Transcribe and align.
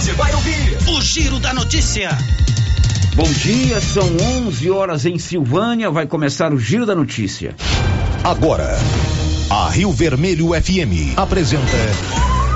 você 0.00 0.14
vai 0.14 0.34
ouvir 0.34 0.78
o 0.88 1.02
Giro 1.02 1.38
da 1.38 1.52
Notícia. 1.52 2.08
Bom 3.14 3.30
dia, 3.30 3.82
são 3.82 4.08
11 4.46 4.70
horas 4.70 5.04
em 5.04 5.18
Silvânia. 5.18 5.90
Vai 5.90 6.06
começar 6.06 6.54
o 6.54 6.58
Giro 6.58 6.86
da 6.86 6.94
Notícia. 6.94 7.54
Agora, 8.24 8.78
a 9.50 9.68
Rio 9.68 9.92
Vermelho 9.92 10.52
FM 10.58 11.18
apresenta. 11.18 11.76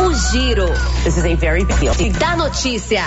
O 0.01 0.15
Giro. 0.31 0.69
This 1.03 1.19
is 1.19 1.27
a 1.27 1.37
very 1.37 1.67
big 1.67 1.79
deal. 1.81 1.95
Da 2.19 2.35
notícia. 2.35 3.05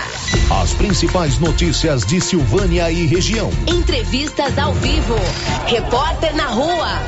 As 0.61 0.71
principais 0.75 1.39
notícias 1.39 2.05
de 2.05 2.21
Silvânia 2.21 2.91
e 2.91 3.07
região. 3.07 3.49
Entrevistas 3.65 4.55
ao 4.59 4.71
vivo. 4.75 5.15
Repórter 5.65 6.35
na 6.35 6.45
rua. 6.45 6.99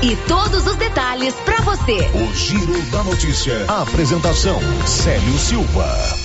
E 0.00 0.14
todos 0.28 0.64
os 0.64 0.76
detalhes 0.76 1.34
para 1.44 1.60
você. 1.62 2.08
O 2.14 2.32
Giro 2.36 2.80
da 2.92 3.02
Notícia. 3.02 3.64
A 3.66 3.82
apresentação: 3.82 4.60
Célio 4.86 5.38
Silva. 5.40 6.21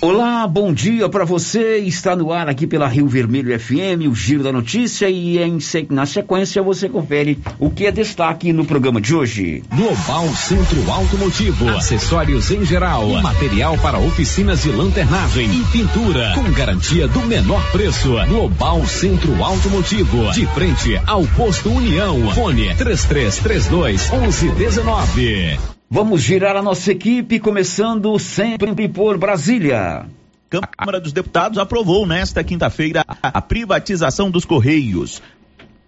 Olá, 0.00 0.46
bom 0.46 0.72
dia 0.72 1.08
para 1.08 1.24
você. 1.24 1.78
Está 1.78 2.14
no 2.14 2.32
ar 2.32 2.48
aqui 2.48 2.68
pela 2.68 2.86
Rio 2.86 3.08
Vermelho 3.08 3.58
FM, 3.58 4.06
o 4.08 4.14
Giro 4.14 4.44
da 4.44 4.52
Notícia 4.52 5.10
e 5.10 5.38
em, 5.38 5.58
na 5.90 6.06
sequência 6.06 6.62
você 6.62 6.88
confere 6.88 7.36
o 7.58 7.68
que 7.68 7.84
é 7.84 7.90
destaque 7.90 8.52
no 8.52 8.64
programa 8.64 9.00
de 9.00 9.12
hoje. 9.12 9.64
Global 9.74 10.28
Centro 10.36 10.88
Automotivo, 10.88 11.68
acessórios 11.70 12.48
em 12.52 12.64
geral, 12.64 13.08
material 13.20 13.76
para 13.78 13.98
oficinas 13.98 14.62
de 14.62 14.70
lanternagem 14.70 15.50
e 15.50 15.64
pintura, 15.64 16.32
com 16.32 16.48
garantia 16.52 17.08
do 17.08 17.20
menor 17.22 17.60
preço. 17.72 18.14
Global 18.28 18.86
Centro 18.86 19.42
Automotivo, 19.42 20.30
de 20.30 20.46
frente 20.46 21.00
ao 21.08 21.26
posto 21.26 21.72
União. 21.72 22.30
Fone 22.30 22.72
3332 22.76 24.10
1119. 24.12 25.77
Vamos 25.90 26.20
girar 26.20 26.54
a 26.54 26.60
nossa 26.60 26.92
equipe, 26.92 27.40
começando 27.40 28.18
sempre 28.18 28.86
por 28.86 29.16
Brasília. 29.16 30.04
Câmara 30.50 31.00
dos 31.00 31.14
Deputados 31.14 31.58
aprovou 31.58 32.06
nesta 32.06 32.44
quinta-feira 32.44 33.02
a 33.22 33.40
privatização 33.40 34.30
dos 34.30 34.44
Correios. 34.44 35.22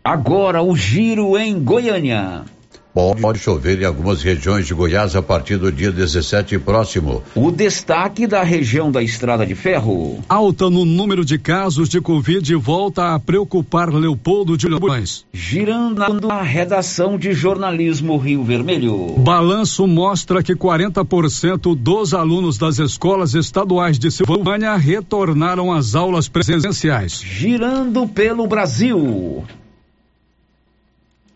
Agora 0.02 0.62
o 0.62 0.74
giro 0.74 1.36
em 1.36 1.62
Goiânia. 1.62 2.46
Pode 2.92 3.38
chover 3.38 3.80
em 3.80 3.84
algumas 3.84 4.22
regiões 4.22 4.66
de 4.66 4.74
Goiás 4.74 5.14
a 5.14 5.22
partir 5.22 5.56
do 5.56 5.70
dia 5.70 5.92
17 5.92 6.58
próximo. 6.58 7.22
O 7.34 7.50
destaque 7.50 8.26
da 8.26 8.42
região 8.42 8.90
da 8.90 9.02
Estrada 9.02 9.46
de 9.46 9.54
Ferro. 9.54 10.18
Alta 10.28 10.68
no 10.68 10.84
número 10.84 11.24
de 11.24 11.38
casos 11.38 11.88
de 11.88 12.00
Covid 12.00 12.54
volta 12.56 13.14
a 13.14 13.20
preocupar 13.20 13.92
Leopoldo 13.92 14.56
de 14.56 14.66
Lobões. 14.66 15.24
Girando 15.32 16.30
a 16.30 16.42
redação 16.42 17.16
de 17.16 17.32
jornalismo 17.32 18.16
Rio 18.16 18.42
Vermelho. 18.42 19.14
Balanço 19.18 19.86
mostra 19.86 20.42
que 20.42 20.54
40% 20.54 21.76
dos 21.76 22.12
alunos 22.12 22.58
das 22.58 22.78
escolas 22.78 23.34
estaduais 23.34 23.98
de 23.98 24.10
Silvânia 24.10 24.74
retornaram 24.76 25.72
às 25.72 25.94
aulas 25.94 26.28
presenciais. 26.28 27.20
Girando 27.24 28.08
pelo 28.08 28.46
Brasil. 28.46 29.44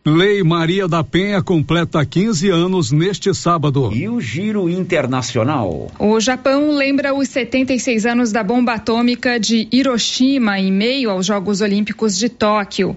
Lei 0.06 0.42
Maria 0.42 0.86
da 0.86 1.02
Penha 1.02 1.42
completa 1.42 2.04
15 2.04 2.50
anos 2.50 2.92
neste 2.92 3.34
sábado. 3.34 3.90
E 3.90 4.06
o 4.06 4.20
giro 4.20 4.68
internacional. 4.68 5.90
O 5.98 6.20
Japão 6.20 6.72
lembra 6.72 7.14
os 7.14 7.26
76 7.30 8.04
anos 8.04 8.30
da 8.30 8.42
bomba 8.42 8.74
atômica 8.74 9.40
de 9.40 9.66
Hiroshima 9.72 10.60
em 10.60 10.70
meio 10.70 11.08
aos 11.08 11.24
Jogos 11.24 11.62
Olímpicos 11.62 12.18
de 12.18 12.28
Tóquio. 12.28 12.94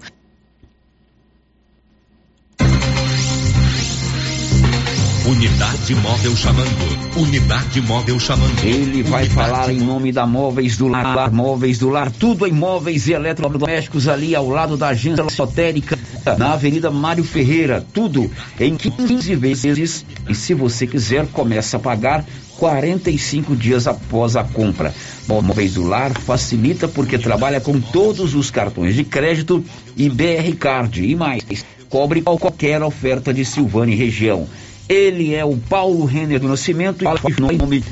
Unidade 5.27 5.93
Móvel 5.95 6.37
chamando. 6.37 7.19
Unidade 7.19 7.81
Móvel 7.81 8.17
chamando. 8.17 8.63
Ele 8.63 9.03
vai 9.03 9.25
Unidade 9.25 9.29
falar 9.29 9.73
em 9.73 9.77
nome 9.77 10.13
da 10.13 10.25
Móveis 10.25 10.77
do 10.77 10.87
Lar, 10.87 11.29
Móveis 11.33 11.79
do 11.79 11.89
Lar, 11.89 12.09
tudo 12.09 12.47
em 12.47 12.53
móveis 12.53 13.09
e 13.09 13.11
eletrodomésticos 13.11 14.07
ali 14.07 14.33
ao 14.33 14.47
lado 14.47 14.77
da 14.77 14.87
agência 14.87 15.23
esotérica, 15.23 15.99
na 16.37 16.53
Avenida 16.53 16.89
Mário 16.89 17.25
Ferreira, 17.25 17.85
tudo 17.93 18.31
em 18.57 18.77
15 18.77 19.35
vezes. 19.35 20.05
E 20.29 20.33
se 20.33 20.53
você 20.53 20.87
quiser, 20.87 21.27
começa 21.27 21.75
a 21.75 21.79
pagar 21.81 22.23
45 22.57 23.53
dias 23.53 23.85
após 23.85 24.37
a 24.37 24.45
compra. 24.45 24.95
Bom, 25.27 25.41
Móveis 25.41 25.73
do 25.73 25.83
Lar 25.83 26.17
facilita 26.17 26.87
porque 26.87 27.17
trabalha 27.17 27.59
com 27.59 27.81
todos 27.81 28.33
os 28.33 28.49
cartões 28.49 28.95
de 28.95 29.03
crédito 29.03 29.61
e 29.97 30.07
BR 30.07 30.55
Card 30.57 31.03
e 31.03 31.13
mais. 31.15 31.43
Cobre 31.89 32.21
qualquer 32.21 32.81
oferta 32.81 33.33
de 33.33 33.43
Silvânia 33.43 33.93
e 33.93 33.97
região. 33.97 34.47
Ele 34.89 35.33
é 35.33 35.43
o 35.43 35.57
Paulo 35.57 36.05
Renner 36.05 36.39
do 36.39 36.47
Nascimento 36.47 37.03
e 37.03 37.07
em 37.07 37.57
nome 37.57 37.83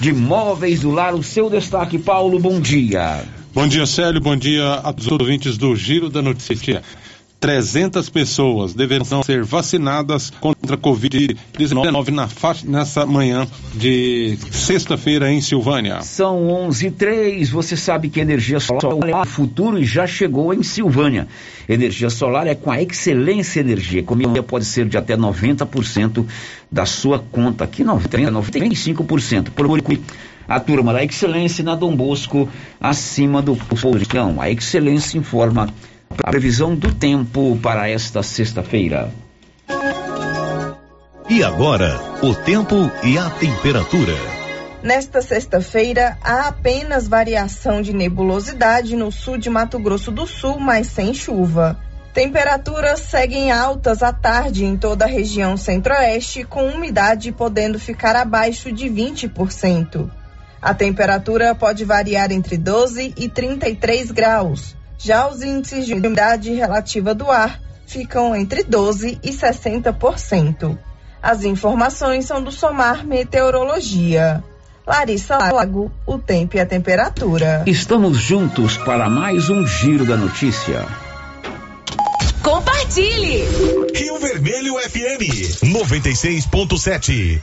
de 0.00 0.12
Móveis 0.12 0.80
do 0.80 0.90
Lar. 0.90 1.14
O 1.14 1.22
seu 1.22 1.50
destaque, 1.50 1.98
Paulo, 1.98 2.38
bom 2.38 2.60
dia. 2.60 3.22
Bom 3.54 3.66
dia, 3.66 3.84
Célio. 3.86 4.20
Bom 4.20 4.36
dia 4.36 4.74
a 4.74 4.92
todos 4.92 5.06
os 5.06 5.12
ouvintes 5.12 5.58
do 5.58 5.74
Giro 5.76 6.08
da 6.08 6.22
Notícia. 6.22 6.82
300 7.40 8.08
pessoas 8.08 8.74
deverão 8.74 9.22
ser 9.22 9.44
vacinadas 9.44 10.30
contra 10.40 10.57
a 10.74 10.78
Covid-19 10.78 12.08
na 12.10 12.28
nessa 12.64 13.06
manhã 13.06 13.46
de 13.74 14.38
sexta-feira 14.50 15.30
em 15.30 15.40
Silvânia. 15.40 16.02
São 16.02 16.48
11 16.48 16.86
e 16.86 16.90
3. 16.90 17.50
Você 17.50 17.76
sabe 17.76 18.08
que 18.08 18.20
energia 18.20 18.60
solar 18.60 19.08
é 19.08 19.14
o 19.16 19.24
futuro 19.24 19.78
e 19.78 19.84
já 19.84 20.06
chegou 20.06 20.52
em 20.52 20.62
Silvânia. 20.62 21.28
Energia 21.68 22.10
solar 22.10 22.46
é 22.46 22.54
com 22.54 22.70
a 22.70 22.80
Excelência 22.82 23.60
Energia. 23.60 24.00
Economia 24.00 24.42
pode 24.42 24.64
ser 24.64 24.86
de 24.86 24.96
até 24.96 25.16
90% 25.16 26.24
da 26.70 26.86
sua 26.86 27.18
conta. 27.18 27.64
Aqui 27.64 27.84
90, 27.84 28.30
95%. 28.30 29.50
Procure 29.50 30.00
a 30.48 30.58
turma 30.58 30.92
da 30.94 31.04
Excelência 31.04 31.62
na 31.62 31.74
Dom 31.74 31.94
Bosco, 31.94 32.48
acima 32.80 33.42
do 33.42 33.54
Polcão. 33.54 34.40
A 34.40 34.50
Excelência 34.50 35.18
informa 35.18 35.68
a 36.10 36.30
previsão 36.30 36.74
do 36.74 36.92
tempo 36.92 37.58
para 37.62 37.88
esta 37.88 38.22
sexta-feira. 38.22 39.12
E 41.30 41.44
agora, 41.44 42.00
o 42.22 42.34
tempo 42.34 42.90
e 43.04 43.18
a 43.18 43.28
temperatura. 43.28 44.14
Nesta 44.82 45.20
sexta-feira, 45.20 46.16
há 46.22 46.48
apenas 46.48 47.06
variação 47.06 47.82
de 47.82 47.92
nebulosidade 47.92 48.96
no 48.96 49.12
sul 49.12 49.36
de 49.36 49.50
Mato 49.50 49.78
Grosso 49.78 50.10
do 50.10 50.26
Sul, 50.26 50.58
mas 50.58 50.86
sem 50.86 51.12
chuva. 51.12 51.78
Temperaturas 52.14 53.00
seguem 53.00 53.52
altas 53.52 54.02
à 54.02 54.10
tarde 54.10 54.64
em 54.64 54.78
toda 54.78 55.04
a 55.04 55.08
região 55.08 55.54
centro-oeste, 55.58 56.44
com 56.44 56.66
umidade 56.66 57.30
podendo 57.30 57.78
ficar 57.78 58.16
abaixo 58.16 58.72
de 58.72 58.86
20%. 58.88 60.10
A 60.62 60.72
temperatura 60.72 61.54
pode 61.54 61.84
variar 61.84 62.32
entre 62.32 62.56
12 62.56 63.12
e 63.18 63.28
33 63.28 64.10
graus. 64.12 64.74
Já 64.96 65.28
os 65.28 65.42
índices 65.42 65.84
de 65.84 65.92
umidade 65.92 66.54
relativa 66.54 67.14
do 67.14 67.30
ar 67.30 67.60
ficam 67.86 68.34
entre 68.34 68.64
12 68.64 69.18
e 69.22 69.30
60%. 69.30 70.87
As 71.22 71.44
informações 71.44 72.26
são 72.26 72.42
do 72.42 72.50
Somar 72.52 73.06
Meteorologia. 73.06 74.42
Larissa 74.86 75.36
Lago, 75.36 75.92
o 76.06 76.18
tempo 76.18 76.56
e 76.56 76.60
a 76.60 76.64
temperatura. 76.64 77.62
Estamos 77.66 78.16
juntos 78.16 78.78
para 78.78 79.10
mais 79.10 79.50
um 79.50 79.66
Giro 79.66 80.06
da 80.06 80.16
Notícia. 80.16 80.86
Compartilhe! 82.42 83.44
Rio 83.94 84.18
Vermelho 84.18 84.76
FM 84.80 85.62
96.7. 85.62 87.42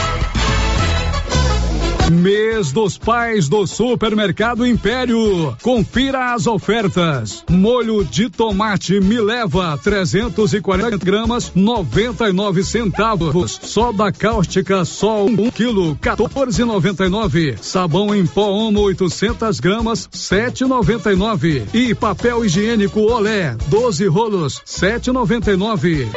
Mês 2.11 2.73
dos 2.73 2.97
Pais 2.97 3.47
do 3.47 3.65
Supermercado 3.65 4.67
Império. 4.67 5.55
Confira 5.61 6.33
as 6.33 6.45
ofertas. 6.45 7.43
Molho 7.49 8.03
de 8.03 8.29
tomate 8.29 8.99
me 8.99 9.19
leva 9.19 9.77
340 9.77 10.97
gramas 10.97 11.51
99 11.55 12.63
centavos. 12.63 13.59
Soda 13.63 14.11
cáustica 14.11 14.83
só 14.83 15.23
1 15.25 15.27
um 15.29 15.49
quilo 15.49 15.95
14,99. 15.95 17.57
Sabão 17.61 18.13
em 18.13 18.25
pó 18.25 18.49
Omo 18.49 18.81
800 18.81 19.59
gramas 19.59 20.07
7,99. 20.09 21.63
E 21.73 21.95
papel 21.95 22.43
higiênico 22.43 22.99
Olé 22.99 23.55
12 23.69 24.07
rolos 24.07 24.61
7,99. 24.65 26.09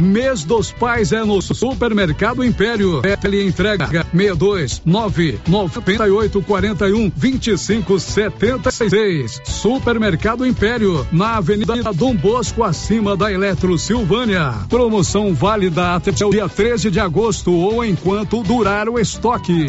Mês 0.00 0.44
dos 0.44 0.70
Pais 0.70 1.12
é 1.12 1.24
no 1.24 1.42
Supermercado 1.42 2.44
Império. 2.44 3.02
Ele 3.24 3.44
entrega 3.44 3.86
62 3.86 4.82
9 4.84 5.40
98 5.46 6.42
41 6.42 7.12
25 7.14 7.98
76. 7.98 9.40
Supermercado 9.44 10.46
Império, 10.46 11.06
na 11.10 11.36
Avenida 11.36 11.92
Dom 11.92 12.14
Bosco, 12.14 12.62
acima 12.62 13.16
da 13.16 13.32
Eletro 13.32 13.76
Silvânia. 13.78 14.54
Promoção 14.68 15.34
válida 15.34 15.94
até 15.94 16.10
o 16.24 16.30
dia 16.30 16.48
13 16.48 16.90
de 16.90 17.00
agosto 17.00 17.52
ou 17.52 17.84
enquanto 17.84 18.42
durar 18.42 18.88
o 18.88 18.98
estoque. 18.98 19.66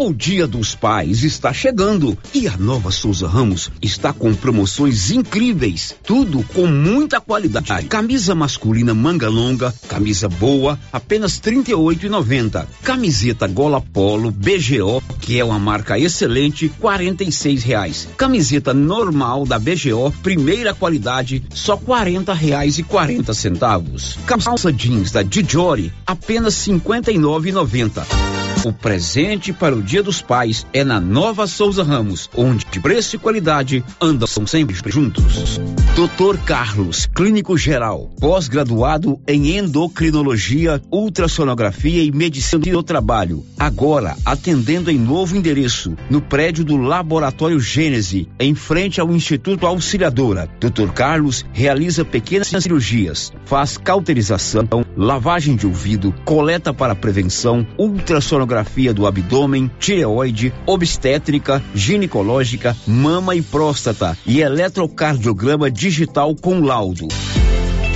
O 0.00 0.14
Dia 0.14 0.46
dos 0.46 0.76
Pais 0.76 1.24
está 1.24 1.52
chegando 1.52 2.16
e 2.32 2.46
a 2.46 2.56
Nova 2.56 2.92
Souza 2.92 3.26
Ramos 3.26 3.68
está 3.82 4.12
com 4.12 4.32
promoções 4.32 5.10
incríveis, 5.10 5.92
tudo 6.04 6.44
com 6.54 6.68
muita 6.68 7.20
qualidade. 7.20 7.88
Camisa 7.88 8.32
masculina 8.32 8.94
manga 8.94 9.28
longa, 9.28 9.74
camisa 9.88 10.28
boa, 10.28 10.78
apenas 10.92 11.40
R$ 11.44 11.50
38,90. 11.50 12.64
Camiseta 12.80 13.48
gola 13.48 13.80
polo 13.80 14.30
BGO, 14.30 15.02
que 15.20 15.36
é 15.40 15.44
uma 15.44 15.58
marca 15.58 15.98
excelente, 15.98 16.72
R$ 16.80 17.54
reais. 17.64 18.08
Camiseta 18.16 18.72
normal 18.72 19.44
da 19.44 19.58
BGO, 19.58 20.12
primeira 20.22 20.72
qualidade, 20.72 21.42
só 21.52 21.76
40 21.76 22.32
reais 22.34 22.78
e 22.78 22.84
40 22.84 23.34
centavos. 23.34 24.16
Calça 24.24 24.72
jeans 24.72 25.10
da 25.10 25.24
Dijori, 25.24 25.92
apenas 26.06 26.64
R$ 26.64 26.74
59,90. 26.74 28.47
O 28.64 28.72
presente 28.72 29.52
para 29.52 29.74
o 29.74 29.80
Dia 29.80 30.02
dos 30.02 30.20
Pais 30.20 30.66
é 30.72 30.82
na 30.82 31.00
Nova 31.00 31.46
Souza 31.46 31.84
Ramos, 31.84 32.28
onde 32.36 32.66
preço 32.80 33.14
e 33.14 33.18
qualidade 33.18 33.84
andam 34.00 34.26
sempre 34.46 34.74
juntos. 34.90 35.60
Dr. 35.94 36.38
Carlos, 36.44 37.06
clínico 37.06 37.56
geral, 37.56 38.10
pós-graduado 38.20 39.20
em 39.28 39.56
endocrinologia, 39.56 40.82
ultrassonografia 40.90 42.02
e 42.02 42.10
medicina 42.10 42.64
do 42.64 42.82
trabalho. 42.82 43.44
Agora 43.58 44.16
atendendo 44.24 44.90
em 44.90 44.98
novo 44.98 45.36
endereço, 45.36 45.96
no 46.10 46.20
prédio 46.20 46.64
do 46.64 46.76
Laboratório 46.76 47.60
Gênese, 47.60 48.28
em 48.40 48.54
frente 48.54 49.00
ao 49.00 49.12
Instituto 49.12 49.66
Auxiliadora. 49.66 50.48
Dr. 50.60 50.90
Carlos 50.92 51.44
realiza 51.52 52.04
pequenas 52.04 52.48
cirurgias, 52.48 53.32
faz 53.44 53.76
cauterização, 53.76 54.68
lavagem 54.96 55.54
de 55.54 55.66
ouvido, 55.66 56.12
coleta 56.24 56.74
para 56.74 56.94
prevenção, 56.94 57.66
ultrassonografia 57.78 58.47
sonografia 58.48 58.94
do 58.94 59.06
abdômen, 59.06 59.70
tireoide, 59.78 60.54
obstétrica, 60.66 61.62
ginecológica, 61.74 62.74
mama 62.86 63.36
e 63.36 63.42
próstata 63.42 64.16
e 64.24 64.40
eletrocardiograma 64.40 65.70
digital 65.70 66.34
com 66.34 66.60
laudo. 66.60 67.06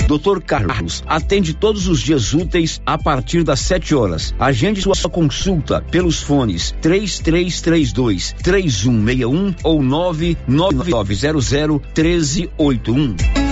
Dr. 0.06 0.42
Carlos 0.42 1.02
atende 1.06 1.54
todos 1.54 1.88
os 1.88 2.00
dias 2.00 2.34
úteis 2.34 2.82
a 2.84 2.98
partir 2.98 3.42
das 3.42 3.60
7 3.60 3.94
horas. 3.94 4.34
Agende 4.38 4.82
sua 4.82 5.08
consulta 5.08 5.80
pelos 5.90 6.20
fones 6.20 6.74
3332 6.82 8.34
3161 8.42 9.54
ou 9.64 9.82
99900 9.82 11.80
1381. 11.96 13.51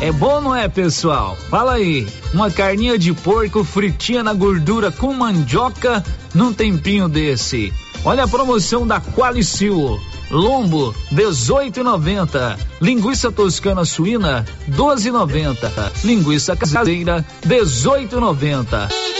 É 0.00 0.10
bom, 0.10 0.40
não 0.40 0.56
é, 0.56 0.66
pessoal? 0.66 1.36
Fala 1.50 1.74
aí. 1.74 2.08
Uma 2.32 2.50
carninha 2.50 2.98
de 2.98 3.12
porco 3.12 3.62
fritinha 3.62 4.22
na 4.22 4.32
gordura 4.32 4.90
com 4.90 5.12
mandioca 5.12 6.02
num 6.34 6.54
tempinho 6.54 7.06
desse. 7.06 7.70
Olha 8.02 8.24
a 8.24 8.28
promoção 8.28 8.86
da 8.86 8.98
Qualicil. 8.98 10.00
Lombo 10.30 10.94
18,90. 11.12 12.58
Linguiça 12.80 13.30
toscana 13.30 13.84
suína 13.84 14.46
12,90. 14.70 15.92
Linguiça 16.02 16.56
caseira 16.56 17.22
18,90 17.46 19.19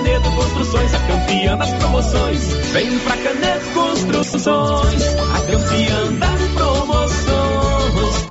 Construções, 0.41 0.93
a 0.95 0.99
campeã 0.99 1.55
das 1.55 1.73
promoções. 1.73 2.43
Vem 2.73 2.99
pra 2.99 3.17
Canedo 3.17 3.65
Construções, 3.73 5.03
a 5.17 5.39
campeã 5.51 6.13
das 6.13 6.41
promoções. 6.55 8.27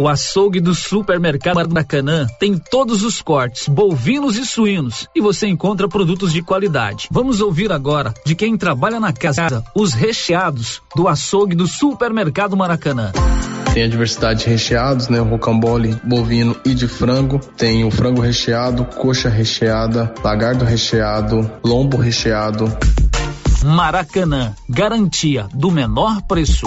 O 0.00 0.08
açougue 0.08 0.60
do 0.60 0.74
supermercado 0.74 1.68
Maracanã 1.68 2.26
tem 2.40 2.58
todos 2.58 3.04
os 3.04 3.22
cortes, 3.22 3.68
bovinos 3.68 4.36
e 4.36 4.44
suínos, 4.44 5.06
e 5.14 5.20
você 5.20 5.46
encontra 5.46 5.88
produtos 5.88 6.32
de 6.32 6.42
qualidade. 6.42 7.06
Vamos 7.10 7.40
ouvir 7.40 7.70
agora 7.70 8.12
de 8.26 8.34
quem 8.34 8.58
trabalha 8.58 8.98
na 8.98 9.12
casa 9.12 9.62
os 9.72 9.92
recheados 9.92 10.82
do 10.96 11.06
açougue 11.06 11.54
do 11.54 11.68
supermercado 11.68 12.56
Maracanã. 12.56 13.12
Tem 13.72 13.84
a 13.84 13.88
diversidade 13.88 14.40
de 14.40 14.50
recheados, 14.50 15.08
né? 15.08 15.20
O 15.20 15.24
rocambole 15.24 15.96
bovino 16.02 16.56
e 16.64 16.74
de 16.74 16.88
frango. 16.88 17.38
Tem 17.56 17.84
o 17.84 17.90
frango 17.90 18.20
recheado, 18.20 18.84
coxa 18.84 19.28
recheada, 19.28 20.12
lagardo 20.24 20.64
recheado, 20.64 21.50
lombo 21.64 21.96
recheado. 21.96 22.76
Maracanã, 23.64 24.54
garantia 24.68 25.48
do 25.52 25.70
menor 25.70 26.22
preço. 26.22 26.66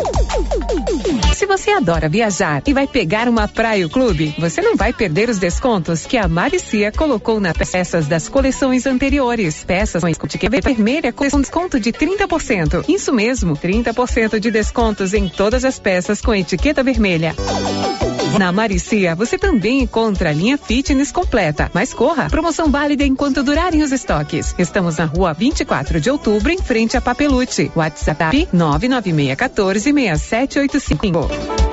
Se 1.36 1.46
você 1.46 1.72
adora 1.72 2.08
viajar 2.08 2.62
e 2.66 2.74
vai 2.74 2.88
pegar 2.88 3.28
uma 3.28 3.48
praia 3.48 3.90
clube, 3.90 4.36
você 4.38 4.62
não 4.62 4.76
vai 4.76 4.94
perder 4.94 5.30
os 5.30 5.40
descontos 5.40 6.06
que 6.06 6.18
a 6.18 6.28
Maricia 6.28 6.92
colocou 6.92 7.40
nas 7.40 7.58
peças 7.58 8.08
das 8.08 8.30
coleções 8.30 8.86
anteriores. 8.86 9.64
Peças 9.64 10.02
com 10.02 10.26
etiqueta 10.26 10.62
vermelha 10.62 11.12
com 11.12 11.26
desconto 11.26 11.80
de 11.80 11.92
30%. 11.92 12.86
Isso 12.88 13.12
mesmo, 13.12 13.56
30% 13.58 14.40
de 14.40 14.52
descontos 14.52 15.14
em 15.14 15.28
todas 15.28 15.66
as 15.66 15.80
peças 15.80 16.22
com 16.22 16.34
etiqueta 16.34 16.84
vermelha. 16.84 17.36
Na 18.38 18.52
Maricia, 18.52 19.16
você 19.16 19.38
também 19.38 19.82
encontra 19.82 20.30
a 20.30 20.34
linha 20.34 20.58
fitness 20.58 21.12
completa. 21.12 21.70
Mas 21.74 21.94
corra, 21.94 22.30
promoção 22.30 22.70
válida 22.72 23.04
enquanto 23.04 23.44
durarem 23.44 23.84
os 23.84 23.92
estoques. 23.92 24.56
Estamos 24.58 24.98
na 24.98 25.06
rua 25.06 25.34
24 25.34 26.00
de 26.00 26.10
outubro, 26.10 26.52
em 26.52 26.58
frente 26.58 26.98
a 26.98 27.02
Papelute. 27.02 27.72
WhatsApp 27.76 28.48
99614 28.52 29.94
6785. 29.94 31.73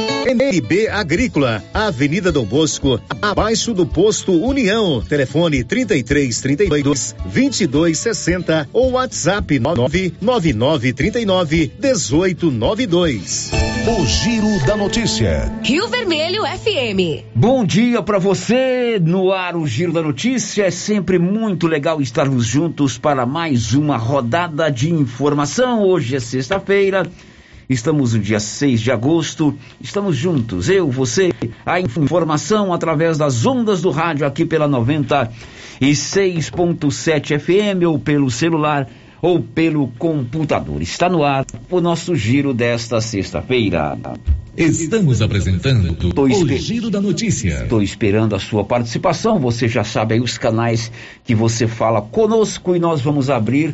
NB 0.25 0.87
Agrícola, 0.87 1.63
Avenida 1.73 2.31
Dom 2.31 2.45
Bosco, 2.45 3.01
abaixo 3.21 3.73
do 3.73 3.85
posto 3.85 4.31
União. 4.31 5.01
Telefone 5.01 5.63
33 5.63 6.41
32 6.41 7.15
22 7.25 7.97
60 7.97 8.69
ou 8.71 8.91
WhatsApp 8.91 9.59
999 9.59 10.93
39 10.93 11.71
18 11.79 12.51
92. 12.51 13.51
O 13.87 14.05
Giro 14.05 14.63
da 14.67 14.77
Notícia. 14.77 15.51
Rio 15.63 15.87
Vermelho 15.87 16.43
FM. 16.43 17.25
Bom 17.33 17.65
dia 17.65 18.03
para 18.03 18.19
você 18.19 18.99
no 19.01 19.31
ar 19.31 19.55
o 19.55 19.65
Giro 19.65 19.91
da 19.91 20.03
Notícia. 20.03 20.65
É 20.65 20.71
sempre 20.71 21.17
muito 21.17 21.65
legal 21.65 21.99
estarmos 21.99 22.45
juntos 22.45 22.99
para 22.99 23.25
mais 23.25 23.73
uma 23.73 23.97
rodada 23.97 24.69
de 24.69 24.93
informação. 24.93 25.81
Hoje 25.81 26.15
é 26.15 26.19
sexta-feira. 26.19 27.09
Estamos 27.71 28.13
no 28.13 28.19
dia 28.19 28.39
6 28.41 28.81
de 28.81 28.91
agosto, 28.91 29.57
estamos 29.79 30.17
juntos, 30.17 30.67
eu, 30.67 30.91
você, 30.91 31.31
a 31.65 31.79
informação 31.79 32.73
através 32.73 33.17
das 33.17 33.45
ondas 33.45 33.81
do 33.81 33.91
rádio 33.91 34.27
aqui 34.27 34.43
pela 34.43 34.67
96.7 34.67 37.39
FM 37.39 37.85
ou 37.87 37.97
pelo 37.97 38.29
celular 38.29 38.89
ou 39.21 39.41
pelo 39.41 39.87
computador. 39.87 40.81
Está 40.81 41.07
no 41.07 41.23
ar 41.23 41.45
o 41.69 41.79
nosso 41.79 42.13
giro 42.13 42.53
desta 42.53 42.99
sexta-feira. 42.99 43.97
Estamos 44.57 45.21
apresentando 45.21 45.95
Tô 46.13 46.23
o 46.23 46.57
Giro 46.57 46.89
da 46.89 46.99
Notícia. 46.99 47.63
Estou 47.63 47.81
esperando 47.81 48.35
a 48.35 48.39
sua 48.39 48.65
participação. 48.65 49.39
Você 49.39 49.69
já 49.69 49.85
sabe 49.85 50.15
aí 50.15 50.19
os 50.19 50.37
canais 50.37 50.91
que 51.23 51.33
você 51.33 51.67
fala 51.67 52.01
conosco 52.01 52.75
e 52.75 52.79
nós 52.79 52.99
vamos 52.99 53.29
abrir 53.29 53.73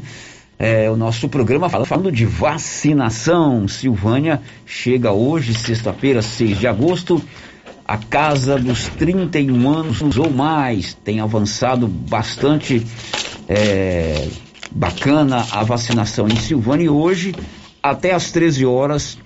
é, 0.60 0.90
o 0.90 0.96
nosso 0.96 1.30
programa 1.30 1.70
fala- 1.70 1.86
falando 1.86 2.12
de 2.12 2.26
vacinação. 2.26 3.68
Silvânia 3.68 4.42
chega 4.66 5.12
hoje, 5.12 5.54
sexta-feira, 5.54 6.22
6 6.22 6.60
de 6.60 6.68
agosto, 6.68 7.22
a 7.86 7.98
casa 7.98 8.58
dos 8.58 8.88
31 8.88 9.70
anos 9.70 10.02
ou 10.18 10.30
mais. 10.32 10.94
Tem 10.94 11.20
avançado 11.20 11.88
bastante 11.88 12.86
é, 13.48 14.28
bacana 14.72 15.46
a 15.52 15.64
vacinação 15.64 16.28
em 16.28 16.36
Silvânia 16.36 16.86
e 16.86 16.90
hoje, 16.90 17.34
até 17.82 18.14
às 18.14 18.32
13 18.32 18.66
horas, 18.66 19.18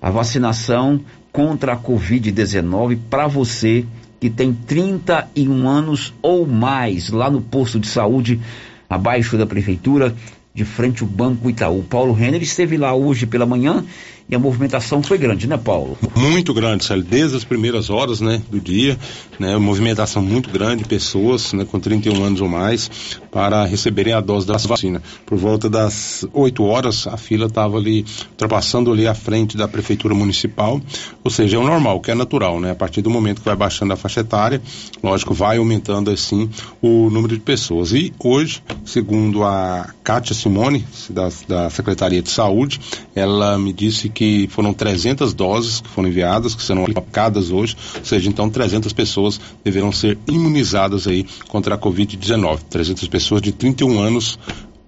a 0.00 0.10
vacinação 0.10 1.00
contra 1.32 1.72
a 1.72 1.76
Covid-19 1.76 2.98
para 3.08 3.26
você 3.26 3.86
que 4.20 4.28
tem 4.28 4.52
31 4.52 5.66
anos 5.68 6.12
ou 6.20 6.46
mais 6.46 7.08
lá 7.08 7.30
no 7.30 7.40
posto 7.40 7.80
de 7.80 7.88
saúde 7.88 8.40
abaixo 8.88 9.36
da 9.38 9.46
prefeitura 9.46 10.14
de 10.54 10.64
frente 10.64 11.02
ao 11.02 11.08
Banco 11.08 11.48
Itaú. 11.48 11.82
Paulo 11.82 12.12
Renner 12.12 12.42
esteve 12.42 12.76
lá 12.76 12.94
hoje 12.94 13.26
pela 13.26 13.46
manhã 13.46 13.84
e 14.28 14.34
a 14.34 14.38
movimentação 14.38 15.02
foi 15.02 15.18
grande, 15.18 15.46
né, 15.46 15.56
Paulo? 15.56 15.96
Muito 16.14 16.54
grande, 16.54 16.84
Célio, 16.84 17.04
desde 17.04 17.36
as 17.36 17.44
primeiras 17.44 17.90
horas, 17.90 18.20
né, 18.20 18.40
do 18.50 18.60
dia, 18.60 18.98
né, 19.38 19.56
movimentação 19.56 20.22
muito 20.22 20.50
grande, 20.50 20.84
pessoas, 20.84 21.52
né, 21.52 21.64
com 21.64 21.78
31 21.78 22.22
anos 22.22 22.40
ou 22.40 22.48
mais, 22.48 22.90
para 23.30 23.64
receberem 23.64 24.12
a 24.12 24.20
dose 24.20 24.46
da 24.46 24.56
vacina. 24.56 25.02
Por 25.26 25.36
volta 25.38 25.68
das 25.68 26.26
8 26.32 26.64
horas, 26.64 27.06
a 27.06 27.16
fila 27.16 27.46
estava 27.46 27.76
ali, 27.76 28.04
ultrapassando 28.30 28.92
ali 28.92 29.06
a 29.06 29.14
frente 29.14 29.56
da 29.56 29.66
prefeitura 29.66 30.14
municipal, 30.14 30.80
ou 31.22 31.30
seja, 31.30 31.56
é 31.56 31.60
o 31.60 31.64
normal, 31.64 32.00
que 32.00 32.10
é 32.10 32.14
natural, 32.14 32.60
né, 32.60 32.70
a 32.70 32.74
partir 32.74 33.02
do 33.02 33.10
momento 33.10 33.40
que 33.40 33.46
vai 33.46 33.56
baixando 33.56 33.92
a 33.92 33.96
faixa 33.96 34.20
etária, 34.20 34.62
lógico, 35.02 35.34
vai 35.34 35.58
aumentando 35.58 36.10
assim 36.10 36.48
o 36.80 37.10
número 37.10 37.34
de 37.34 37.40
pessoas. 37.40 37.92
E 37.92 38.12
hoje, 38.22 38.62
segundo 38.84 39.44
a 39.44 39.90
Kátia 40.02 40.34
Simone, 40.34 40.84
da, 41.10 41.28
da 41.46 41.70
Secretaria 41.70 42.22
de 42.22 42.30
Saúde, 42.30 42.80
ela 43.14 43.58
me 43.58 43.72
disse 43.72 44.08
que 44.12 44.48
foram 44.48 44.72
300 44.72 45.34
doses 45.34 45.80
que 45.80 45.88
foram 45.88 46.08
enviadas, 46.08 46.54
que 46.54 46.62
serão 46.62 46.84
aplicadas 46.84 47.50
hoje, 47.50 47.76
ou 47.96 48.04
seja, 48.04 48.28
então 48.28 48.48
300 48.48 48.92
pessoas 48.92 49.40
deverão 49.64 49.92
ser 49.92 50.18
imunizadas 50.26 51.06
aí 51.06 51.26
contra 51.48 51.74
a 51.74 51.78
Covid-19. 51.78 52.60
300 52.68 53.08
pessoas 53.08 53.42
de 53.42 53.52
31 53.52 54.00
anos 54.00 54.38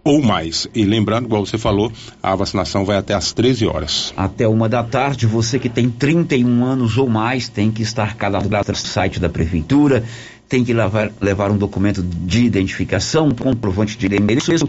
ou 0.05 0.23
mais. 0.23 0.69
E 0.75 0.85
lembrando, 0.85 1.25
igual 1.25 1.45
você 1.45 1.57
falou, 1.57 1.91
a 2.23 2.37
vacinação 2.37 2.85
vai 2.85 2.99
até 2.99 3.15
às 3.15 3.33
13 3.33 3.67
horas. 3.67 4.13
Até 4.17 4.47
uma 4.47 4.69
da 4.69 4.83
tarde, 4.83 5.27
você 5.27 5.59
que 5.59 5.71
tem 5.71 5.89
31 5.89 6.65
anos 6.65 6.99
ou 6.99 7.09
mais 7.09 7.49
tem 7.49 7.71
que 7.71 7.83
estar 7.83 8.15
cadastrado 8.15 8.69
no 8.69 8.77
site 8.77 9.19
da 9.19 9.31
prefeitura, 9.31 10.05
tem 10.47 10.63
que 10.63 10.75
levar, 10.75 11.11
levar 11.21 11.51
um 11.51 11.57
documento 11.57 12.03
de 12.03 12.45
identificação, 12.45 13.31
comprovante 13.31 13.97
de 13.97 14.07
endereço 14.07 14.69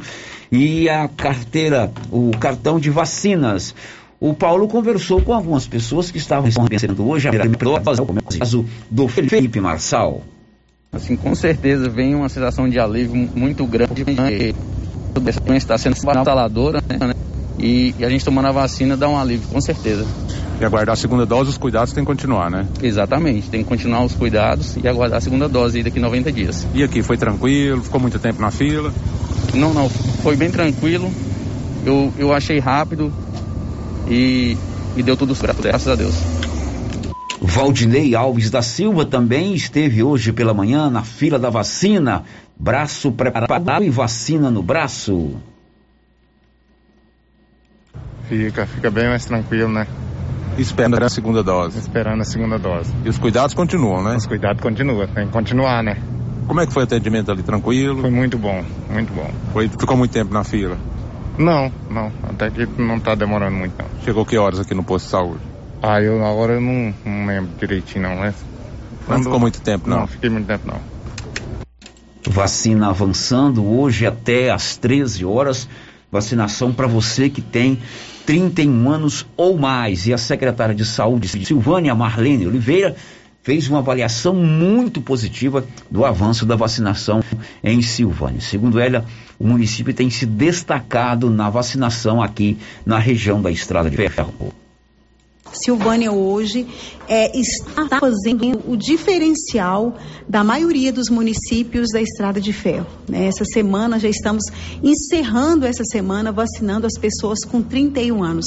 e 0.52 0.88
a 0.88 1.08
carteira, 1.10 1.92
o 2.10 2.32
cartão 2.40 2.80
de 2.80 2.90
vacinas. 2.90 3.76
O 4.26 4.34
Paulo 4.34 4.68
conversou 4.68 5.22
com 5.22 5.34
algumas 5.34 5.68
pessoas 5.68 6.10
que 6.10 6.18
estavam 6.18 6.50
recebendo 6.50 7.08
hoje 7.08 7.28
a 7.28 7.32
como 7.32 8.18
é 8.20 8.24
o 8.24 8.40
caso 8.40 8.66
do 8.90 9.08
Felipe 9.08 9.62
Marçal. 9.62 10.24
Assim, 10.92 11.16
com 11.16 11.36
certeza 11.36 11.88
vem 11.88 12.16
uma 12.16 12.28
sensação 12.28 12.68
de 12.68 12.80
alívio 12.80 13.30
muito 13.36 13.68
grande. 13.68 14.04
Né? 14.04 14.52
Essa 15.28 15.40
doença 15.40 15.66
está 15.66 15.78
sendo 15.78 15.94
instaladora, 15.94 16.82
né? 16.90 17.14
E, 17.60 17.94
e, 18.00 18.04
a 18.04 18.10
gente 18.10 18.26
tomando 18.26 18.48
a 18.48 18.52
vacina 18.52 18.98
dá 18.98 19.08
um 19.08 19.16
alívio, 19.16 19.48
com 19.48 19.62
certeza. 19.62 20.08
E 20.60 20.66
aguardar 20.66 20.94
a 20.94 20.96
segunda 20.96 21.24
dose, 21.24 21.52
os 21.52 21.58
cuidados 21.60 21.94
tem 21.94 22.04
que 22.04 22.08
continuar, 22.08 22.50
né? 22.50 22.66
Exatamente, 22.82 23.48
tem 23.48 23.62
que 23.62 23.70
continuar 23.70 24.04
os 24.04 24.16
cuidados 24.16 24.76
e 24.76 24.88
aguardar 24.88 25.20
a 25.20 25.22
segunda 25.22 25.48
dose 25.48 25.84
daqui 25.84 26.00
90 26.00 26.32
dias. 26.32 26.68
E 26.74 26.84
aqui, 26.84 27.04
foi 27.04 27.16
tranquilo? 27.16 27.84
Ficou 27.84 28.00
muito 28.00 28.18
tempo 28.18 28.42
na 28.42 28.50
fila? 28.50 28.92
Não, 29.54 29.72
não, 29.72 29.88
foi 29.88 30.36
bem 30.36 30.50
tranquilo. 30.50 31.12
Eu, 31.86 32.12
eu 32.18 32.34
achei 32.34 32.58
rápido 32.58 33.14
e, 34.08 34.58
e 34.96 35.04
deu 35.04 35.16
tudo 35.18 35.36
certo, 35.36 35.62
graças 35.62 35.88
a 35.88 35.96
Deus. 35.96 36.16
Valdinei 37.42 38.16
Alves 38.16 38.50
da 38.50 38.62
Silva 38.62 39.06
também 39.06 39.54
esteve 39.54 40.02
hoje 40.02 40.34
pela 40.34 40.54
manhã 40.54 40.90
na 40.90 41.04
fila 41.04 41.38
da 41.38 41.50
vacina. 41.50 42.24
Braço 42.58 43.12
preparado 43.12 43.84
e 43.84 43.90
vacina 43.90 44.50
no 44.50 44.64
braço. 44.64 45.36
Fica, 48.28 48.66
fica 48.66 48.90
bem 48.90 49.08
mais 49.08 49.26
tranquilo, 49.26 49.70
né? 49.70 49.86
Esperando 50.58 51.04
a 51.04 51.10
segunda 51.10 51.44
dose. 51.44 51.78
Esperando 51.78 52.22
a 52.22 52.26
segunda 52.26 52.58
dose. 52.58 52.92
E 53.04 53.10
os 53.10 53.18
cuidados 53.18 53.54
continuam, 53.54 54.04
né? 54.04 54.16
Os 54.16 54.26
cuidados 54.26 54.62
continuam, 54.62 55.06
tem 55.08 55.28
que 55.28 55.34
continuar, 55.34 55.84
né? 55.84 55.98
Como 56.48 56.62
é 56.62 56.66
que 56.66 56.74
foi 56.74 56.84
o 56.84 56.86
atendimento 56.86 57.32
ali? 57.32 57.44
Tranquilo? 57.44 58.02
Foi 58.02 58.10
muito 58.10 58.38
bom, 58.38 58.64
muito 58.90 59.14
bom. 59.14 59.30
Foi, 59.52 59.68
ficou 59.68 59.98
muito 59.98 60.12
tempo 60.12 60.34
na 60.34 60.44
fila? 60.44 60.78
Não, 61.38 61.72
não. 61.90 62.12
Até 62.24 62.50
que 62.50 62.66
não 62.82 63.00
tá 63.00 63.16
demorando 63.16 63.56
muito, 63.56 63.74
não. 63.78 63.88
Chegou 64.04 64.26
que 64.26 64.38
horas 64.38 64.60
aqui 64.60 64.74
no 64.74 64.84
posto 64.84 65.06
de 65.06 65.12
saúde? 65.12 65.42
Ah, 65.82 66.02
eu 66.02 66.26
agora 66.26 66.54
eu 66.54 66.62
não, 66.62 66.94
não 67.06 67.26
lembro 67.26 67.52
direitinho, 67.60 68.04
não, 68.04 68.22
né? 68.22 68.34
Não 69.08 69.22
ficou 69.22 69.40
muito 69.40 69.62
tempo, 69.62 69.90
não? 69.90 70.02
Não, 70.02 70.08
fiquei 70.08 70.30
muito 70.30 70.48
tempo, 70.48 70.68
não. 70.68 70.80
Vacina 72.28 72.90
avançando 72.90 73.64
hoje 73.66 74.06
até 74.06 74.50
às 74.50 74.78
13 74.78 75.26
horas. 75.26 75.70
Vacinação 76.12 76.72
para 76.72 76.88
você 76.88 77.30
que 77.30 77.42
tem 77.42 77.80
31 78.26 78.90
anos 78.90 79.26
ou 79.38 79.58
mais. 79.58 80.08
E 80.08 80.14
a 80.14 80.18
secretária 80.18 80.74
de 80.74 80.86
Saúde, 80.86 81.28
Silvânia 81.46 81.94
Marlene 81.94 82.48
Oliveira, 82.48 82.96
fez 83.46 83.70
uma 83.70 83.78
avaliação 83.78 84.34
muito 84.34 85.00
positiva 85.00 85.64
do 85.90 86.04
avanço 86.04 86.48
da 86.48 86.56
vacinação 86.56 87.24
em 87.64 87.80
Silvânia. 87.80 88.42
Segundo 88.42 88.80
ela, 88.80 89.06
o 89.38 89.48
município 89.48 89.94
tem 89.94 90.10
se 90.10 90.26
destacado 90.26 91.30
na 91.30 91.48
vacinação 91.48 92.24
aqui 92.24 92.58
na 92.84 92.98
região 92.98 93.40
da 93.40 93.52
Estrada 93.52 93.88
de 93.88 93.96
Ferro. 93.96 94.65
Silvânia 95.56 96.12
hoje 96.12 96.68
é, 97.08 97.38
está 97.38 97.88
fazendo 98.00 98.62
o 98.68 98.76
diferencial 98.76 99.96
da 100.28 100.44
maioria 100.44 100.92
dos 100.92 101.10
municípios 101.10 101.90
da 101.92 102.02
Estrada 102.02 102.42
de 102.42 102.52
Ferro. 102.52 102.88
Né? 103.08 103.28
Essa 103.28 103.46
semana 103.46 104.00
já 104.00 104.10
estamos 104.10 104.44
encerrando 104.82 105.66
essa 105.66 105.84
semana 105.84 106.32
vacinando 106.32 106.88
as 106.88 106.98
pessoas 106.98 107.40
com 107.46 107.62
31 107.62 108.24
anos. 108.24 108.46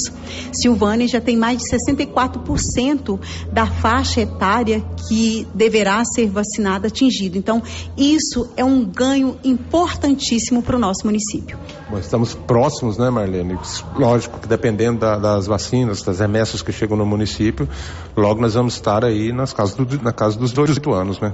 Silvânia 0.51 1.07
já 1.07 1.21
tem 1.21 1.37
mais 1.37 1.59
de 1.59 1.65
64% 1.69 3.19
da 3.51 3.65
faixa 3.65 4.21
etária 4.21 4.83
que 5.07 5.47
deverá 5.53 6.03
ser 6.05 6.27
vacinada 6.29 6.87
atingido. 6.87 7.37
Então, 7.37 7.63
isso 7.97 8.49
é 8.57 8.63
um 8.63 8.83
ganho 8.83 9.37
importantíssimo 9.43 10.61
para 10.61 10.75
o 10.75 10.79
nosso 10.79 11.05
município. 11.05 11.57
Bom, 11.89 11.97
estamos 11.97 12.35
próximos, 12.35 12.97
né, 12.97 13.09
Marlene? 13.09 13.57
Lógico 13.95 14.39
que 14.39 14.47
dependendo 14.47 14.99
da, 14.99 15.17
das 15.17 15.47
vacinas, 15.47 16.01
das 16.03 16.19
remessas 16.19 16.61
que 16.61 16.71
chegam 16.71 16.97
no 16.99 17.05
município, 17.05 17.67
logo 18.15 18.41
nós 18.41 18.53
vamos 18.53 18.75
estar 18.75 19.03
aí 19.03 19.31
nas 19.31 19.53
casas 19.53 19.75
do, 19.75 20.03
na 20.03 20.13
casa 20.13 20.37
dos 20.37 20.51
18 20.51 20.93
anos, 20.93 21.19
né? 21.19 21.33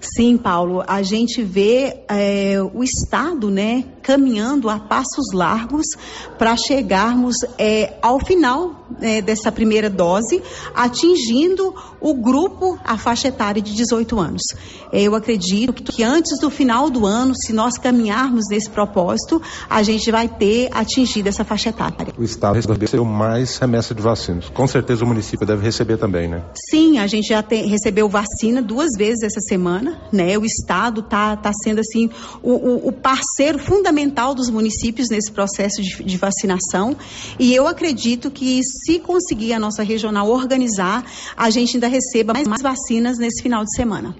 Sim, 0.00 0.36
Paulo. 0.36 0.82
A 0.86 1.02
gente 1.02 1.42
vê 1.42 2.02
é, 2.08 2.56
o 2.74 2.82
Estado, 2.82 3.50
né, 3.50 3.84
caminhando 4.02 4.68
a 4.68 4.78
passos 4.78 5.32
largos 5.32 5.86
para 6.38 6.56
chegarmos 6.56 7.36
é, 7.58 7.94
ao 8.02 8.18
final 8.20 8.86
é, 9.00 9.22
dessa 9.22 9.50
primeira 9.50 9.88
dose, 9.88 10.42
atingindo 10.74 11.74
o 12.00 12.14
grupo, 12.14 12.78
a 12.84 12.98
faixa 12.98 13.28
etária 13.28 13.62
de 13.62 13.74
18 13.74 14.18
anos. 14.20 14.42
Eu 14.92 15.14
acredito 15.14 15.72
que, 15.72 15.82
que 15.82 16.02
antes 16.02 16.38
do 16.38 16.50
final 16.50 16.90
do 16.90 17.06
ano, 17.06 17.34
se 17.34 17.52
nós 17.52 17.78
caminharmos 17.78 18.44
nesse 18.50 18.68
propósito, 18.68 19.40
a 19.68 19.82
gente 19.82 20.10
vai 20.10 20.28
ter 20.28 20.68
atingido 20.72 21.28
essa 21.28 21.44
faixa 21.44 21.70
etária. 21.70 22.14
O 22.18 22.22
Estado 22.22 22.54
recebeu 22.54 23.04
mais 23.04 23.56
remessa 23.58 23.94
de 23.94 24.02
vacinas. 24.02 24.48
Com 24.50 24.66
certeza 24.66 25.03
o 25.04 25.06
município 25.06 25.46
deve 25.46 25.62
receber 25.62 25.96
também, 25.96 26.28
né? 26.28 26.42
Sim, 26.70 26.98
a 26.98 27.06
gente 27.06 27.28
já 27.28 27.42
tem, 27.42 27.66
recebeu 27.66 28.08
vacina 28.08 28.60
duas 28.60 28.90
vezes 28.96 29.22
essa 29.22 29.40
semana, 29.40 30.00
né? 30.12 30.36
O 30.36 30.44
Estado 30.44 31.00
está 31.00 31.36
tá 31.36 31.52
sendo 31.62 31.80
assim 31.80 32.10
o, 32.42 32.52
o, 32.52 32.88
o, 32.88 32.92
parceiro 32.92 33.58
fundamental 33.58 34.34
dos 34.34 34.50
municípios 34.50 35.08
nesse 35.08 35.30
processo 35.30 35.82
de, 35.82 36.02
de 36.02 36.16
vacinação. 36.16 36.96
E 37.38 37.54
eu 37.54 37.66
acredito 37.66 38.30
que 38.30 38.60
se 38.62 38.98
conseguir 38.98 39.52
a 39.52 39.58
nossa 39.58 39.82
regional 39.82 40.28
organizar, 40.28 41.04
a 41.36 41.50
gente 41.50 41.76
ainda 41.76 41.88
receba 41.88 42.32
mais, 42.32 42.48
mais 42.48 42.62
vacinas 42.62 43.18
nesse 43.18 43.42
final 43.42 43.64
de 43.64 43.74
semana. 43.74 44.14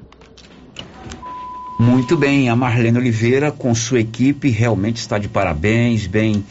Muito 1.79 2.17
bem, 2.17 2.49
a 2.49 2.55
Marlene 2.55 2.99
Oliveira 2.99 3.51
com 3.51 3.75
sua 3.75 4.01
equipe 4.01 4.49
realmente 4.49 4.99
está 4.99 5.19
de 5.19 5.29
parabéns, 5.29 6.07
bem 6.07 6.45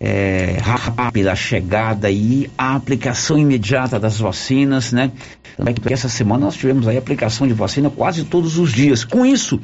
é, 0.00 0.58
rápida 0.60 1.32
a 1.32 1.36
chegada 1.36 2.10
e 2.10 2.50
a 2.56 2.76
aplicação 2.76 3.38
imediata 3.38 3.98
das 3.98 4.18
vacinas, 4.18 4.92
né? 4.92 5.10
Porque 5.56 5.92
essa 5.92 6.08
semana 6.08 6.44
nós 6.44 6.56
tivemos 6.56 6.86
aí 6.86 6.96
aplicação 6.96 7.46
de 7.46 7.52
vacina 7.52 7.90
quase 7.90 8.24
todos 8.24 8.58
os 8.58 8.72
dias. 8.72 9.04
Com 9.04 9.26
isso, 9.26 9.60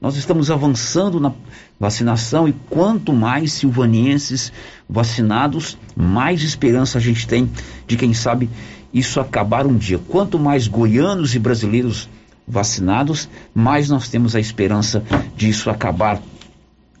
nós 0.00 0.16
estamos 0.16 0.50
avançando 0.50 1.20
na 1.20 1.32
vacinação 1.78 2.48
e 2.48 2.52
quanto 2.68 3.12
mais 3.12 3.52
silvanienses 3.52 4.52
vacinados, 4.88 5.78
mais 5.94 6.42
esperança 6.42 6.98
a 6.98 7.00
gente 7.00 7.26
tem 7.26 7.48
de 7.86 7.96
quem 7.96 8.12
sabe 8.12 8.50
isso 8.92 9.20
acabar 9.20 9.66
um 9.66 9.76
dia. 9.76 9.98
Quanto 10.08 10.38
mais 10.38 10.66
goianos 10.66 11.34
e 11.34 11.38
brasileiros 11.38 12.08
vacinados, 12.46 13.28
mais 13.54 13.88
nós 13.88 14.08
temos 14.08 14.34
a 14.34 14.40
esperança 14.40 15.02
de 15.36 15.48
isso 15.48 15.70
acabar 15.70 16.20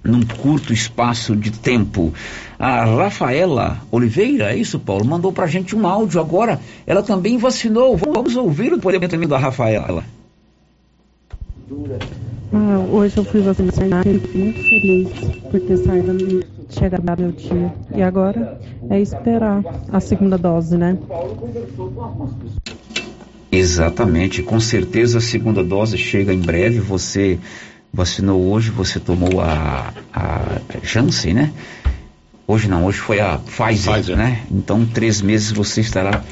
num 0.06 0.22
curto 0.22 0.72
espaço 0.72 1.34
de 1.36 1.50
tempo. 1.50 2.12
A 2.58 2.84
Rafaela 2.84 3.78
Oliveira, 3.90 4.52
é 4.52 4.56
isso, 4.56 4.78
Paulo? 4.78 5.04
Mandou 5.04 5.32
pra 5.32 5.46
gente 5.46 5.76
um 5.76 5.86
áudio 5.86 6.20
agora. 6.20 6.60
Ela 6.86 7.02
também 7.02 7.36
vacinou. 7.38 7.96
Vamos 7.96 8.36
ouvir 8.36 8.72
o 8.72 8.76
depoimento 8.76 9.28
da 9.28 9.38
Rafaela. 9.38 10.04
Ah, 12.52 12.78
hoje 12.90 13.16
eu 13.16 13.24
fui 13.24 13.40
vacinar, 13.40 14.04
fico 14.04 14.38
muito 14.38 14.62
feliz 14.62 15.08
por 15.50 15.60
ter 15.60 15.76
saído 15.78 16.44
chegado 16.70 17.20
meu 17.20 17.32
dia. 17.32 17.72
E 17.94 18.02
agora 18.02 18.60
é 18.88 19.00
esperar 19.00 19.62
a 19.92 20.00
segunda 20.00 20.38
dose, 20.38 20.76
né? 20.76 20.96
Exatamente, 23.50 24.42
com 24.42 24.60
certeza 24.60 25.18
a 25.18 25.20
segunda 25.20 25.64
dose 25.64 25.96
chega 25.96 26.32
em 26.32 26.40
breve. 26.40 26.78
Você 26.80 27.38
vacinou 27.92 28.50
hoje, 28.50 28.70
você 28.70 29.00
tomou 29.00 29.40
a, 29.40 29.92
a 30.12 30.40
Janssen, 30.82 31.34
né? 31.34 31.52
Hoje 32.46 32.68
não, 32.68 32.84
hoje 32.84 32.98
foi 32.98 33.18
a 33.18 33.38
Pfizer, 33.38 33.94
Pfizer. 33.94 34.16
né? 34.16 34.42
Então, 34.50 34.86
três 34.86 35.20
meses 35.20 35.50
você 35.50 35.80
estará 35.80 36.22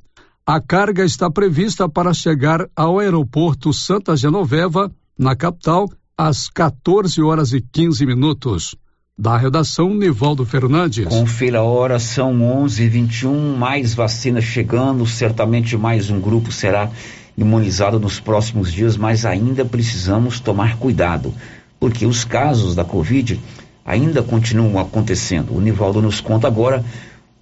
A 0.47 0.61
carga 0.61 1.05
está 1.05 1.31
prevista 1.31 1.89
para 1.89 2.13
chegar 2.13 2.67
ao 2.75 2.99
aeroporto 2.99 3.73
Santa 3.73 4.17
Genoveva, 4.17 4.91
na 5.17 5.37
capital, 5.37 5.89
às 6.17 6.49
14 6.49 7.23
horas 7.23 7.53
e 7.53 7.61
15 7.61 8.05
minutos. 8.05 8.75
Da 9.17 9.37
redação, 9.37 9.95
Nivaldo 9.95 10.45
Fernandes. 10.47 11.07
Confira 11.07 11.59
a 11.59 11.63
hora, 11.63 11.99
são 11.99 12.39
11h21, 12.65 13.57
mais 13.57 13.95
vacinas 13.95 14.45
chegando, 14.45 15.07
certamente 15.07 15.77
mais 15.77 16.11
um 16.11 16.19
grupo 16.19 16.51
será 16.51 16.91
imunizado 17.37 18.01
nos 18.01 18.19
próximos 18.19 18.73
dias, 18.73 18.97
mas 18.97 19.25
ainda 19.25 19.65
precisamos 19.65 20.41
tomar 20.41 20.79
cuidado, 20.79 21.35
porque 21.79 22.07
os 22.07 22.25
casos 22.25 22.75
da 22.75 22.85
Covid 22.85 23.39
ainda 23.85 24.23
continuam 24.23 24.79
acontecendo. 24.79 25.55
O 25.55 25.61
Nivaldo 25.61 26.01
nos 26.03 26.21
conta 26.21 26.47
agora 26.47 26.85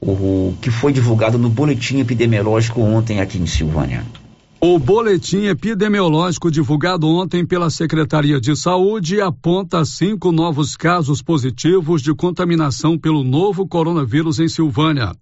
o 0.01 0.55
que 0.61 0.71
foi 0.71 0.93
divulgado 0.93 1.39
no 1.39 1.49
boletim 1.49 1.99
epidemiológico 1.99 2.81
ontem 2.81 3.21
aqui 3.21 3.39
em 3.39 3.47
Silvânia. 3.47 4.05
O 4.61 4.77
boletim 4.77 5.47
epidemiológico 5.47 6.51
divulgado 6.51 7.07
ontem 7.07 7.47
pela 7.47 7.71
Secretaria 7.71 8.41
de 8.41 8.57
Saúde 8.57 9.21
aponta 9.21 9.85
cinco 9.85 10.33
novos 10.33 10.77
casos 10.77 11.23
positivos 11.23 12.03
de 12.03 12.13
contaminação 12.13 12.99
pelo 12.99 13.23
novo 13.23 13.69
coronavírus 13.69 14.41
em 14.41 14.49
Silvânia. 14.49 15.15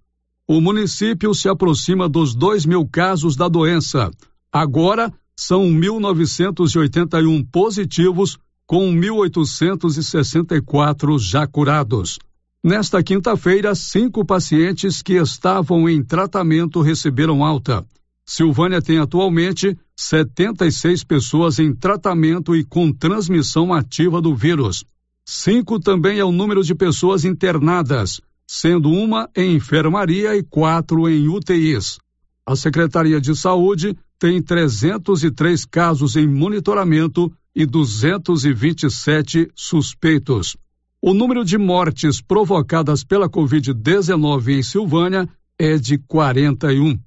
O 0.47 0.59
município 0.59 1.35
se 1.35 1.47
aproxima 1.47 2.09
dos 2.09 2.33
dois 2.33 2.65
mil 2.65 2.87
casos 2.87 3.35
da 3.35 3.47
doença. 3.47 4.09
Agora 4.51 5.13
são 5.35 5.65
1.981 5.65 7.45
positivos, 7.51 8.39
com 8.67 8.91
1.864 8.91 11.17
já 11.17 11.47
curados. 11.47 12.19
Nesta 12.61 13.01
quinta-feira, 13.01 13.73
cinco 13.73 14.25
pacientes 14.25 15.01
que 15.01 15.13
estavam 15.13 15.87
em 15.87 16.03
tratamento 16.03 16.81
receberam 16.81 17.45
alta. 17.45 17.85
Silvânia 18.25 18.81
tem 18.81 18.97
atualmente 18.97 19.77
76 19.95 21.05
pessoas 21.05 21.59
em 21.59 21.73
tratamento 21.73 22.53
e 22.53 22.65
com 22.65 22.91
transmissão 22.91 23.73
ativa 23.73 24.21
do 24.21 24.35
vírus. 24.35 24.83
Cinco 25.25 25.79
também 25.79 26.19
é 26.19 26.25
o 26.25 26.31
número 26.31 26.61
de 26.61 26.75
pessoas 26.75 27.23
internadas, 27.23 28.19
sendo 28.45 28.91
uma 28.91 29.29
em 29.33 29.55
enfermaria 29.55 30.35
e 30.35 30.43
quatro 30.43 31.07
em 31.07 31.29
UTIs. 31.29 31.99
A 32.45 32.53
Secretaria 32.55 33.21
de 33.21 33.33
Saúde 33.33 33.97
tem 34.19 34.41
303 34.41 35.63
casos 35.65 36.17
em 36.17 36.27
monitoramento 36.27 37.31
e 37.57 37.65
227 37.65 39.49
suspeitos. 39.55 40.55
O 41.01 41.11
número 41.11 41.43
de 41.43 41.57
mortes 41.57 42.21
provocadas 42.21 43.03
pela 43.03 43.27
Covid-19 43.27 44.59
em 44.59 44.61
Silvânia 44.61 45.27
é 45.57 45.75
de 45.75 45.97
41. 45.97 46.99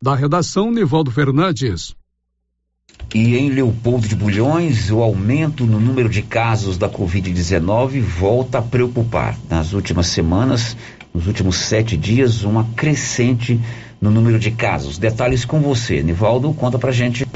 Da 0.00 0.14
redação, 0.14 0.72
Nivaldo 0.72 1.10
Fernandes. 1.10 1.94
E 3.14 3.36
em 3.36 3.50
Leopoldo 3.50 4.08
de 4.08 4.16
Bulhões, 4.16 4.90
o 4.90 5.02
aumento 5.02 5.66
no 5.66 5.78
número 5.78 6.08
de 6.08 6.22
casos 6.22 6.78
da 6.78 6.88
Covid-19 6.88 8.00
volta 8.00 8.60
a 8.60 8.62
preocupar. 8.62 9.38
Nas 9.46 9.74
últimas 9.74 10.06
semanas, 10.06 10.74
nos 11.12 11.26
últimos 11.26 11.56
sete 11.56 11.98
dias, 11.98 12.44
uma 12.44 12.64
crescente 12.74 13.60
no 14.00 14.10
número 14.10 14.38
de 14.38 14.52
casos. 14.52 14.96
Detalhes 14.96 15.44
com 15.44 15.60
você, 15.60 16.02
Nivaldo, 16.02 16.50
conta 16.54 16.78
pra 16.78 16.92
gente. 16.92 17.26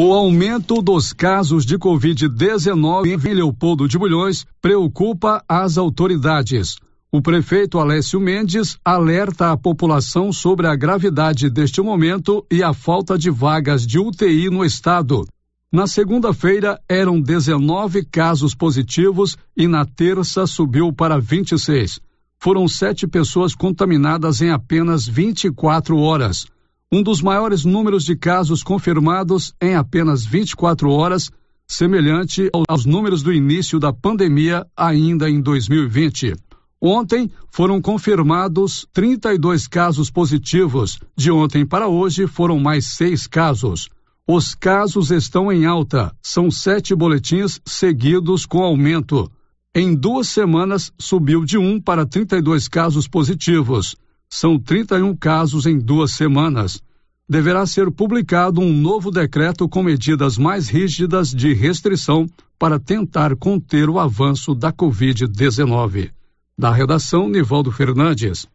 O 0.00 0.12
aumento 0.12 0.80
dos 0.80 1.12
casos 1.12 1.66
de 1.66 1.76
Covid-19 1.76 3.26
em 3.26 3.34
Leopoldo 3.34 3.88
de 3.88 3.98
Bulhões 3.98 4.46
preocupa 4.62 5.42
as 5.48 5.76
autoridades. 5.76 6.76
O 7.10 7.20
prefeito 7.20 7.80
Alessio 7.80 8.20
Mendes 8.20 8.78
alerta 8.84 9.50
a 9.50 9.56
população 9.56 10.32
sobre 10.32 10.68
a 10.68 10.76
gravidade 10.76 11.50
deste 11.50 11.80
momento 11.80 12.46
e 12.48 12.62
a 12.62 12.72
falta 12.72 13.18
de 13.18 13.28
vagas 13.28 13.84
de 13.84 13.98
UTI 13.98 14.48
no 14.50 14.64
estado. 14.64 15.26
Na 15.72 15.88
segunda-feira 15.88 16.80
eram 16.88 17.20
19 17.20 18.04
casos 18.04 18.54
positivos 18.54 19.36
e 19.56 19.66
na 19.66 19.84
terça 19.84 20.46
subiu 20.46 20.92
para 20.92 21.18
26. 21.18 21.98
Foram 22.38 22.68
sete 22.68 23.04
pessoas 23.04 23.52
contaminadas 23.52 24.40
em 24.42 24.50
apenas 24.50 25.08
24 25.08 25.98
horas. 25.98 26.46
Um 26.90 27.02
dos 27.02 27.20
maiores 27.20 27.66
números 27.66 28.02
de 28.02 28.16
casos 28.16 28.62
confirmados 28.62 29.52
em 29.60 29.74
apenas 29.74 30.24
24 30.24 30.90
horas, 30.90 31.30
semelhante 31.66 32.48
aos 32.66 32.86
números 32.86 33.22
do 33.22 33.30
início 33.30 33.78
da 33.78 33.92
pandemia 33.92 34.66
ainda 34.74 35.28
em 35.28 35.38
2020. 35.38 36.34
Ontem 36.80 37.30
foram 37.50 37.78
confirmados 37.82 38.86
32 38.90 39.68
casos 39.68 40.10
positivos. 40.10 40.98
De 41.14 41.30
ontem 41.30 41.66
para 41.66 41.88
hoje 41.88 42.26
foram 42.26 42.58
mais 42.58 42.86
seis 42.86 43.26
casos. 43.26 43.90
Os 44.26 44.54
casos 44.54 45.10
estão 45.10 45.52
em 45.52 45.66
alta. 45.66 46.10
São 46.22 46.50
sete 46.50 46.94
boletins 46.94 47.60
seguidos 47.66 48.46
com 48.46 48.62
aumento. 48.62 49.30
Em 49.74 49.94
duas 49.94 50.26
semanas, 50.28 50.90
subiu 50.98 51.44
de 51.44 51.58
1 51.58 51.82
para 51.82 52.06
32 52.06 52.66
casos 52.66 53.06
positivos. 53.06 53.94
São 54.30 54.58
31 54.58 55.16
casos 55.16 55.64
em 55.64 55.78
duas 55.78 56.12
semanas. 56.12 56.80
Deverá 57.28 57.66
ser 57.66 57.90
publicado 57.90 58.60
um 58.60 58.72
novo 58.72 59.10
decreto 59.10 59.68
com 59.68 59.82
medidas 59.82 60.36
mais 60.36 60.68
rígidas 60.68 61.30
de 61.30 61.54
restrição 61.54 62.26
para 62.58 62.78
tentar 62.78 63.34
conter 63.36 63.88
o 63.88 63.98
avanço 63.98 64.54
da 64.54 64.72
Covid-19. 64.72 66.10
Da 66.58 66.70
redação, 66.70 67.28
Nivaldo 67.28 67.72
Fernandes. 67.72 68.46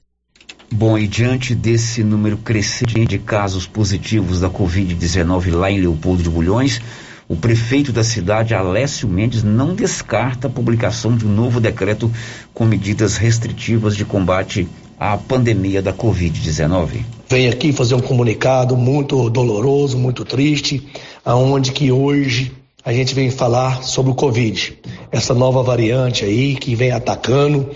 Bom, 0.71 0.97
e 0.97 1.07
diante 1.07 1.55
desse 1.55 2.03
número 2.03 2.37
crescente 2.37 3.05
de 3.05 3.19
casos 3.19 3.67
positivos 3.67 4.39
da 4.39 4.49
Covid-19 4.49 5.55
lá 5.55 5.71
em 5.71 5.79
Leopoldo 5.79 6.21
de 6.21 6.29
Bulhões, 6.29 6.81
o 7.27 7.35
prefeito 7.35 7.91
da 7.91 8.03
cidade, 8.03 8.53
Alessio 8.53 9.07
Mendes, 9.07 9.43
não 9.43 9.73
descarta 9.73 10.47
a 10.47 10.51
publicação 10.51 11.15
de 11.15 11.25
um 11.25 11.33
novo 11.33 11.59
decreto 11.59 12.11
com 12.53 12.65
medidas 12.65 13.17
restritivas 13.17 13.95
de 13.95 14.03
combate 14.03 14.67
à 15.03 15.17
pandemia 15.17 15.81
da 15.81 15.91
Covid-19. 15.91 17.03
Vem 17.27 17.49
aqui 17.49 17.73
fazer 17.73 17.93
um 17.93 17.99
comunicado 17.99 18.77
muito 18.77 19.29
doloroso, 19.29 19.97
muito 19.97 20.23
triste, 20.23 20.87
aonde 21.25 21.73
que 21.73 21.91
hoje 21.91 22.53
a 22.85 22.93
gente 22.93 23.13
vem 23.13 23.29
falar 23.29 23.83
sobre 23.83 24.13
o 24.13 24.15
Covid. 24.15 24.79
Essa 25.11 25.33
nova 25.33 25.61
variante 25.61 26.23
aí 26.23 26.55
que 26.55 26.73
vem 26.73 26.91
atacando, 26.91 27.69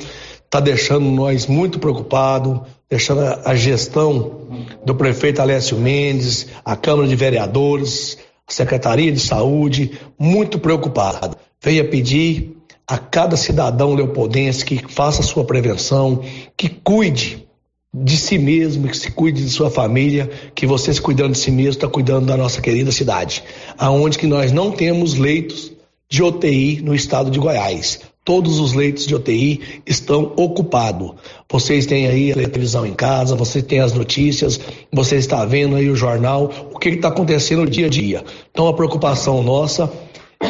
está 0.45 0.61
deixando 0.61 1.03
nós 1.11 1.47
muito 1.47 1.79
preocupados, 1.79 2.61
deixando 2.89 3.19
a 3.43 3.53
gestão 3.55 4.47
do 4.85 4.95
prefeito 4.95 5.41
Alessio 5.41 5.77
Mendes, 5.77 6.47
a 6.63 6.77
Câmara 6.77 7.09
de 7.09 7.15
Vereadores, 7.17 8.17
a 8.47 8.53
Secretaria 8.53 9.11
de 9.11 9.19
Saúde, 9.19 9.99
muito 10.17 10.59
preocupado. 10.59 11.35
Venha 11.61 11.83
pedir 11.83 12.56
a 12.87 12.97
cada 12.97 13.35
cidadão 13.35 13.93
leopoldense 13.93 14.63
que 14.63 14.81
faça 14.87 15.21
sua 15.21 15.43
prevenção, 15.43 16.23
que 16.55 16.69
cuide 16.69 17.45
de 17.93 18.15
si 18.15 18.37
mesmo, 18.37 18.87
que 18.87 18.97
se 18.97 19.11
cuide 19.11 19.43
de 19.43 19.49
sua 19.49 19.69
família, 19.69 20.29
que 20.55 20.65
você 20.65 20.93
se 20.93 21.01
cuidando 21.01 21.33
de 21.33 21.39
si 21.39 21.51
mesmo 21.51 21.71
está 21.71 21.87
cuidando 21.87 22.27
da 22.27 22.37
nossa 22.37 22.61
querida 22.61 22.91
cidade, 22.91 23.43
aonde 23.77 24.17
que 24.17 24.27
nós 24.27 24.51
não 24.51 24.71
temos 24.71 25.15
leitos 25.15 25.71
de 26.09 26.23
UTI 26.23 26.81
no 26.81 26.95
estado 26.95 27.29
de 27.29 27.39
Goiás. 27.39 27.99
Todos 28.23 28.59
os 28.59 28.73
leitos 28.73 29.07
de 29.07 29.15
UTI 29.15 29.81
estão 29.85 30.33
ocupados. 30.35 31.13
Vocês 31.49 31.85
têm 31.85 32.07
aí 32.07 32.31
a 32.31 32.35
televisão 32.35 32.85
em 32.85 32.93
casa, 32.93 33.35
você 33.35 33.61
tem 33.61 33.79
as 33.79 33.93
notícias, 33.93 34.59
você 34.91 35.15
está 35.15 35.45
vendo 35.45 35.77
aí 35.77 35.89
o 35.89 35.95
jornal, 35.95 36.51
o 36.73 36.77
que 36.77 36.89
está 36.89 37.07
acontecendo 37.07 37.63
no 37.63 37.69
dia 37.69 37.87
a 37.87 37.89
dia. 37.89 38.23
Então 38.51 38.67
a 38.67 38.73
preocupação 38.73 39.41
nossa 39.41 39.91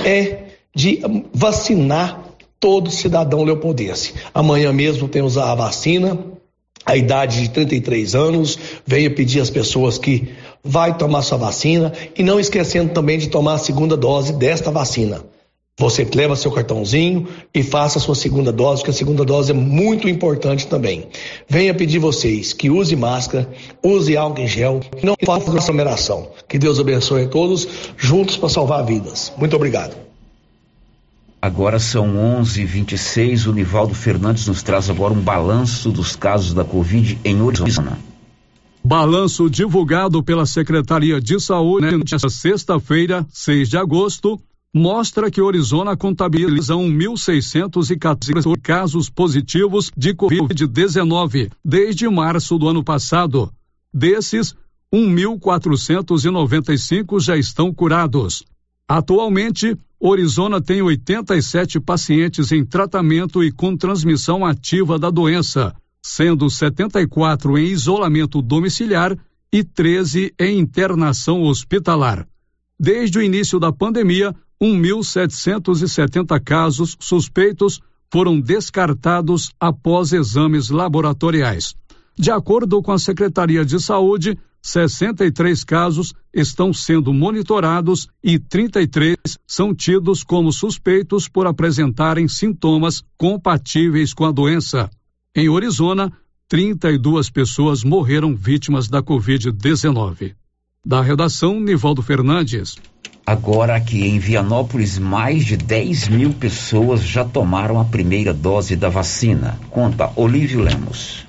é 0.04 0.39
de 0.76 1.02
vacinar 1.34 2.27
todo 2.60 2.91
cidadão 2.91 3.43
leopoldense. 3.43 4.13
Amanhã 4.34 4.72
mesmo 4.74 5.08
temos 5.08 5.38
a 5.38 5.54
vacina, 5.54 6.17
a 6.86 6.96
idade 6.96 7.41
de 7.41 7.50
33 7.50 8.15
anos, 8.15 8.58
venha 8.86 9.10
pedir 9.10 9.41
às 9.41 9.50
pessoas 9.50 9.98
que 9.98 10.30
vai 10.63 10.98
tomar 10.98 11.22
sua 11.22 11.38
vacina 11.38 11.93
e 12.17 12.24
não 12.24 12.39
esquecendo 12.39 12.93
também 12.93 13.17
de 13.17 13.28
tomar 13.28 13.56
a 13.56 13.60
segunda 13.60 13.98
dose 13.98 14.34
desta 14.34 14.72
vacina. 14.72 15.24
Você 15.80 16.08
leva 16.15 16.36
seu 16.36 16.52
cartãozinho 16.52 17.28
e 17.54 17.62
faça 17.62 18.00
a 18.00 18.02
sua 18.02 18.15
segunda 18.15 18.52
dose, 18.52 18.82
porque 18.82 18.89
a 18.89 18.93
segunda 18.96 19.24
dose 19.24 19.52
é 19.52 19.54
muito 19.54 20.10
importante 20.10 20.65
também. 20.65 21.08
Venha 21.48 21.72
pedir 21.72 22.00
vocês 22.00 22.52
que 22.52 22.67
use 22.67 22.96
máscara, 22.96 23.48
use 23.84 24.17
álcool 24.17 24.41
em 24.41 24.48
gel, 24.48 24.80
não 25.04 25.13
faça 25.24 25.52
aglomeração. 25.52 26.30
Que 26.48 26.58
Deus 26.58 26.80
abençoe 26.80 27.26
a 27.26 27.28
todos, 27.28 27.67
juntos 27.96 28.38
para 28.38 28.50
salvar 28.50 28.84
vidas. 28.86 29.32
Muito 29.38 29.56
obrigado. 29.56 30.07
Agora 31.48 31.80
são 31.80 32.18
11:26. 32.42 33.48
O 33.48 33.54
Nivaldo 33.54 33.94
Fernandes 33.94 34.46
nos 34.48 34.62
traz 34.62 34.90
agora 34.90 35.14
um 35.14 35.22
balanço 35.22 35.90
dos 35.90 36.14
casos 36.14 36.54
da 36.54 36.66
Covid 36.66 37.18
em 37.24 37.42
Orizona. 37.42 37.98
Balanço 38.84 39.50
divulgado 39.50 40.22
pela 40.22 40.46
Secretaria 40.46 41.22
de 41.22 41.40
Saúde 41.40 41.98
nesta 41.98 42.30
sexta-feira, 42.30 43.26
6 43.32 43.70
de 43.70 43.78
agosto, 43.78 44.38
mostra 44.74 45.32
que 45.32 45.42
Orizona 45.42 45.96
contabiliza 45.96 46.74
1.614 46.74 48.60
casos 48.62 49.10
positivos 49.10 49.90
de 49.96 50.14
Covid-19 50.14 51.50
desde 51.64 52.10
março 52.10 52.58
do 52.58 52.68
ano 52.68 52.84
passado. 52.84 53.50
Desses, 53.94 54.54
1.495 54.94 57.22
já 57.22 57.38
estão 57.38 57.74
curados. 57.74 58.44
Atualmente, 58.86 59.78
Orizona 60.00 60.62
tem 60.62 60.82
87 60.82 61.80
pacientes 61.80 62.52
em 62.52 62.64
tratamento 62.64 63.44
e 63.44 63.52
com 63.52 63.76
transmissão 63.76 64.46
ativa 64.46 65.00
da 65.00 65.10
doença, 65.10 65.74
sendo 66.04 66.50
74 66.50 67.58
em 67.58 67.66
isolamento 67.66 68.40
domiciliar 68.42 69.18
e 69.52 69.64
13 69.64 70.34
em 70.40 70.60
internação 70.60 71.42
hospitalar. 71.42 72.28
Desde 72.80 73.18
o 73.18 73.24
início 73.24 73.60
da 73.60 73.72
pandemia, 73.72 74.36
1.770 74.62 76.40
casos 76.44 76.96
suspeitos 77.00 77.82
foram 78.12 78.40
descartados 78.40 79.52
após 79.60 80.14
exames 80.14 80.70
laboratoriais. 80.70 81.76
De 82.16 82.30
acordo 82.30 82.82
com 82.84 82.92
a 82.92 83.00
Secretaria 83.00 83.66
de 83.66 83.80
Saúde, 83.80 84.38
63 84.62 85.63
casos 85.63 86.13
estão 86.34 86.74
sendo 86.74 87.13
monitorados 87.13 88.08
e 88.24 88.38
33 88.38 89.15
são 89.48 89.74
tidos 89.74 90.24
como 90.24 90.52
suspeitos 90.52 91.28
por 91.28 91.48
apresentarem 91.48 92.28
sintomas 92.28 93.04
compatíveis 93.17 94.13
com 94.13 94.26
a 94.26 94.32
doença. 94.32 94.89
Em 95.36 95.50
Orizona, 95.50 96.12
32 96.50 97.30
pessoas 97.30 97.84
morreram 97.84 98.36
vítimas 98.36 98.88
da 98.88 99.02
Covid-19. 99.02 100.34
Da 100.86 101.02
redação, 101.02 101.60
Nivaldo 101.60 102.02
Fernandes. 102.02 102.78
Agora 103.26 103.76
aqui 103.76 104.06
em 104.06 104.20
Vianópolis, 104.20 104.98
mais 104.98 105.46
de 105.46 105.58
10 105.58 106.08
mil 106.08 106.34
pessoas 106.34 107.04
já 107.04 107.26
tomaram 107.26 107.78
a 107.78 107.84
primeira 107.84 108.34
dose 108.34 108.74
da 108.78 108.88
vacina. 108.88 109.60
Conta 109.70 110.10
Olívio 110.15 110.62
Lemos. 110.62 111.27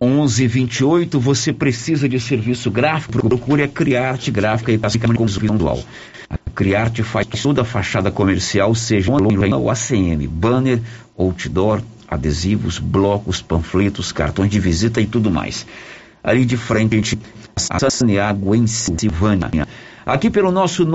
1128, 0.00 1.18
você 1.18 1.52
precisa 1.52 2.08
de 2.08 2.20
serviço 2.20 2.70
gráfico? 2.70 3.26
Procure 3.26 3.62
a 3.62 3.68
Criarte 3.68 4.30
Gráfica 4.30 4.70
e 4.70 4.78
Visual. 4.78 5.82
A 6.28 6.36
Criarte 6.54 7.02
faz 7.02 7.26
toda 7.42 7.62
a 7.62 7.64
fachada 7.64 8.10
comercial, 8.10 8.74
seja 8.74 9.12
o 9.12 9.70
ACM, 9.70 10.26
banner, 10.28 10.82
outdoor, 11.16 11.80
adesivos, 12.08 12.78
blocos, 12.78 13.42
panfletos, 13.42 14.12
cartões 14.12 14.50
de 14.50 14.60
visita 14.60 15.00
e 15.00 15.06
tudo 15.06 15.30
mais. 15.30 15.66
Ali 16.22 16.44
de 16.44 16.56
frente, 16.56 17.18
a 17.70 17.90
Saneago, 17.90 18.54
em 18.54 18.66
Silvânia. 18.66 19.66
Aqui 20.06 20.30
pelo 20.30 20.50
nosso 20.50 20.86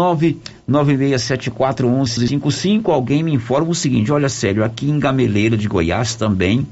996741155, 0.70 2.90
alguém 2.90 3.24
me 3.24 3.34
informa 3.34 3.70
o 3.70 3.76
seguinte: 3.76 4.12
olha, 4.12 4.30
sério, 4.30 4.64
aqui 4.64 4.88
em 4.90 5.00
Gameleira 5.00 5.58
de 5.58 5.68
Goiás 5.68 6.16
também 6.16 6.68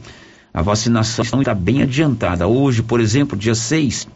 a 0.58 0.64
vacinação 0.64 1.40
está 1.40 1.54
bem 1.54 1.84
adiantada. 1.84 2.48
Hoje, 2.48 2.82
por 2.82 3.00
exemplo, 3.00 3.38
dia 3.38 3.54
6, 3.54 4.08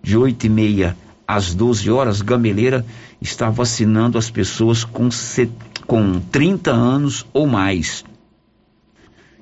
de 0.00 0.16
8 0.16 0.46
e 0.46 0.48
meia 0.48 0.96
às 1.26 1.52
12 1.52 1.90
horas, 1.90 2.22
Gameleira 2.22 2.86
está 3.20 3.50
vacinando 3.50 4.16
as 4.16 4.30
pessoas 4.30 4.84
com, 4.84 5.10
set... 5.10 5.50
com 5.88 6.20
30 6.20 6.70
anos 6.70 7.26
ou 7.32 7.48
mais. 7.48 8.04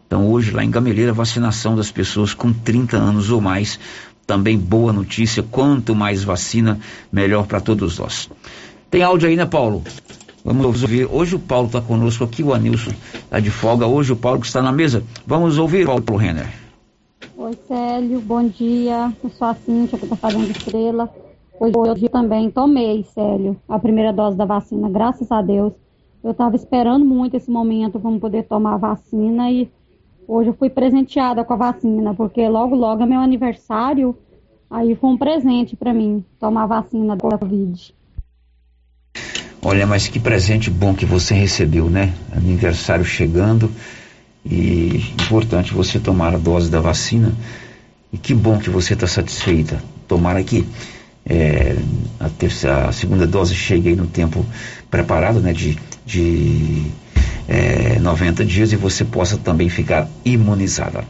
Então, 0.09 0.27
hoje, 0.33 0.53
lá 0.53 0.64
em 0.64 0.71
Gameleira, 0.71 1.12
vacinação 1.12 1.77
das 1.77 1.90
pessoas 1.90 2.33
com 2.33 2.51
30 2.51 2.97
anos 2.97 3.31
ou 3.31 3.42
mais. 3.42 3.79
Também 4.27 4.59
boa 4.59 4.90
notícia: 4.90 5.42
quanto 5.42 5.94
mais 5.94 6.25
vacina, 6.25 6.81
melhor 7.12 7.47
para 7.47 7.61
todos 7.61 7.99
nós. 7.99 8.31
Tem 8.90 9.03
áudio 9.03 9.29
aí, 9.29 9.37
né, 9.37 9.44
Paulo? 9.44 9.83
Vamos 10.42 10.64
ouvir. 10.64 11.07
Hoje 11.12 11.37
o 11.37 11.38
Paulo 11.38 11.66
está 11.66 11.83
conosco 11.83 12.25
aqui, 12.25 12.42
o 12.42 12.55
Anilson 12.55 12.92
está 13.12 13.38
de 13.38 13.51
folga. 13.51 13.87
Hoje 13.87 14.11
o 14.11 14.16
Paulo 14.16 14.40
que 14.40 14.47
está 14.47 14.62
na 14.62 14.73
mesa. 14.73 15.05
Vamos 15.27 15.59
ouvir, 15.59 15.85
Paulo 15.85 16.16
Renner. 16.16 16.49
Oi, 17.37 17.53
Célio, 17.68 18.18
bom 18.23 18.49
dia. 18.49 19.12
Eu 19.23 19.29
sou 19.29 19.47
a 19.47 19.55
Cíntia, 19.55 19.99
que 19.99 20.05
está 20.05 20.16
fazendo 20.16 20.51
estrela. 20.51 21.11
Hoje, 21.61 22.05
eu 22.05 22.09
também 22.09 22.51
tomei, 22.51 23.05
Célio, 23.12 23.61
a 23.68 23.79
primeira 23.79 24.11
dose 24.11 24.38
da 24.38 24.47
vacina, 24.47 24.88
graças 24.88 25.31
a 25.31 25.42
Deus. 25.42 25.75
Eu 26.25 26.31
estava 26.31 26.57
esperando 26.57 27.05
muito 27.05 27.37
esse 27.37 27.51
momento 27.51 28.01
para 28.01 28.18
poder 28.18 28.44
tomar 28.44 28.75
a 28.75 28.79
vacina 28.79 29.51
e 29.51 29.71
hoje 30.29 30.51
eu 30.51 30.55
fui 30.55 30.69
presenteada 30.69 31.43
com 31.43 31.55
a 31.55 31.57
vacina, 31.57 32.14
porque 32.14 32.47
logo, 32.47 32.77
logo 32.77 33.03
é 33.03 33.07
meu 33.07 33.21
aniversário. 33.21 34.17
Aí 34.71 34.95
foi 34.95 35.11
um 35.11 35.17
presente 35.17 35.75
para 35.75 35.95
mim 35.95 36.23
tomar 36.38 36.64
a 36.64 36.67
vacina 36.67 37.17
da 37.17 37.38
Covid. 37.38 37.95
Olha, 39.62 39.87
mas 39.87 40.07
que 40.07 40.21
presente 40.21 40.71
bom 40.71 40.95
que 40.95 41.07
você 41.07 41.35
recebeu, 41.35 41.88
né? 41.88 42.14
Aniversário 42.31 43.05
chegando 43.05 43.71
e 44.45 45.03
importante 45.21 45.73
você 45.73 45.99
tomar 45.99 46.35
a 46.35 46.38
dose 46.38 46.71
da 46.71 46.81
vacina. 46.81 47.33
E 48.12 48.19
que 48.19 48.35
bom 48.35 48.59
que 48.59 48.71
você 48.71 48.95
está 48.95 49.07
satisfeita. 49.07 49.83
Tomara 50.07 50.43
que 50.45 50.67
é, 51.27 51.77
a, 52.21 52.29
terceira, 52.29 52.88
a 52.88 52.93
segunda 52.93 53.27
dose 53.27 53.55
chegue 53.55 53.88
aí 53.88 53.97
no 53.97 54.07
tempo 54.07 54.45
preparado, 54.91 55.41
né? 55.41 55.53
De, 55.53 55.77
de 56.07 56.87
é, 57.49 57.99
90 57.99 58.45
dias 58.45 58.73
e 58.73 58.77
você 58.77 59.05
possa 59.05 59.39
também 59.39 59.69
ficar 59.69 60.09
imunizada. 60.25 61.05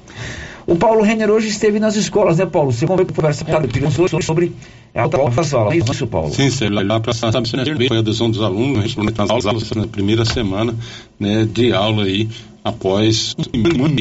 O 0.67 0.77
Paulo 0.77 1.03
Renner 1.03 1.31
hoje 1.31 1.49
esteve 1.49 1.81
nas 1.81 1.97
escolas, 1.97 2.37
né, 2.37 2.45
Paulo? 2.45 2.71
Você 2.71 2.87
conversa 2.87 3.45
sobre, 3.91 4.23
sobre 4.23 4.53
a 4.95 5.07
das 5.07 5.55
aulas, 5.55 5.73
é 5.73 5.77
isso, 5.79 6.07
Paulo? 6.07 6.31
Sim, 6.31 6.51
Sérgio, 6.51 6.87
lá 6.87 7.01
para 7.01 7.15
saber 7.15 7.89
foi 7.89 7.97
a 7.97 8.01
adesão 8.01 8.31
dos 8.31 8.43
alunos, 8.43 8.83
respondendo 8.83 9.19
às 9.23 9.47
aulas 9.47 9.71
na 9.71 9.87
primeira 9.87 10.27
semana 10.27 10.75
né, 11.19 11.49
de 11.51 11.73
aula 11.73 12.05
aí, 12.05 12.29
após 12.63 13.35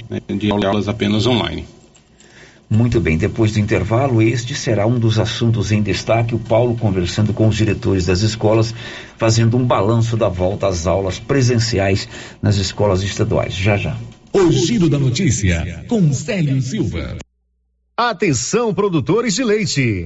né, 0.10 0.20
de 0.36 0.52
aulas 0.52 0.90
apenas 0.90 1.26
online. 1.26 1.66
Muito 2.70 3.00
bem, 3.00 3.18
depois 3.18 3.54
do 3.54 3.60
intervalo, 3.60 4.22
este 4.22 4.54
será 4.54 4.86
um 4.86 5.00
dos 5.00 5.18
assuntos 5.18 5.72
em 5.72 5.82
destaque. 5.82 6.36
O 6.36 6.40
Paulo 6.40 6.76
conversando 6.76 7.34
com 7.34 7.48
os 7.48 7.56
diretores 7.56 8.06
das 8.06 8.22
escolas, 8.22 8.76
fazendo 9.18 9.56
um 9.56 9.66
balanço 9.66 10.18
da 10.18 10.28
volta 10.28 10.68
às 10.68 10.86
aulas 10.86 11.18
presenciais 11.18 12.10
nas 12.42 12.58
escolas 12.58 13.04
estaduais. 13.04 13.54
Já 13.54 13.78
já. 13.78 13.96
O 14.34 14.52
Giro 14.52 14.90
da 14.90 15.00
Notícia, 15.00 15.86
com 15.88 16.12
Célio 16.14 16.62
Silva. 16.62 17.18
Atenção, 17.96 18.74
produtores 18.74 19.34
de 19.34 19.44
leite. 19.44 20.06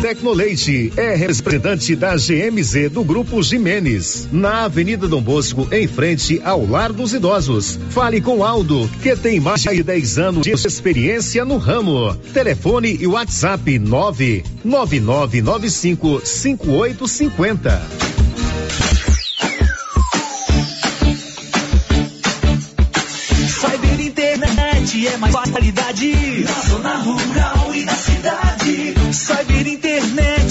Tecnoleite 0.00 0.92
é 0.96 1.14
representante 1.16 1.96
da 1.96 2.14
GMZ 2.14 2.88
do 2.90 3.02
Grupo 3.02 3.42
Jimenez, 3.42 4.28
na 4.30 4.62
Avenida 4.64 5.08
Dom 5.08 5.20
Bosco, 5.20 5.66
em 5.72 5.88
frente 5.88 6.40
ao 6.44 6.64
Lar 6.64 6.92
dos 6.92 7.12
Idosos. 7.12 7.80
Fale 7.90 8.20
com 8.20 8.44
Aldo, 8.44 8.88
que 9.02 9.16
tem 9.16 9.40
mais 9.40 9.62
de 9.62 9.82
10 9.82 10.18
anos 10.18 10.42
de 10.42 10.52
experiência 10.52 11.44
no 11.44 11.56
ramo. 11.56 12.14
Telefone 12.32 12.96
e 13.00 13.08
WhatsApp 13.08 13.76
99995 13.76 16.22
5850. 16.24 17.82
Cyber 23.48 24.00
internet 24.00 25.08
é 25.08 25.16
mais 25.16 25.34
qualidade 25.34 26.44
na 26.44 26.60
zona 26.68 26.96
rural 26.98 27.37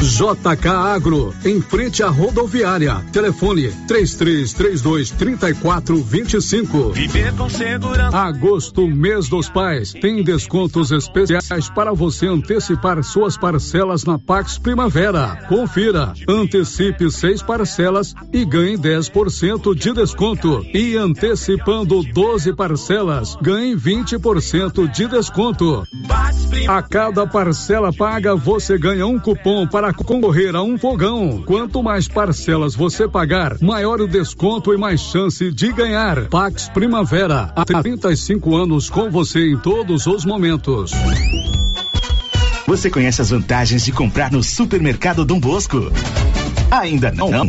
JK 0.00 0.68
Agro, 0.68 1.34
em 1.44 1.60
frente 1.60 2.04
à 2.04 2.08
rodoviária. 2.08 3.04
Telefone 3.12 3.72
3332 3.88 5.10
3425. 5.10 6.92
Viver 6.92 7.34
com 7.34 7.48
segurança. 7.48 8.16
Agosto, 8.16 8.86
mês 8.86 9.28
dos 9.28 9.48
pais, 9.48 9.92
tem 9.92 10.22
descontos 10.22 10.92
especiais 10.92 11.68
para 11.70 11.92
você 11.92 12.26
antecipar 12.26 13.02
suas 13.02 13.36
parcelas 13.36 14.04
na 14.04 14.18
Pax 14.18 14.56
Primavera. 14.58 15.44
Confira, 15.48 16.12
antecipe 16.28 17.10
seis 17.10 17.42
parcelas 17.42 18.14
e 18.32 18.44
ganhe 18.44 18.78
10% 18.78 19.74
de 19.74 19.92
desconto. 19.92 20.64
E 20.72 20.96
antecipando 20.96 22.04
12 22.04 22.54
parcelas, 22.54 23.36
ganhe 23.42 23.74
20% 23.74 24.88
de 24.90 25.08
desconto. 25.08 25.84
A 26.68 26.82
cada 26.82 27.26
parcela 27.26 27.92
paga, 27.92 28.36
você 28.36 28.78
ganha 28.78 29.06
um 29.06 29.18
cupom 29.18 29.66
para 29.66 29.87
concorrer 29.92 30.54
a 30.54 30.62
um 30.62 30.78
fogão. 30.78 31.42
Quanto 31.44 31.82
mais 31.82 32.08
parcelas 32.08 32.74
você 32.74 33.08
pagar, 33.08 33.60
maior 33.60 34.00
o 34.00 34.08
desconto 34.08 34.72
e 34.72 34.76
mais 34.76 35.00
chance 35.00 35.50
de 35.52 35.72
ganhar. 35.72 36.28
Pax 36.28 36.68
Primavera, 36.68 37.52
há 37.54 37.64
35 37.64 38.56
anos 38.56 38.90
com 38.90 39.10
você 39.10 39.52
em 39.52 39.56
todos 39.58 40.06
os 40.06 40.24
momentos. 40.24 40.92
Você 42.66 42.90
conhece 42.90 43.22
as 43.22 43.30
vantagens 43.30 43.84
de 43.84 43.92
comprar 43.92 44.30
no 44.30 44.42
supermercado 44.42 45.24
Dom 45.24 45.40
Bosco? 45.40 45.90
Ainda 46.70 47.10
não? 47.10 47.30
não. 47.30 47.48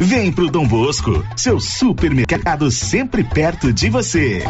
Vem 0.00 0.30
pro 0.30 0.48
Dom 0.48 0.64
Bosco, 0.64 1.24
seu 1.36 1.58
supermercado 1.58 2.70
sempre 2.70 3.24
perto 3.24 3.72
de 3.72 3.90
você. 3.90 4.44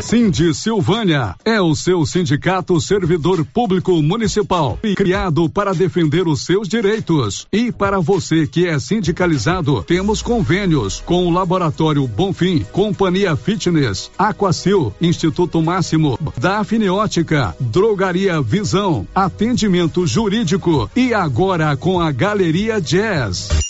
Cindy 0.00 0.54
Silvânia 0.54 1.34
é 1.44 1.60
o 1.60 1.74
seu 1.74 2.06
sindicato 2.06 2.80
servidor 2.80 3.44
público 3.44 4.00
municipal, 4.00 4.78
criado 4.96 5.48
para 5.50 5.74
defender 5.74 6.28
os 6.28 6.46
seus 6.46 6.68
direitos. 6.68 7.48
E 7.52 7.72
para 7.72 7.98
você 7.98 8.46
que 8.46 8.68
é 8.68 8.78
sindicalizado, 8.78 9.82
temos 9.82 10.22
convênios 10.22 11.02
com 11.04 11.26
o 11.26 11.30
Laboratório 11.30 12.06
Bonfim, 12.06 12.64
Companhia 12.70 13.34
Fitness, 13.34 14.12
Aquacil, 14.16 14.94
Instituto 15.00 15.60
Máximo, 15.60 16.16
Dafniótica, 16.36 17.56
Drogaria 17.58 18.40
Visão, 18.40 19.06
Atendimento 19.12 20.06
Jurídico 20.06 20.88
e 20.94 21.12
agora 21.12 21.76
com 21.76 22.00
a 22.00 22.12
Galeria 22.12 22.80
Jazz. 22.80 23.69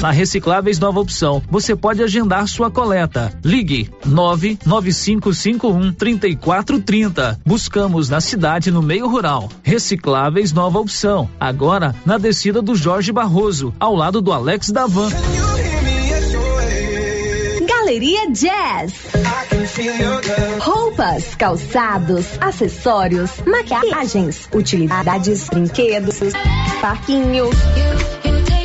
Na 0.00 0.12
Recicláveis 0.12 0.78
Nova 0.78 1.00
Opção, 1.00 1.42
você 1.50 1.74
pode 1.74 2.02
agendar 2.02 2.46
sua 2.46 2.70
coleta. 2.70 3.32
Ligue 3.44 3.90
99551 4.06 5.92
3430. 5.92 7.40
Buscamos 7.44 8.08
na 8.08 8.20
cidade 8.20 8.70
no 8.70 8.80
meio 8.80 9.08
rural. 9.08 9.48
Recicláveis 9.62 10.52
Nova 10.52 10.78
Opção. 10.78 11.28
Agora 11.40 11.96
na 12.06 12.16
descida 12.16 12.62
do 12.62 12.76
Jorge 12.76 13.10
Barroso, 13.10 13.74
ao 13.80 13.94
lado 13.94 14.20
do 14.20 14.32
Alex 14.32 14.70
Davan. 14.70 15.10
Galeria 17.66 18.30
Jazz. 18.30 18.92
Roupas, 20.60 21.34
calçados, 21.34 22.26
acessórios, 22.40 23.30
maquiagens, 23.44 24.48
utilidades, 24.54 25.48
brinquedos, 25.48 26.20
parquinho. 26.80 27.50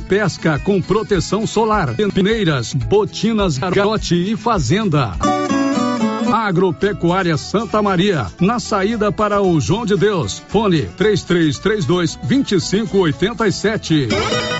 pesca 0.00 0.58
com 0.58 0.80
proteção 0.80 1.46
solar, 1.46 1.94
peneiras, 2.12 2.72
botinas, 2.72 3.58
garote 3.58 4.14
e 4.14 4.36
fazenda. 4.36 5.14
Agropecuária 6.32 7.36
Santa 7.36 7.80
Maria, 7.80 8.26
na 8.40 8.60
saída 8.60 9.10
para 9.10 9.40
o 9.40 9.60
João 9.60 9.86
de 9.86 9.96
Deus. 9.96 10.42
Fone 10.48 10.82
3332 10.96 12.16
2587. 12.16 14.08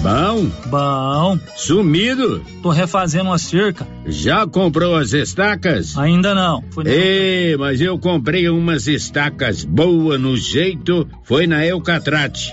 Bom? 0.00 0.50
Bom. 0.66 1.38
Sumido? 1.56 2.42
Tô 2.62 2.70
refazendo 2.70 3.30
uma 3.30 3.38
cerca. 3.38 3.86
Já 4.06 4.46
comprou 4.46 4.96
as 4.96 5.12
estacas? 5.12 5.96
Ainda 5.98 6.34
não. 6.34 6.64
Ei, 6.84 7.56
mas 7.56 7.80
eu 7.80 7.98
comprei 7.98 8.48
umas 8.48 8.86
estacas 8.86 9.64
boas 9.64 10.20
no 10.20 10.36
jeito, 10.36 11.06
foi 11.24 11.46
na 11.46 11.66
Eucatrate. 11.66 12.52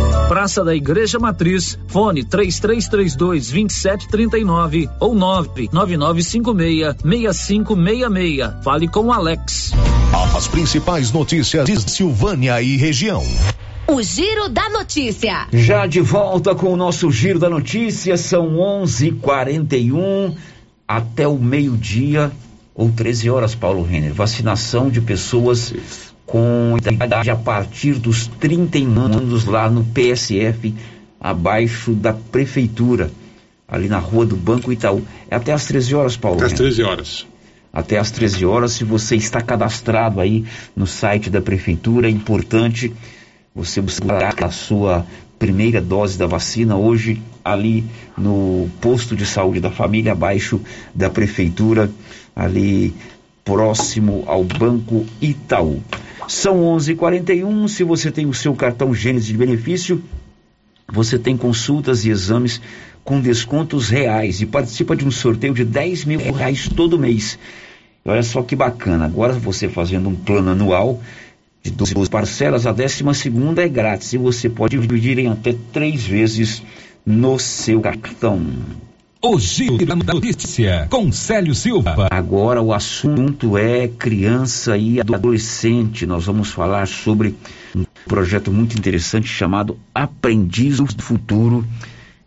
Praça 0.31 0.63
da 0.63 0.73
Igreja 0.73 1.19
Matriz, 1.19 1.77
fone 1.87 2.23
3332 2.23 3.51
2739 3.51 4.89
ou 4.97 5.13
99956 5.13 6.95
6566. 7.03 8.63
Fale 8.63 8.87
com 8.87 9.07
o 9.07 9.11
Alex. 9.11 9.73
As 10.33 10.47
principais 10.47 11.11
notícias 11.11 11.65
de 11.65 11.81
Silvânia 11.81 12.61
e 12.61 12.77
região. 12.77 13.21
O 13.85 14.01
Giro 14.01 14.47
da 14.47 14.69
Notícia. 14.69 15.47
Já 15.51 15.85
de 15.85 15.99
volta 15.99 16.55
com 16.55 16.71
o 16.71 16.77
nosso 16.77 17.11
Giro 17.11 17.37
da 17.37 17.49
Notícia, 17.49 18.15
são 18.15 18.55
11:41 18.55 20.33
até 20.87 21.27
o 21.27 21.37
meio-dia 21.37 22.31
ou 22.73 22.89
13 22.89 23.29
horas, 23.29 23.53
Paulo 23.53 23.83
Renner. 23.83 24.13
Vacinação 24.13 24.89
de 24.89 25.01
pessoas 25.01 25.73
com 26.31 26.77
idade 26.77 27.29
a 27.29 27.35
partir 27.35 27.95
dos 27.95 28.25
31 28.25 28.97
anos 28.97 29.43
lá 29.43 29.69
no 29.69 29.83
PSF, 29.83 30.73
abaixo 31.19 31.91
da 31.91 32.13
prefeitura, 32.13 33.11
ali 33.67 33.89
na 33.89 33.97
rua 33.97 34.25
do 34.25 34.37
Banco 34.37 34.71
Itaú. 34.71 35.03
É 35.29 35.35
até 35.35 35.51
às 35.51 35.65
13 35.65 35.93
horas, 35.93 36.15
Paulo. 36.15 36.37
Até 36.37 36.45
às 36.45 36.51
Renner. 36.53 36.73
13 36.73 36.83
horas. 36.83 37.27
Até 37.73 37.97
às 37.97 38.11
13 38.11 38.45
horas, 38.45 38.71
se 38.71 38.85
você 38.85 39.17
está 39.17 39.41
cadastrado 39.41 40.21
aí 40.21 40.45
no 40.73 40.87
site 40.87 41.29
da 41.29 41.41
prefeitura, 41.41 42.07
é 42.07 42.09
importante 42.09 42.93
você 43.53 43.81
buscar 43.81 44.33
a 44.41 44.51
sua 44.51 45.05
primeira 45.37 45.81
dose 45.81 46.17
da 46.17 46.27
vacina 46.27 46.77
hoje 46.77 47.21
ali 47.43 47.83
no 48.17 48.69
posto 48.79 49.17
de 49.17 49.25
saúde 49.25 49.59
da 49.59 49.69
família, 49.69 50.13
abaixo 50.13 50.61
da 50.95 51.09
prefeitura, 51.09 51.91
ali 52.33 52.93
próximo 53.43 54.23
ao 54.27 54.45
Banco 54.45 55.05
Itaú. 55.21 55.81
São 56.27 56.63
11:41. 56.63 57.67
Se 57.67 57.83
você 57.83 58.11
tem 58.11 58.25
o 58.25 58.33
seu 58.33 58.53
cartão 58.55 58.93
Gênesis 58.93 59.27
de 59.27 59.37
benefício, 59.37 60.01
você 60.91 61.17
tem 61.17 61.37
consultas 61.37 62.05
e 62.05 62.09
exames 62.09 62.61
com 63.03 63.19
descontos 63.19 63.89
reais 63.89 64.41
e 64.41 64.45
participa 64.45 64.95
de 64.95 65.05
um 65.05 65.11
sorteio 65.11 65.53
de 65.53 65.65
10 65.65 66.05
mil 66.05 66.19
reais 66.19 66.69
todo 66.69 66.99
mês. 66.99 67.37
Olha 68.03 68.23
só 68.23 68.41
que 68.41 68.55
bacana, 68.55 69.05
agora 69.05 69.33
você 69.33 69.69
fazendo 69.69 70.09
um 70.09 70.15
plano 70.15 70.51
anual 70.51 71.01
de 71.63 71.69
12 71.71 72.09
parcelas, 72.09 72.65
a 72.65 72.71
décima 72.71 73.13
segunda 73.13 73.63
é 73.63 73.69
grátis 73.69 74.13
e 74.13 74.17
você 74.17 74.49
pode 74.49 74.77
dividir 74.77 75.19
em 75.19 75.27
até 75.27 75.55
três 75.71 76.03
vezes 76.03 76.63
no 77.05 77.37
seu 77.37 77.79
cartão. 77.79 78.41
O 79.23 79.37
Giro 79.39 79.85
da 79.85 79.95
Notícia, 79.95 80.87
com 80.89 81.11
Célio 81.11 81.53
Silva. 81.53 82.07
Agora 82.09 82.59
o 82.59 82.73
assunto 82.73 83.55
é 83.55 83.87
criança 83.87 84.75
e 84.75 84.99
adolescente. 84.99 86.07
Nós 86.07 86.25
vamos 86.25 86.49
falar 86.49 86.87
sobre 86.87 87.35
um 87.75 87.85
projeto 88.07 88.51
muito 88.51 88.75
interessante 88.75 89.27
chamado 89.27 89.77
Aprendiz 89.93 90.77
do 90.77 91.03
Futuro. 91.03 91.63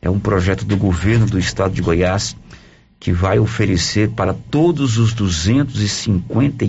É 0.00 0.08
um 0.08 0.20
projeto 0.20 0.64
do 0.64 0.76
governo 0.76 1.26
do 1.26 1.36
estado 1.36 1.74
de 1.74 1.82
Goiás 1.82 2.36
que 3.00 3.10
vai 3.10 3.40
oferecer 3.40 4.10
para 4.10 4.32
todos 4.32 4.96
os 4.96 5.12
250, 5.12 6.64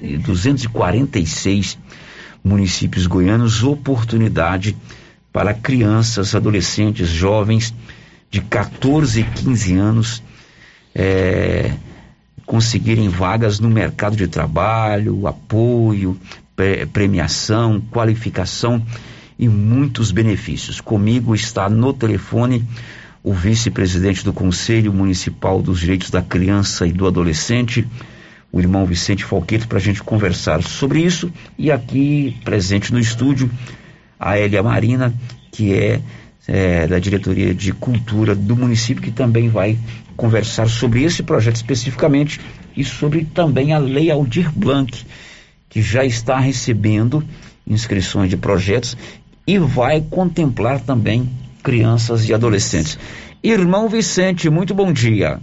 e 0.00 0.16
246 0.18 1.76
municípios 2.44 3.08
goianos 3.08 3.64
oportunidade 3.64 4.76
para 5.32 5.52
crianças, 5.52 6.34
adolescentes, 6.36 7.08
jovens 7.08 7.74
de 8.30 8.40
14 8.40 9.20
e 9.20 9.24
15 9.24 9.74
anos 9.74 10.22
é, 10.94 11.72
conseguirem 12.44 13.08
vagas 13.08 13.60
no 13.60 13.68
mercado 13.68 14.16
de 14.16 14.26
trabalho, 14.26 15.26
apoio, 15.26 16.18
pre- 16.56 16.86
premiação, 16.86 17.80
qualificação 17.80 18.82
e 19.38 19.48
muitos 19.48 20.10
benefícios. 20.10 20.80
Comigo 20.80 21.34
está 21.34 21.68
no 21.68 21.92
telefone 21.92 22.64
o 23.22 23.32
vice-presidente 23.32 24.24
do 24.24 24.32
Conselho 24.32 24.92
Municipal 24.92 25.60
dos 25.60 25.80
Direitos 25.80 26.10
da 26.10 26.22
Criança 26.22 26.86
e 26.86 26.92
do 26.92 27.06
Adolescente, 27.06 27.86
o 28.50 28.60
irmão 28.60 28.86
Vicente 28.86 29.24
Falqueto, 29.24 29.68
para 29.68 29.78
a 29.78 29.80
gente 29.80 30.02
conversar 30.02 30.62
sobre 30.62 31.00
isso. 31.00 31.30
E 31.58 31.70
aqui, 31.70 32.36
presente 32.44 32.92
no 32.92 32.98
estúdio, 32.98 33.50
a 34.18 34.38
Elia 34.38 34.62
Marina, 34.62 35.12
que 35.52 35.74
é, 35.74 36.00
é, 36.48 36.86
da 36.86 36.98
Diretoria 36.98 37.54
de 37.54 37.74
Cultura 37.74 38.34
do 38.34 38.56
município, 38.56 39.02
que 39.02 39.10
também 39.10 39.50
vai 39.50 39.78
conversar 40.16 40.66
sobre 40.66 41.04
esse 41.04 41.22
projeto 41.22 41.56
especificamente 41.56 42.40
e 42.74 42.82
sobre 42.82 43.26
também 43.26 43.74
a 43.74 43.78
Lei 43.78 44.10
Aldir 44.10 44.50
Blanc, 44.50 45.04
que 45.68 45.82
já 45.82 46.04
está 46.04 46.38
recebendo 46.38 47.22
inscrições 47.66 48.30
de 48.30 48.36
projetos 48.38 48.96
e 49.46 49.58
vai 49.58 50.00
contemplar 50.00 50.80
também 50.80 51.28
crianças 51.62 52.26
e 52.26 52.32
adolescentes. 52.32 52.98
Irmão 53.44 53.88
Vicente, 53.88 54.48
muito 54.48 54.74
bom 54.74 54.90
dia. 54.90 55.38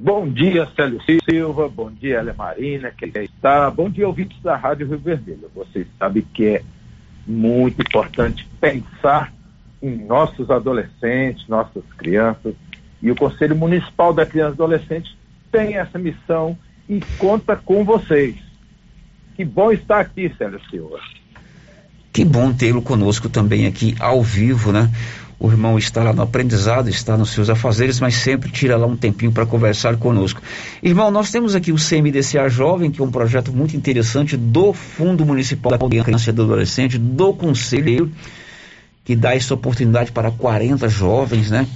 Bom 0.00 0.28
dia, 0.28 0.68
Célio 0.74 1.00
Silva. 1.28 1.68
Bom 1.68 1.90
dia, 1.90 2.18
Elia 2.18 2.34
Marina, 2.34 2.90
que 2.90 3.06
está. 3.18 3.70
Bom 3.70 3.88
dia, 3.88 4.06
ouvintes 4.06 4.40
da 4.42 4.56
Rádio 4.56 4.88
Rio 4.88 4.98
Vermelho. 4.98 5.50
Vocês 5.54 5.86
sabem 5.98 6.24
que 6.34 6.46
é 6.46 6.62
muito 7.26 7.80
importante 7.80 8.46
pensar 8.60 9.32
em 9.84 10.06
nossos 10.06 10.50
adolescentes, 10.50 11.46
nossas 11.46 11.84
crianças. 11.98 12.54
E 13.02 13.10
o 13.10 13.14
Conselho 13.14 13.54
Municipal 13.54 14.14
da 14.14 14.24
Criança 14.24 14.52
e 14.52 14.54
Adolescente 14.54 15.18
tem 15.52 15.76
essa 15.76 15.98
missão 15.98 16.56
e 16.88 17.00
conta 17.18 17.54
com 17.54 17.84
vocês. 17.84 18.34
Que 19.36 19.44
bom 19.44 19.70
estar 19.70 20.00
aqui, 20.00 20.32
Célio 20.38 20.58
Silva. 20.70 20.98
Que 22.10 22.24
bom 22.24 22.50
tê-lo 22.52 22.80
conosco 22.80 23.28
também 23.28 23.66
aqui 23.66 23.94
ao 24.00 24.22
vivo, 24.22 24.72
né? 24.72 24.90
O 25.38 25.50
irmão 25.50 25.76
está 25.76 26.02
lá 26.02 26.12
no 26.12 26.22
aprendizado, 26.22 26.88
está 26.88 27.18
nos 27.18 27.30
seus 27.30 27.50
afazeres, 27.50 28.00
mas 28.00 28.14
sempre 28.14 28.50
tira 28.50 28.76
lá 28.76 28.86
um 28.86 28.96
tempinho 28.96 29.32
para 29.32 29.44
conversar 29.44 29.96
conosco. 29.96 30.40
Irmão, 30.82 31.10
nós 31.10 31.30
temos 31.30 31.54
aqui 31.54 31.72
o 31.72 31.76
CMDCA 31.76 32.48
Jovem, 32.48 32.90
que 32.90 33.02
é 33.02 33.04
um 33.04 33.10
projeto 33.10 33.52
muito 33.52 33.76
interessante 33.76 34.36
do 34.36 34.72
Fundo 34.72 35.26
Municipal 35.26 35.76
da 35.76 35.86
Criança 35.86 36.30
e 36.30 36.32
do 36.32 36.44
Adolescente, 36.44 36.96
do 36.96 37.34
Conselho, 37.34 38.10
que 39.04 39.14
dá 39.14 39.34
essa 39.34 39.54
oportunidade 39.54 40.10
para 40.12 40.30
40 40.30 40.88
jovens, 40.88 41.50
né? 41.50 41.66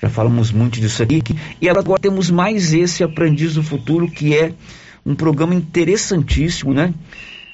Já 0.00 0.08
falamos 0.08 0.50
muito 0.50 0.80
disso 0.80 1.02
aqui. 1.02 1.22
E 1.60 1.68
agora 1.68 2.00
temos 2.00 2.28
mais 2.30 2.74
esse 2.74 3.04
Aprendiz 3.04 3.54
do 3.54 3.62
Futuro, 3.62 4.10
que 4.10 4.36
é 4.36 4.52
um 5.06 5.14
programa 5.14 5.54
interessantíssimo, 5.54 6.74
né? 6.74 6.92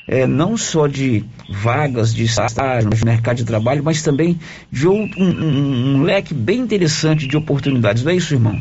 É, 0.06 0.26
não 0.26 0.56
só 0.56 0.86
de 0.86 1.22
vagas 1.50 2.14
de 2.14 2.24
estágio, 2.24 2.88
de 2.88 3.04
mercado 3.04 3.36
de 3.36 3.44
trabalho, 3.44 3.84
mas 3.84 4.00
também 4.00 4.40
de 4.72 4.88
um, 4.88 5.02
um- 5.18 5.96
um 5.98 6.02
leque 6.02 6.32
bem 6.32 6.60
interessante 6.60 7.26
de 7.28 7.36
oportunidades. 7.36 8.02
Não 8.02 8.10
é 8.12 8.14
isso, 8.14 8.32
irmão? 8.32 8.58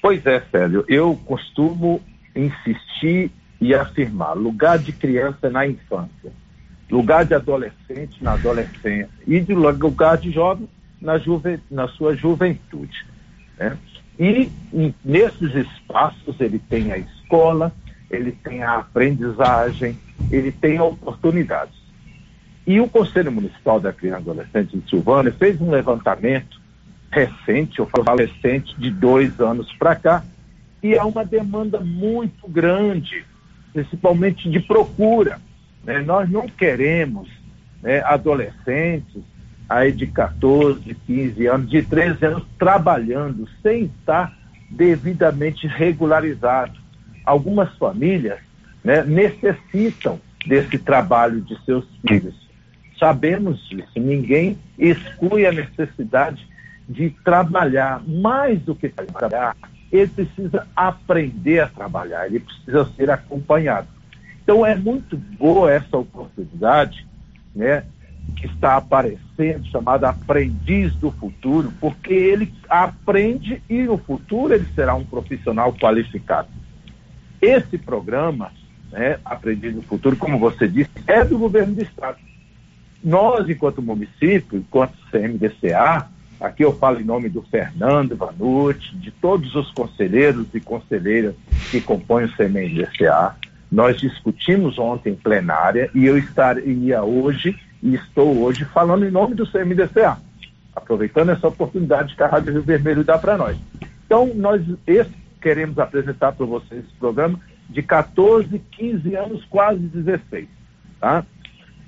Pois 0.00 0.24
é, 0.24 0.40
Célio. 0.52 0.84
Eu 0.88 1.16
costumo 1.26 2.00
insistir 2.36 3.32
e 3.60 3.74
afirmar: 3.74 4.34
lugar 4.34 4.78
de 4.78 4.92
criança 4.92 5.38
é 5.48 5.50
na 5.50 5.66
infância, 5.66 6.32
lugar 6.90 7.24
de 7.24 7.34
adolescente 7.34 8.22
na 8.22 8.32
adolescência 8.32 9.08
e 9.26 9.40
de 9.40 9.54
lugar 9.54 10.16
de 10.18 10.30
jovem 10.30 10.68
na, 11.00 11.18
juve, 11.18 11.58
na 11.70 11.88
sua 11.88 12.14
juventude. 12.14 13.04
né? 13.58 13.76
E 14.18 14.50
nesses 15.04 15.54
espaços 15.54 16.40
ele 16.40 16.58
tem 16.58 16.92
a 16.92 16.98
escola, 16.98 17.72
ele 18.10 18.32
tem 18.32 18.62
a 18.62 18.76
aprendizagem, 18.76 19.98
ele 20.30 20.52
tem 20.52 20.78
oportunidades. 20.80 21.74
E 22.66 22.78
o 22.78 22.88
Conselho 22.88 23.32
Municipal 23.32 23.80
da 23.80 23.92
Criança 23.92 24.18
e 24.18 24.22
Adolescente 24.22 24.78
de 24.78 24.88
Silvânia 24.88 25.32
fez 25.32 25.60
um 25.60 25.70
levantamento 25.70 26.60
recente, 27.10 27.76
falo 28.04 28.18
recente, 28.18 28.78
de 28.78 28.90
dois 28.90 29.40
anos 29.40 29.72
para 29.74 29.96
cá, 29.96 30.22
e 30.82 30.94
é 30.94 31.02
uma 31.02 31.24
demanda 31.24 31.80
muito 31.80 32.48
grande, 32.48 33.24
principalmente 33.72 34.48
de 34.50 34.60
procura. 34.60 35.40
Né? 35.84 36.00
Nós 36.00 36.28
não 36.30 36.46
queremos 36.46 37.28
né, 37.82 38.00
adolescentes 38.04 39.22
aí 39.68 39.92
de 39.92 40.06
14, 40.06 40.94
15 41.06 41.46
anos, 41.46 41.70
de 41.70 41.82
13 41.82 42.26
anos, 42.26 42.44
trabalhando 42.58 43.48
sem 43.62 43.84
estar 43.84 44.36
devidamente 44.70 45.66
regularizado. 45.66 46.78
Algumas 47.24 47.74
famílias 47.76 48.38
né, 48.84 49.02
necessitam 49.04 50.20
desse 50.46 50.78
trabalho 50.78 51.40
de 51.40 51.56
seus 51.64 51.86
filhos. 52.06 52.34
Sabemos 52.98 53.66
disso, 53.68 53.92
ninguém 53.96 54.58
exclui 54.78 55.46
a 55.46 55.52
necessidade 55.52 56.46
de 56.88 57.10
trabalhar 57.24 58.02
mais 58.06 58.60
do 58.60 58.74
que 58.74 58.88
trabalhar, 58.88 59.56
ele 59.90 60.08
precisa 60.08 60.66
aprender 60.74 61.60
a 61.60 61.68
trabalhar, 61.68 62.26
ele 62.26 62.40
precisa 62.40 62.84
ser 62.96 63.10
acompanhado. 63.10 63.88
Então 64.52 64.66
é 64.66 64.74
muito 64.74 65.16
boa 65.16 65.72
essa 65.72 65.96
oportunidade, 65.96 67.06
né, 67.56 67.84
que 68.36 68.46
está 68.48 68.76
aparecendo, 68.76 69.64
chamada 69.70 70.10
Aprendiz 70.10 70.94
do 70.96 71.10
Futuro, 71.10 71.72
porque 71.80 72.12
ele 72.12 72.52
aprende 72.68 73.62
e 73.66 73.84
no 73.84 73.96
futuro 73.96 74.52
ele 74.52 74.66
será 74.74 74.94
um 74.94 75.06
profissional 75.06 75.72
qualificado. 75.72 76.48
Esse 77.40 77.78
programa, 77.78 78.52
né, 78.90 79.18
Aprendiz 79.24 79.74
do 79.74 79.80
Futuro, 79.80 80.16
como 80.16 80.38
você 80.38 80.68
disse, 80.68 80.90
é 81.06 81.24
do 81.24 81.38
governo 81.38 81.74
do 81.74 81.82
Estado. 81.82 82.18
Nós, 83.02 83.48
enquanto 83.48 83.80
município, 83.80 84.58
enquanto 84.58 84.92
CMDCA, 85.10 86.10
aqui 86.38 86.62
eu 86.62 86.74
falo 86.74 87.00
em 87.00 87.04
nome 87.04 87.30
do 87.30 87.40
Fernando 87.40 88.14
Vanucci, 88.16 88.94
de 88.96 89.10
todos 89.12 89.54
os 89.54 89.70
conselheiros 89.70 90.46
e 90.52 90.60
conselheiras 90.60 91.34
que 91.70 91.80
compõem 91.80 92.26
o 92.26 92.36
CMDCA, 92.36 93.34
nós 93.72 93.98
discutimos 93.98 94.78
ontem 94.78 95.14
em 95.14 95.16
plenária 95.16 95.90
e 95.94 96.04
eu 96.04 96.18
estaria 96.18 97.02
hoje 97.02 97.58
e 97.82 97.94
estou 97.94 98.36
hoje 98.42 98.66
falando 98.66 99.06
em 99.06 99.10
nome 99.10 99.34
do 99.34 99.50
CMDCA, 99.50 100.18
aproveitando 100.76 101.30
essa 101.30 101.48
oportunidade 101.48 102.14
que 102.14 102.22
a 102.22 102.26
Rádio 102.26 102.52
Rio 102.52 102.62
Vermelho 102.62 103.02
dá 103.02 103.16
para 103.16 103.38
nós. 103.38 103.56
Então, 104.04 104.30
nós 104.34 104.60
queremos 105.40 105.78
apresentar 105.78 106.32
para 106.32 106.44
vocês 106.44 106.84
esse 106.84 106.94
programa 106.98 107.40
de 107.70 107.82
14, 107.82 108.58
15 108.58 109.14
anos, 109.14 109.44
quase 109.46 109.80
16. 109.80 110.46
Tá? 111.00 111.24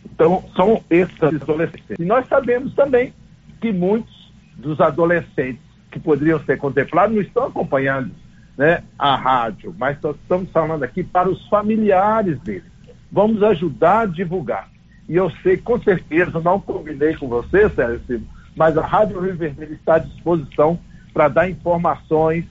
Então, 0.06 0.42
são 0.56 0.82
esses 0.88 1.22
adolescentes. 1.22 1.98
E 1.98 2.04
nós 2.04 2.26
sabemos 2.28 2.72
também 2.72 3.12
que 3.60 3.70
muitos 3.70 4.32
dos 4.56 4.80
adolescentes 4.80 5.60
que 5.90 6.00
poderiam 6.00 6.42
ser 6.44 6.56
contemplados 6.56 7.14
não 7.14 7.22
estão 7.22 7.44
acompanhando 7.44 8.10
né, 8.56 8.82
a 8.98 9.16
rádio, 9.16 9.74
mas 9.78 10.00
nós 10.00 10.16
estamos 10.16 10.50
falando 10.50 10.82
aqui 10.82 11.02
para 11.02 11.28
os 11.28 11.46
familiares 11.48 12.38
deles. 12.40 12.70
Vamos 13.10 13.42
ajudar 13.42 14.00
a 14.00 14.06
divulgar. 14.06 14.68
E 15.08 15.16
eu 15.16 15.30
sei, 15.42 15.56
com 15.56 15.80
certeza, 15.80 16.40
não 16.40 16.60
combinei 16.60 17.14
com 17.14 17.28
você, 17.28 17.68
Sérgio, 17.68 18.22
mas 18.56 18.78
a 18.78 18.86
Rádio 18.86 19.20
Rio 19.20 19.36
Vermelho 19.36 19.74
está 19.74 19.96
à 19.96 19.98
disposição 19.98 20.78
para 21.12 21.28
dar 21.28 21.50
informações 21.50 22.44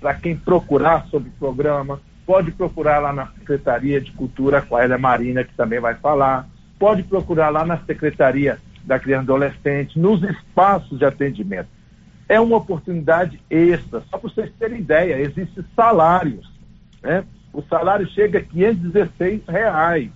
para 0.00 0.14
quem 0.14 0.36
procurar 0.36 1.06
sobre 1.06 1.28
o 1.28 1.32
programa. 1.32 2.00
Pode 2.26 2.50
procurar 2.50 2.98
lá 2.98 3.12
na 3.12 3.26
Secretaria 3.26 4.00
de 4.00 4.12
Cultura 4.12 4.62
com 4.62 4.76
a 4.76 4.84
Elia 4.84 4.98
Marina, 4.98 5.44
que 5.44 5.54
também 5.54 5.78
vai 5.78 5.94
falar. 5.94 6.48
Pode 6.78 7.02
procurar 7.02 7.50
lá 7.50 7.64
na 7.64 7.78
Secretaria 7.78 8.58
da 8.84 8.98
Criança 8.98 9.24
e 9.24 9.26
Adolescente, 9.26 9.98
nos 9.98 10.22
espaços 10.22 10.98
de 10.98 11.04
atendimento. 11.04 11.68
É 12.30 12.38
uma 12.38 12.58
oportunidade 12.58 13.42
extra, 13.50 14.04
só 14.08 14.16
para 14.16 14.30
vocês 14.30 14.52
terem 14.56 14.78
ideia, 14.78 15.20
existem 15.20 15.64
salários. 15.74 16.48
Né? 17.02 17.24
O 17.52 17.60
salário 17.62 18.08
chega 18.10 18.38
a 18.38 18.42
516 18.42 19.42
reais 19.48 20.12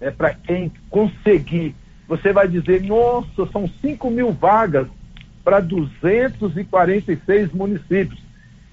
é, 0.00 0.10
para 0.10 0.34
quem 0.34 0.72
conseguir. 0.90 1.72
Você 2.08 2.32
vai 2.32 2.48
dizer, 2.48 2.82
nossa, 2.82 3.46
são 3.52 3.68
5 3.80 4.10
mil 4.10 4.32
vagas 4.32 4.88
para 5.44 5.60
246 5.60 7.52
municípios. 7.52 8.20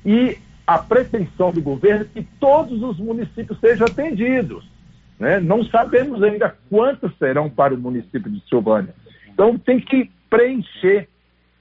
E 0.04 0.40
a 0.66 0.80
pretensão 0.80 1.52
do 1.52 1.62
governo 1.62 2.06
é 2.06 2.08
que 2.12 2.28
todos 2.40 2.82
os 2.82 2.98
municípios 2.98 3.60
sejam 3.60 3.86
atendidos. 3.86 4.68
Né? 5.20 5.40
Não 5.40 5.64
sabemos 5.66 6.24
ainda 6.24 6.58
quantos 6.72 7.16
serão 7.20 7.52
para 7.52 7.76
o 7.76 7.78
município 7.78 8.32
de 8.32 8.42
Silvânia. 8.50 8.96
Então 9.32 9.60
tem 9.60 9.80
que 9.80 10.10
preencher 10.28 11.08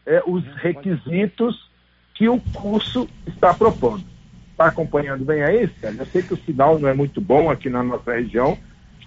é, 0.07 0.22
os 0.26 0.44
requisitos 0.57 1.70
que 2.14 2.28
o 2.28 2.40
curso 2.53 3.09
está 3.26 3.55
propondo. 3.55 4.05
Está 4.50 4.66
acompanhando 4.66 5.24
bem 5.24 5.42
aí, 5.42 5.68
Sérgio? 5.80 6.03
Eu 6.03 6.07
sei 6.07 6.22
que 6.22 6.34
o 6.34 6.44
sinal 6.44 6.78
não 6.78 6.88
é 6.88 6.94
muito 6.94 7.20
bom 7.20 7.50
aqui 7.50 7.68
na 7.68 7.82
nossa 7.82 8.12
região, 8.12 8.57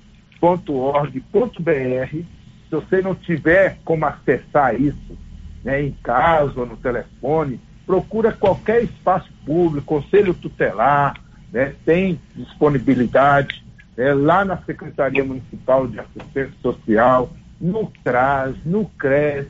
Se 2.12 2.72
você 2.72 3.02
não 3.02 3.16
tiver 3.16 3.78
como 3.86 4.06
acessar 4.06 4.80
isso, 4.80 5.18
né, 5.64 5.82
em 5.84 5.92
casa 6.04 6.60
ou 6.60 6.66
no 6.66 6.78
telefone, 6.78 7.60
procura 7.86 8.32
qualquer 8.32 8.84
espaço 8.84 9.32
público, 9.46 9.86
conselho 9.86 10.34
tutelar, 10.34 11.16
né, 11.52 11.74
tem 11.86 12.20
disponibilidade 12.36 13.64
né, 13.96 14.14
lá 14.14 14.44
na 14.44 14.58
Secretaria 14.58 15.24
Municipal 15.24 15.88
de 15.88 16.00
Assistência 16.00 16.54
Social, 16.62 17.32
no 17.60 17.92
CRAS, 18.04 18.56
no 18.66 18.86
CRES, 18.98 19.48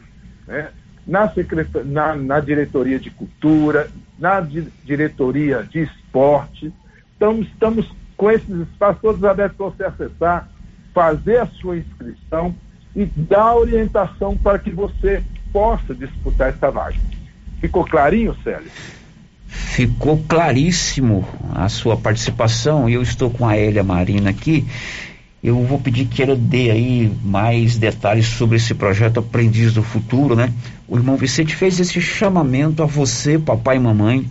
né, 0.47 0.69
na, 1.05 1.31
na, 1.85 2.15
na, 2.15 2.39
Diretoria 2.39 2.99
de 2.99 3.09
Cultura, 3.09 3.89
na 4.19 4.39
di 4.39 4.67
Diretoria 4.83 5.63
de 5.63 5.81
Esporte. 5.81 6.71
Então, 7.15 7.39
estamos 7.41 7.91
com 8.17 8.31
esses 8.31 8.49
espaços 8.49 9.01
todos 9.01 9.23
abertos 9.23 9.55
para 9.55 9.67
você 9.67 9.83
acessar, 9.83 10.49
fazer 10.93 11.37
a 11.37 11.45
sua 11.45 11.77
inscrição 11.77 12.53
e 12.95 13.05
dar 13.05 13.55
orientação 13.55 14.35
para 14.35 14.57
que 14.57 14.71
você 14.71 15.23
possa 15.53 15.93
disputar 15.93 16.49
essa 16.49 16.71
vaga. 16.71 16.97
Ficou 17.61 17.85
clarinho, 17.85 18.35
Célio? 18.43 18.69
Ficou 19.47 20.17
claríssimo 20.27 21.27
a 21.53 21.69
sua 21.69 21.95
participação. 21.95 22.89
Eu 22.89 23.01
estou 23.01 23.29
com 23.29 23.47
a 23.47 23.57
Elia 23.57 23.83
Marina 23.83 24.31
aqui. 24.31 24.65
Eu 25.43 25.63
vou 25.63 25.79
pedir 25.79 26.05
que 26.05 26.21
ela 26.21 26.35
dê 26.35 26.71
aí 26.71 27.11
mais 27.23 27.77
detalhes 27.77 28.25
sobre 28.25 28.57
esse 28.57 28.73
projeto 28.73 29.19
Aprendiz 29.19 29.73
do 29.73 29.83
Futuro, 29.83 30.35
né? 30.35 30.51
O 30.87 30.97
irmão 30.97 31.15
Vicente 31.15 31.55
fez 31.55 31.79
esse 31.79 32.01
chamamento 32.01 32.81
a 32.81 32.85
você, 32.85 33.37
papai 33.37 33.77
e 33.77 33.79
mamãe, 33.79 34.25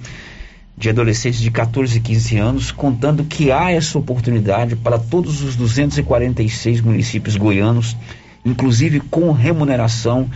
de 0.77 0.91
adolescentes 0.91 1.41
de 1.41 1.51
14 1.51 1.97
e 1.97 2.01
15 2.01 2.37
anos, 2.37 2.71
contando 2.71 3.25
que 3.25 3.51
há 3.51 3.71
essa 3.71 3.99
oportunidade 3.99 4.77
para 4.77 4.99
todos 4.99 5.43
os 5.43 5.57
246 5.57 6.83
municípios 6.83 7.37
goianos, 7.37 7.97
inclusive 8.45 9.01
com 9.01 9.33
remuneração 9.33 10.29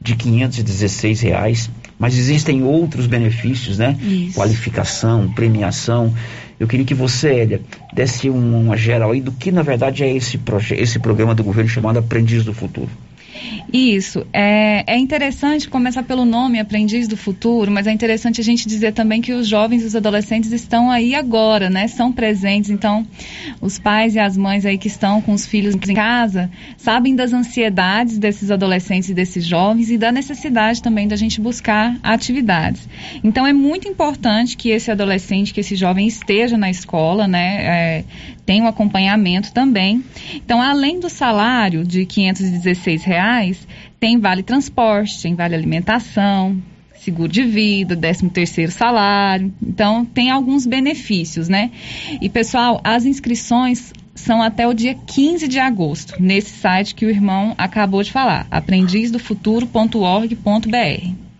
de 0.00 0.16
516 0.16 1.20
reais, 1.20 1.70
mas 1.98 2.18
existem 2.18 2.64
outros 2.64 3.06
benefícios, 3.06 3.78
né? 3.78 3.96
Isso. 4.02 4.34
Qualificação, 4.34 5.30
premiação. 5.32 6.12
Eu 6.58 6.66
queria 6.66 6.84
que 6.84 6.94
você, 6.94 7.34
Elia, 7.34 7.60
desse 7.94 8.28
uma, 8.28 8.58
uma 8.58 8.76
geral 8.76 9.12
aí 9.12 9.20
do 9.20 9.30
que 9.30 9.52
na 9.52 9.62
verdade 9.62 10.02
é 10.02 10.12
esse, 10.12 10.40
esse 10.72 10.98
programa 10.98 11.34
do 11.34 11.44
governo 11.44 11.70
chamado 11.70 11.98
Aprendiz 11.98 12.44
do 12.44 12.52
Futuro. 12.52 12.90
Isso. 13.72 14.26
É, 14.32 14.84
é 14.86 14.98
interessante 14.98 15.68
começar 15.68 16.02
pelo 16.02 16.24
nome 16.24 16.60
Aprendiz 16.60 17.08
do 17.08 17.16
Futuro, 17.16 17.70
mas 17.70 17.86
é 17.86 17.92
interessante 17.92 18.40
a 18.40 18.44
gente 18.44 18.68
dizer 18.68 18.92
também 18.92 19.22
que 19.22 19.32
os 19.32 19.48
jovens 19.48 19.82
e 19.82 19.86
os 19.86 19.96
adolescentes 19.96 20.52
estão 20.52 20.90
aí 20.90 21.14
agora, 21.14 21.70
né? 21.70 21.88
São 21.88 22.12
presentes. 22.12 22.70
Então, 22.70 23.06
os 23.60 23.78
pais 23.78 24.14
e 24.14 24.18
as 24.18 24.36
mães 24.36 24.66
aí 24.66 24.76
que 24.76 24.88
estão 24.88 25.20
com 25.20 25.32
os 25.32 25.46
filhos 25.46 25.74
em 25.74 25.94
casa 25.94 26.50
sabem 26.76 27.14
das 27.14 27.32
ansiedades 27.32 28.18
desses 28.18 28.50
adolescentes 28.50 29.08
e 29.08 29.14
desses 29.14 29.44
jovens 29.44 29.90
e 29.90 29.96
da 29.96 30.12
necessidade 30.12 30.82
também 30.82 31.08
da 31.08 31.16
gente 31.16 31.40
buscar 31.40 31.96
atividades. 32.02 32.86
Então, 33.24 33.46
é 33.46 33.52
muito 33.52 33.88
importante 33.88 34.56
que 34.56 34.68
esse 34.68 34.90
adolescente, 34.90 35.54
que 35.54 35.60
esse 35.60 35.76
jovem 35.76 36.06
esteja 36.06 36.58
na 36.58 36.70
escola, 36.70 37.26
né? 37.26 37.64
É, 37.64 38.04
tem 38.44 38.62
um 38.62 38.66
acompanhamento 38.66 39.52
também. 39.52 40.04
Então, 40.34 40.60
além 40.60 41.00
do 41.00 41.08
salário 41.08 41.84
de 41.84 42.04
516 42.04 43.04
reais, 43.04 43.66
tem 44.00 44.18
vale 44.18 44.42
transporte, 44.42 45.22
tem 45.22 45.34
vale 45.34 45.54
alimentação, 45.54 46.56
seguro 47.00 47.30
de 47.30 47.42
vida, 47.42 47.96
13 47.96 48.28
terceiro 48.30 48.72
salário. 48.72 49.52
Então, 49.62 50.04
tem 50.04 50.30
alguns 50.30 50.66
benefícios, 50.66 51.48
né? 51.48 51.70
E, 52.20 52.28
pessoal, 52.28 52.80
as 52.84 53.04
inscrições 53.04 53.92
são 54.14 54.42
até 54.42 54.68
o 54.68 54.74
dia 54.74 54.94
15 54.94 55.48
de 55.48 55.58
agosto, 55.58 56.14
nesse 56.20 56.50
site 56.50 56.94
que 56.94 57.06
o 57.06 57.10
irmão 57.10 57.54
acabou 57.56 58.02
de 58.02 58.12
falar, 58.12 58.46
aprendizdofuturo.org.br. 58.50 61.32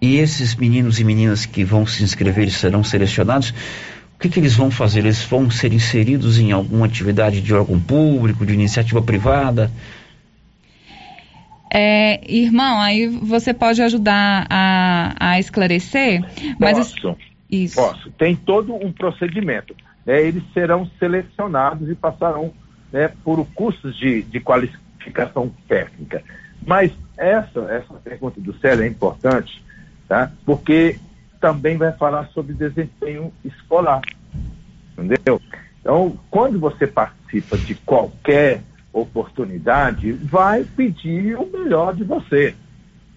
E 0.00 0.16
esses 0.16 0.54
meninos 0.54 1.00
e 1.00 1.04
meninas 1.04 1.44
que 1.46 1.64
vão 1.64 1.86
se 1.86 2.02
inscrever 2.02 2.50
serão 2.50 2.84
selecionados. 2.84 3.54
O 4.16 4.18
que, 4.18 4.28
que 4.28 4.40
eles 4.40 4.54
vão 4.54 4.70
fazer? 4.70 5.00
Eles 5.00 5.22
vão 5.24 5.50
ser 5.50 5.72
inseridos 5.72 6.38
em 6.38 6.52
alguma 6.52 6.86
atividade 6.86 7.40
de 7.40 7.52
órgão 7.52 7.78
público, 7.80 8.46
de 8.46 8.54
iniciativa 8.54 9.02
privada? 9.02 9.70
É, 11.76 12.20
irmão, 12.32 12.80
aí 12.80 13.08
você 13.08 13.52
pode 13.52 13.82
ajudar 13.82 14.46
a, 14.48 15.14
a 15.18 15.40
esclarecer, 15.40 16.22
mas 16.58 16.78
Posso. 16.78 17.16
Isso. 17.50 17.76
Posso. 17.76 18.10
Tem 18.12 18.34
todo 18.34 18.74
um 18.74 18.92
procedimento. 18.92 19.74
né? 20.06 20.20
eles 20.20 20.42
serão 20.52 20.88
selecionados 20.98 21.90
e 21.90 21.94
passarão 21.94 22.52
né, 22.92 23.10
por 23.22 23.44
cursos 23.54 23.96
de, 23.96 24.22
de 24.22 24.40
qualificação 24.40 25.52
técnica. 25.68 26.22
Mas 26.66 26.92
essa, 27.16 27.60
essa 27.70 27.94
pergunta 27.94 28.40
do 28.40 28.56
Célio 28.58 28.84
é 28.84 28.88
importante, 28.88 29.62
tá? 30.08 30.30
porque 30.46 30.98
também 31.44 31.76
vai 31.76 31.92
falar 31.92 32.26
sobre 32.28 32.54
desempenho 32.54 33.30
escolar. 33.44 34.00
Entendeu? 34.96 35.38
Então, 35.78 36.18
quando 36.30 36.58
você 36.58 36.86
participa 36.86 37.58
de 37.58 37.74
qualquer 37.74 38.62
oportunidade, 38.90 40.10
vai 40.12 40.64
pedir 40.64 41.36
o 41.36 41.44
melhor 41.44 41.94
de 41.94 42.02
você. 42.02 42.54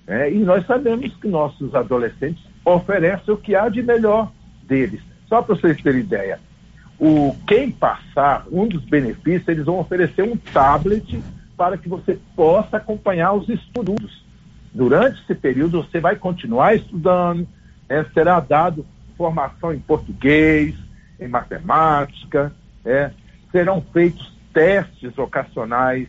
né? 0.05 0.29
E 0.29 0.39
nós 0.39 0.65
sabemos 0.65 1.15
que 1.21 1.27
nossos 1.29 1.73
adolescentes 1.73 2.43
oferecem 2.65 3.33
o 3.33 3.37
que 3.37 3.55
há 3.55 3.69
de 3.69 3.81
melhor 3.81 4.29
deles. 4.63 4.99
Só 5.29 5.41
para 5.41 5.55
vocês 5.55 5.81
terem 5.81 6.01
ideia, 6.01 6.37
o 6.99 7.33
quem 7.47 7.71
passar, 7.71 8.45
um 8.51 8.67
dos 8.67 8.83
benefícios, 8.83 9.47
eles 9.47 9.63
vão 9.63 9.79
oferecer 9.79 10.23
um 10.23 10.35
tablet 10.35 11.23
para 11.55 11.77
que 11.77 11.87
você 11.87 12.19
possa 12.35 12.75
acompanhar 12.75 13.31
os 13.31 13.47
estudos. 13.47 14.21
Durante 14.73 15.21
esse 15.23 15.33
período, 15.33 15.81
você 15.81 16.01
vai 16.01 16.17
continuar 16.17 16.75
estudando, 16.75 17.47
né? 17.89 18.05
será 18.13 18.39
dado 18.39 18.85
formação 19.17 19.73
em 19.73 19.79
português, 19.79 20.75
em 21.19 21.27
matemática, 21.27 22.53
né? 22.83 23.11
serão 23.51 23.83
feitos 23.93 24.35
testes 24.53 25.13
vocacionais 25.15 26.07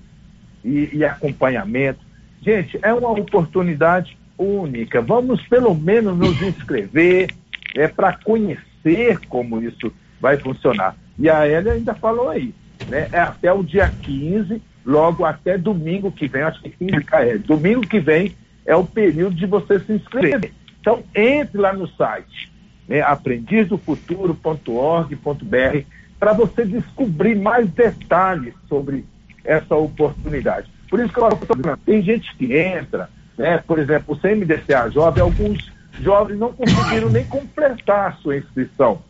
e, 0.64 0.90
e 0.92 1.04
acompanhamento. 1.04 2.00
Gente, 2.42 2.78
é 2.82 2.92
uma 2.92 3.10
oportunidade 3.10 4.16
única. 4.36 5.00
Vamos 5.00 5.42
pelo 5.48 5.74
menos 5.74 6.16
nos 6.16 6.40
inscrever 6.40 7.28
é, 7.74 7.88
para 7.88 8.16
conhecer 8.16 9.18
como 9.28 9.60
isso 9.60 9.92
vai 10.20 10.36
funcionar. 10.36 10.96
E 11.18 11.28
a 11.28 11.46
Elia 11.48 11.72
ainda 11.72 11.94
falou 11.94 12.30
aí, 12.30 12.54
né? 12.88 13.08
É 13.10 13.18
até 13.18 13.52
o 13.52 13.62
dia 13.62 13.92
15, 14.02 14.62
logo 14.86 15.24
até 15.24 15.58
domingo 15.58 16.12
que 16.12 16.28
vem, 16.28 16.42
acho 16.42 16.62
que 16.62 16.70
15 16.70 17.06
é, 17.12 17.38
domingo 17.38 17.80
que 17.80 17.98
vem 17.98 18.34
é 18.64 18.76
o 18.76 18.84
período 18.84 19.34
de 19.34 19.46
você 19.46 19.80
se 19.80 19.92
inscrever. 19.92 20.52
Então, 20.80 21.02
entre 21.14 21.58
lá 21.58 21.72
no 21.72 21.86
site, 21.88 22.50
né, 22.88 23.02
aprendizdofuturo.org.br, 23.02 25.84
para 26.18 26.32
você 26.32 26.64
descobrir 26.64 27.36
mais 27.36 27.68
detalhes 27.70 28.54
sobre 28.68 29.04
essa 29.44 29.76
oportunidade. 29.76 30.68
Por 30.90 31.00
isso 31.00 31.12
que 31.12 31.18
eu 31.18 31.30
falo, 31.30 31.76
tem 31.84 32.02
gente 32.02 32.34
que 32.36 32.56
entra, 32.56 33.10
né, 33.36 33.58
por 33.58 33.78
exemplo, 33.78 34.14
o 34.14 34.18
CMDCA 34.18 34.90
Jovem, 34.90 35.22
alguns 35.22 35.70
jovens 36.00 36.38
não 36.38 36.52
conseguiram 36.52 37.10
nem 37.10 37.24
completar 37.24 38.10
a 38.10 38.12
sua 38.14 38.36
inscrição, 38.36 39.02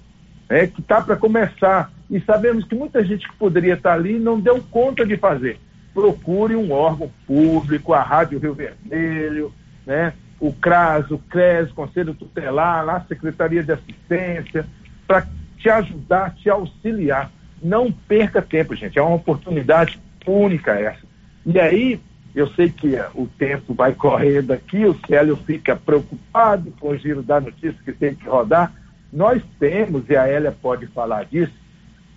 né, 0.48 0.66
que 0.66 0.80
está 0.80 1.00
para 1.00 1.16
começar. 1.16 1.90
E 2.10 2.20
sabemos 2.20 2.64
que 2.64 2.74
muita 2.74 3.04
gente 3.04 3.28
que 3.28 3.36
poderia 3.36 3.74
estar 3.74 3.92
ali 3.92 4.18
não 4.18 4.40
deu 4.40 4.62
conta 4.70 5.04
de 5.04 5.16
fazer. 5.16 5.58
Procure 5.92 6.56
um 6.56 6.72
órgão 6.72 7.10
público, 7.26 7.92
a 7.92 8.02
Rádio 8.02 8.38
Rio 8.38 8.54
Vermelho, 8.54 9.52
né, 9.86 10.12
o 10.40 10.52
CRAS, 10.52 11.10
o 11.10 11.18
CRES, 11.18 11.72
Conselho 11.72 12.14
Tutelar, 12.14 12.84
lá 12.84 12.96
a 12.96 13.04
Secretaria 13.04 13.62
de 13.62 13.72
Assistência, 13.72 14.66
para 15.06 15.26
te 15.56 15.68
ajudar, 15.68 16.34
te 16.34 16.48
auxiliar. 16.48 17.30
Não 17.62 17.90
perca 17.90 18.40
tempo, 18.40 18.74
gente. 18.74 18.98
É 18.98 19.02
uma 19.02 19.16
oportunidade 19.16 20.00
única 20.26 20.72
essa. 20.78 21.02
E 21.44 21.58
aí, 21.58 22.00
eu 22.34 22.46
sei 22.48 22.70
que 22.70 22.94
o 23.14 23.26
tempo 23.26 23.74
vai 23.74 23.92
correndo 23.92 24.52
aqui, 24.52 24.84
o 24.84 24.98
Célio 25.06 25.36
fica 25.36 25.74
preocupado 25.74 26.72
com 26.78 26.90
o 26.90 26.96
giro 26.96 27.22
da 27.22 27.40
notícia 27.40 27.78
que 27.84 27.92
tem 27.92 28.14
que 28.14 28.28
rodar. 28.28 28.72
Nós 29.12 29.42
temos, 29.58 30.08
e 30.08 30.16
a 30.16 30.28
Hélia 30.28 30.52
pode 30.52 30.86
falar 30.88 31.24
disso, 31.24 31.52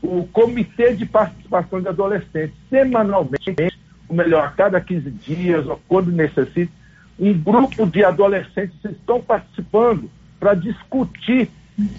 o 0.01 0.27
Comitê 0.27 0.93
de 0.93 1.05
Participação 1.05 1.81
de 1.81 1.87
Adolescentes, 1.87 2.55
semanalmente, 2.69 3.55
ou 4.09 4.15
melhor, 4.15 4.45
a 4.45 4.49
cada 4.49 4.81
15 4.81 5.09
dias, 5.09 5.65
ou 5.65 5.79
quando 5.87 6.11
necessita, 6.11 6.71
um 7.21 7.33
grupo 7.33 7.85
de 7.85 8.03
adolescentes 8.03 8.75
estão 8.83 9.21
participando 9.21 10.09
para 10.39 10.55
discutir 10.55 11.47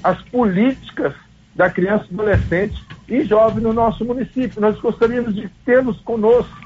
as 0.02 0.20
políticas 0.22 1.14
da 1.54 1.70
criança, 1.70 2.06
adolescente 2.12 2.84
e 3.08 3.22
jovem 3.22 3.62
no 3.62 3.72
nosso 3.72 4.04
município. 4.04 4.60
Nós 4.60 4.78
gostaríamos 4.80 5.34
de 5.36 5.48
tê-los 5.64 6.00
conosco. 6.00 6.60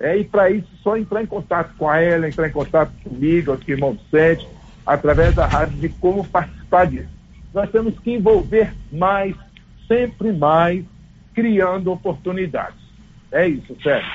É, 0.00 0.16
e 0.16 0.24
para 0.24 0.50
isso, 0.50 0.68
só 0.82 0.96
entrar 0.96 1.22
em 1.22 1.26
contato 1.26 1.72
com 1.76 1.88
a 1.88 2.00
Ela, 2.00 2.26
entrar 2.26 2.48
em 2.48 2.52
contato 2.52 2.90
comigo, 3.04 3.52
aqui, 3.52 3.72
irmão 3.72 3.92
Vicente, 3.92 4.48
através 4.84 5.34
da 5.34 5.46
rádio, 5.46 5.76
de 5.76 5.88
como 5.90 6.26
participar 6.26 6.86
disso. 6.86 7.10
Nós 7.54 7.70
temos 7.70 7.96
que 8.00 8.12
envolver 8.12 8.72
mais, 8.90 9.36
sempre 9.86 10.32
mais, 10.32 10.84
criando 11.34 11.92
oportunidades. 11.92 12.80
É 13.30 13.46
isso, 13.46 13.76
Sérgio. 13.82 14.10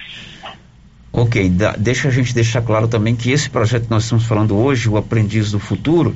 Ok, 1.17 1.49
da- 1.49 1.75
deixa 1.77 2.09
a 2.09 2.11
gente 2.11 2.33
deixar 2.35 2.61
claro 2.61 2.87
também 2.89 3.15
que 3.15 3.31
esse 3.31 3.49
projeto 3.49 3.83
que 3.85 3.89
nós 3.89 4.03
estamos 4.03 4.25
falando 4.25 4.53
hoje, 4.57 4.89
o 4.89 4.97
Aprendiz 4.97 5.49
do 5.51 5.59
Futuro, 5.59 6.13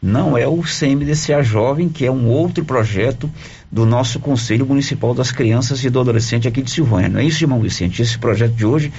não 0.00 0.38
é 0.38 0.48
o 0.48 0.62
CMDCA 0.62 1.42
Jovem, 1.42 1.88
que 1.90 2.06
é 2.06 2.10
um 2.10 2.26
outro 2.28 2.64
projeto 2.64 3.30
do 3.70 3.84
nosso 3.84 4.18
Conselho 4.18 4.64
Municipal 4.64 5.12
das 5.14 5.30
Crianças 5.30 5.84
e 5.84 5.90
do 5.90 6.00
Adolescente 6.00 6.48
aqui 6.48 6.62
de 6.62 6.70
Silvânia. 6.70 7.10
Não 7.10 7.20
é 7.20 7.24
isso, 7.24 7.44
irmão 7.44 7.60
Vicente? 7.60 8.00
Esse 8.00 8.18
projeto 8.18 8.54
de 8.54 8.64
hoje 8.64 8.90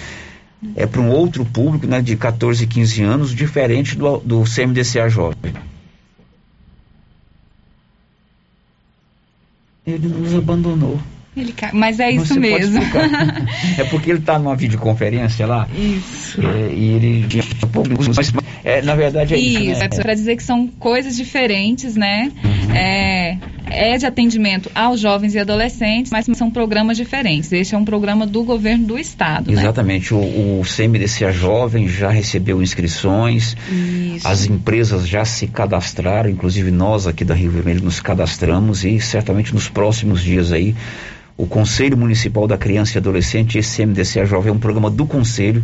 é 0.76 0.86
para 0.86 1.02
um 1.02 1.10
outro 1.10 1.44
público, 1.44 1.88
né, 1.88 2.00
de 2.00 2.16
14 2.16 2.64
e 2.64 2.68
15 2.68 3.02
anos, 3.02 3.34
diferente 3.34 3.98
do, 3.98 4.20
do 4.20 4.44
CMDCA 4.44 5.10
Jovem. 5.10 5.54
Ele 9.86 10.08
nos 10.08 10.34
abandonou. 10.36 11.00
Ele 11.36 11.52
ca- 11.52 11.72
Mas 11.74 12.00
é 12.00 12.12
isso 12.12 12.34
Você 12.34 12.40
mesmo. 12.40 12.80
é 13.78 13.84
porque 13.86 14.12
ele 14.12 14.20
está 14.20 14.38
numa 14.38 14.56
videoconferência 14.56 15.48
lá. 15.48 15.68
Isso. 15.76 16.40
é, 16.42 16.72
e 16.74 16.94
ele. 16.94 17.28
É, 18.64 18.82
na 18.82 18.96
verdade 18.96 19.34
é 19.34 19.38
isso. 19.38 19.64
Isso, 19.64 19.80
né? 19.80 19.86
é 19.92 20.02
para 20.02 20.14
dizer 20.14 20.36
que 20.36 20.44
são 20.44 20.68
coisas 20.68 21.16
diferentes, 21.16 21.96
né? 21.96 22.32
É, 22.74 23.38
é 23.66 23.98
de 23.98 24.06
atendimento 24.06 24.70
aos 24.76 25.00
jovens 25.00 25.34
e 25.34 25.40
adolescentes, 25.40 26.12
mas 26.12 26.26
são 26.38 26.52
programas 26.52 26.98
diferentes. 26.98 27.52
Este 27.52 27.74
é 27.74 27.78
um 27.78 27.86
programa 27.86 28.26
do 28.28 28.44
governo 28.44 28.86
do 28.86 29.00
estado, 29.00 29.52
né? 29.52 29.60
Exatamente. 29.62 30.14
O, 30.14 30.20
o 30.20 30.62
CMDCA 30.64 31.32
Jovem 31.32 31.88
já 31.88 32.10
recebeu 32.10 32.62
inscrições, 32.62 33.58
Isso. 33.70 34.28
as 34.28 34.46
empresas 34.46 35.08
já 35.08 35.26
se 35.26 35.48
cadastraram, 35.48 36.30
inclusive 36.30 36.70
nós 36.70 37.08
aqui 37.08 37.26
da 37.26 37.34
Rio 37.34 37.52
Vermelho 37.52 37.84
nos 37.84 38.00
cadastramos 38.00 38.86
e 38.86 39.00
certamente 39.00 39.54
nos 39.54 39.68
próximos 39.68 40.22
dias 40.22 40.52
aí 40.52 40.76
o 41.38 41.48
Conselho 41.48 41.98
Municipal 41.98 42.48
da 42.48 42.58
Criança 42.58 42.98
e 42.98 43.00
Adolescente, 43.00 43.58
esse 43.58 43.78
CMDCA 43.78 44.26
Jovem 44.26 44.50
é 44.50 44.54
um 44.54 44.60
programa 44.60 44.90
do 44.90 45.06
Conselho, 45.06 45.64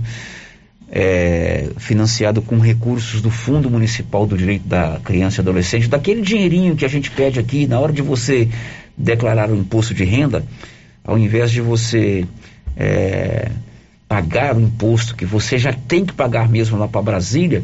é, 0.91 1.70
financiado 1.78 2.41
com 2.41 2.57
recursos 2.57 3.22
do 3.22 3.30
Fundo 3.30 3.70
Municipal 3.70 4.26
do 4.26 4.36
Direito 4.36 4.67
da 4.67 4.99
Criança 5.03 5.39
e 5.39 5.41
Adolescente, 5.41 5.88
daquele 5.88 6.22
dinheirinho 6.22 6.76
que 6.76 6.84
a 6.84 6.88
gente 6.88 7.11
pede 7.11 7.39
aqui 7.39 7.67
na 7.67 7.80
hora 7.80 7.93
de 7.93 8.01
você 8.01 8.49
declarar 8.97 9.51
o 9.51 9.55
imposto 9.55 9.93
de 9.93 10.03
renda, 10.03 10.43
ao 11.03 11.17
invés 11.17 11.51
de 11.51 11.61
você 11.61 12.26
é, 12.76 13.51
pagar 14.07 14.55
o 14.55 14.61
imposto 14.61 15.15
que 15.15 15.26
você 15.26 15.59
já 15.59 15.72
tem 15.72 16.03
que 16.03 16.13
pagar 16.13 16.49
mesmo 16.49 16.78
lá 16.80 16.88
para 16.88 17.01
Brasília, 17.01 17.63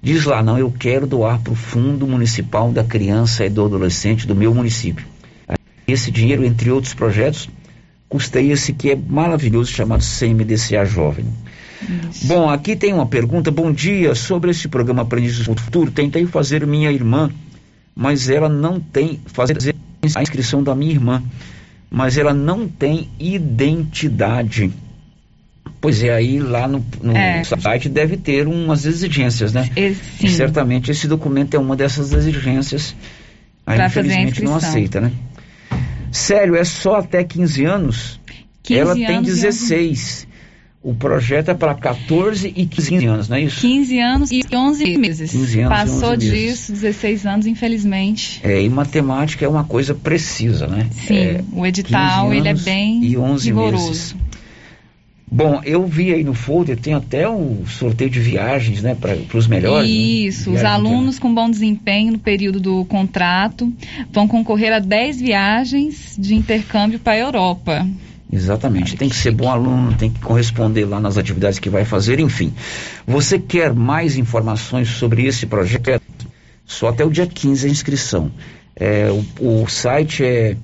diz 0.00 0.24
lá, 0.24 0.40
não, 0.40 0.56
eu 0.56 0.70
quero 0.70 1.06
doar 1.06 1.40
para 1.40 1.52
o 1.52 1.56
Fundo 1.56 2.06
Municipal 2.06 2.70
da 2.70 2.84
Criança 2.84 3.44
e 3.44 3.50
do 3.50 3.64
Adolescente 3.64 4.26
do 4.26 4.36
meu 4.36 4.54
município. 4.54 5.13
Esse 5.86 6.10
dinheiro, 6.10 6.44
entre 6.44 6.70
outros 6.70 6.94
projetos, 6.94 7.48
custeia 8.08 8.52
esse 8.52 8.72
que 8.72 8.90
é 8.90 8.96
maravilhoso 8.96 9.70
chamado 9.72 10.02
CMDCA 10.02 10.84
Jovem. 10.84 11.26
Bom, 12.24 12.48
aqui 12.48 12.74
tem 12.76 12.92
uma 12.94 13.06
pergunta. 13.06 13.50
Bom 13.50 13.70
dia, 13.72 14.14
sobre 14.14 14.50
esse 14.50 14.68
programa 14.68 15.02
Aprendiz 15.02 15.38
do 15.38 15.54
Futuro. 15.58 15.90
Tentei 15.90 16.24
fazer 16.26 16.66
minha 16.66 16.90
irmã, 16.90 17.30
mas 17.94 18.30
ela 18.30 18.48
não 18.48 18.80
tem. 18.80 19.20
Fazer 19.26 19.58
a 20.14 20.22
inscrição 20.22 20.62
da 20.62 20.74
minha 20.74 20.92
irmã, 20.92 21.22
mas 21.90 22.16
ela 22.16 22.32
não 22.32 22.66
tem 22.68 23.08
identidade. 23.18 24.70
Pois 25.80 26.02
é, 26.02 26.10
aí 26.14 26.38
lá 26.38 26.66
no, 26.66 26.84
no 27.02 27.14
É. 27.14 27.42
site 27.44 27.88
deve 27.90 28.16
ter 28.16 28.46
umas 28.48 28.86
exigências, 28.86 29.52
né? 29.52 29.68
sim. 30.18 30.26
E 30.26 30.30
certamente 30.30 30.90
esse 30.90 31.06
documento 31.06 31.54
é 31.54 31.58
uma 31.58 31.76
dessas 31.76 32.12
exigências. 32.14 32.94
Aí 33.66 33.76
Pra 33.76 33.86
infelizmente 33.86 34.42
não 34.42 34.56
aceita, 34.56 35.00
né? 35.00 35.12
Sério, 36.14 36.54
é 36.56 36.64
só 36.64 36.96
até 36.96 37.24
15 37.24 37.64
anos? 37.64 38.20
15 38.62 38.80
Ela 38.80 38.94
tem 38.94 39.06
anos 39.16 39.28
e 39.28 39.32
16. 39.32 40.28
O 40.82 40.94
projeto 40.94 41.50
é 41.50 41.54
para 41.54 41.74
14 41.74 42.52
e 42.54 42.66
15 42.66 43.06
anos, 43.06 43.28
não 43.28 43.36
é 43.38 43.42
isso? 43.42 43.60
15 43.62 43.98
anos 44.00 44.30
e 44.30 44.44
11 44.54 44.98
meses. 44.98 45.30
15 45.30 45.60
anos 45.60 45.78
Passou 45.78 46.10
11 46.12 46.26
meses. 46.30 46.32
disso, 46.58 46.72
16 46.72 47.26
anos, 47.26 47.46
infelizmente. 47.46 48.40
É, 48.44 48.62
e 48.62 48.68
matemática 48.68 49.44
é 49.44 49.48
uma 49.48 49.64
coisa 49.64 49.94
precisa, 49.94 50.66
né? 50.66 50.86
Sim, 51.06 51.16
É, 51.16 51.44
o 51.52 51.64
edital 51.66 52.26
15 52.30 52.36
ele 52.36 52.48
é 52.48 52.54
bem 52.54 53.02
e 53.02 53.16
11 53.16 53.46
rigoroso. 53.46 53.86
meses. 53.88 54.16
Bom, 55.36 55.60
eu 55.64 55.84
vi 55.84 56.14
aí 56.14 56.22
no 56.22 56.32
folder, 56.32 56.78
tem 56.78 56.94
até 56.94 57.28
o 57.28 57.64
sorteio 57.66 58.08
de 58.08 58.20
viagens, 58.20 58.82
né, 58.82 58.94
para 58.94 59.16
os 59.36 59.48
melhores. 59.48 59.88
né? 59.90 59.94
Isso, 59.96 60.52
os 60.52 60.60
Viagem 60.60 60.80
de- 60.82 60.88
alunos 60.88 61.18
com 61.18 61.34
bom 61.34 61.50
desempenho 61.50 62.12
no 62.12 62.18
período 62.20 62.60
do 62.60 62.84
contrato 62.84 63.72
vão 64.12 64.28
concorrer 64.28 64.72
a 64.72 64.78
10 64.78 65.20
viagens 65.20 66.14
de 66.16 66.36
intercâmbio 66.36 67.00
para 67.00 67.14
a 67.14 67.18
Europa. 67.18 67.84
Exatamente, 68.32 68.96
tem 68.96 69.08
que 69.08 69.16
ser 69.16 69.32
bom 69.32 69.50
aluno, 69.50 69.94
tem 69.94 70.08
que 70.10 70.20
corresponder 70.20 70.84
lá 70.84 71.00
nas 71.00 71.18
atividades 71.18 71.58
que 71.58 71.68
vai 71.68 71.84
fazer, 71.84 72.20
enfim. 72.20 72.52
Você 73.04 73.36
quer 73.36 73.72
mais 73.74 74.16
informações 74.16 74.88
sobre 74.88 75.24
esse 75.26 75.46
projeto? 75.46 76.00
Só 76.64 76.88
até 76.88 77.04
o 77.04 77.10
dia 77.10 77.26
15 77.26 77.66
a 77.66 77.70
inscrição. 77.70 78.30
É, 78.76 79.08
o, 79.40 79.62
o 79.62 79.68
site 79.68 80.24
é 80.24 80.56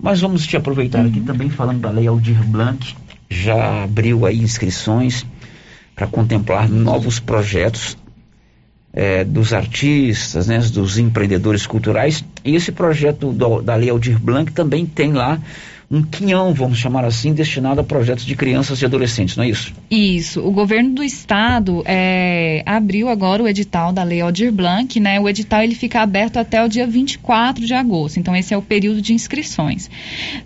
Mas 0.00 0.20
vamos 0.20 0.46
te 0.46 0.56
aproveitar 0.56 1.04
aqui 1.06 1.20
também 1.20 1.48
falando 1.48 1.80
da 1.80 1.90
Lei 1.90 2.06
Aldir 2.08 2.42
Blanc, 2.44 2.94
já 3.30 3.84
abriu 3.84 4.26
aí 4.26 4.40
inscrições 4.42 5.24
para 5.94 6.06
contemplar 6.06 6.68
novos 6.68 7.20
projetos 7.20 7.96
eh, 8.94 9.24
dos 9.24 9.52
artistas, 9.54 10.48
né, 10.48 10.58
dos 10.58 10.98
empreendedores 10.98 11.66
culturais. 11.66 12.22
E 12.44 12.54
esse 12.56 12.72
projeto 12.72 13.32
do- 13.32 13.62
da 13.62 13.74
Lei 13.76 13.88
Aldir 13.90 14.18
Blanc 14.18 14.52
também 14.52 14.84
tem 14.84 15.12
lá 15.12 15.38
um 15.92 16.02
quinhão, 16.02 16.54
vamos 16.54 16.78
chamar 16.78 17.04
assim, 17.04 17.34
destinado 17.34 17.82
a 17.82 17.84
projetos 17.84 18.24
de 18.24 18.34
crianças 18.34 18.80
e 18.80 18.86
adolescentes, 18.86 19.36
não 19.36 19.44
é 19.44 19.50
isso? 19.50 19.74
Isso, 19.90 20.40
o 20.40 20.50
governo 20.50 20.94
do 20.94 21.04
estado 21.04 21.82
é, 21.84 22.62
abriu 22.64 23.10
agora 23.10 23.42
o 23.42 23.48
edital 23.48 23.92
da 23.92 24.02
Lei 24.02 24.22
Aldir 24.22 24.50
Blanc, 24.50 24.98
né? 24.98 25.20
O 25.20 25.28
edital 25.28 25.62
ele 25.62 25.74
fica 25.74 26.00
aberto 26.00 26.38
até 26.38 26.64
o 26.64 26.68
dia 26.68 26.86
24 26.86 27.66
de 27.66 27.74
agosto, 27.74 28.18
então 28.18 28.34
esse 28.34 28.54
é 28.54 28.56
o 28.56 28.62
período 28.62 29.02
de 29.02 29.12
inscrições. 29.12 29.90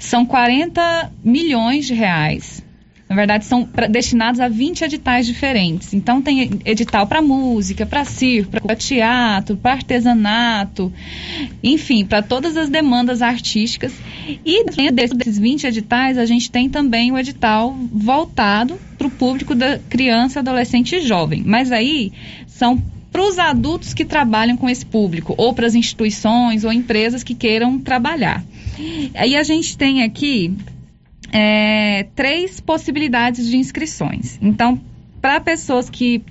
São 0.01 0.26
40 0.26 1.12
milhões 1.22 1.86
de 1.86 1.94
reais. 1.94 2.66
Na 3.09 3.15
verdade, 3.15 3.45
são 3.45 3.65
pra- 3.65 3.87
destinados 3.87 4.41
a 4.41 4.49
20 4.49 4.83
editais 4.83 5.27
diferentes. 5.27 5.95
Então, 5.95 6.21
tem 6.21 6.51
edital 6.65 7.07
para 7.07 7.23
música, 7.23 7.87
para 7.87 8.05
circo, 8.05 8.61
para 8.61 8.75
teatro, 8.75 9.57
para 9.57 9.73
artesanato, 9.73 10.93
enfim, 11.63 12.05
para 12.05 12.21
todas 12.21 12.57
as 12.57 12.69
demandas 12.69 13.23
artísticas. 13.23 13.93
E 14.45 14.65
dentro 14.65 15.17
desses 15.17 15.39
20 15.39 15.69
editais, 15.69 16.19
a 16.19 16.27
gente 16.27 16.51
tem 16.51 16.69
também 16.69 17.13
o 17.13 17.19
edital 17.19 17.77
voltado 17.93 18.77
para 18.99 19.07
o 19.07 19.11
público 19.11 19.55
da 19.55 19.79
criança, 19.79 20.41
adolescente 20.41 20.97
e 20.97 21.01
jovem. 21.01 21.45
Mas 21.47 21.71
aí 21.71 22.13
são 22.47 22.83
para 23.13 23.23
os 23.23 23.39
adultos 23.39 23.95
que 23.95 24.05
trabalham 24.05 24.57
com 24.57 24.69
esse 24.69 24.85
público, 24.85 25.33
ou 25.39 25.55
para 25.55 25.67
as 25.67 25.75
instituições 25.75 26.65
ou 26.65 26.73
empresas 26.73 27.23
que 27.23 27.35
queiram 27.35 27.79
trabalhar. 27.79 28.45
Aí 29.15 29.37
a 29.37 29.43
gente 29.43 29.77
tem 29.79 30.03
aqui 30.03 30.53
é, 31.33 32.07
três 32.14 32.61
possibilidades 32.61 33.49
de 33.49 33.57
inscrições. 33.57 34.39
Então, 34.41 34.81
para 35.20 35.41
pessoas 35.41 35.91
que 35.91 36.24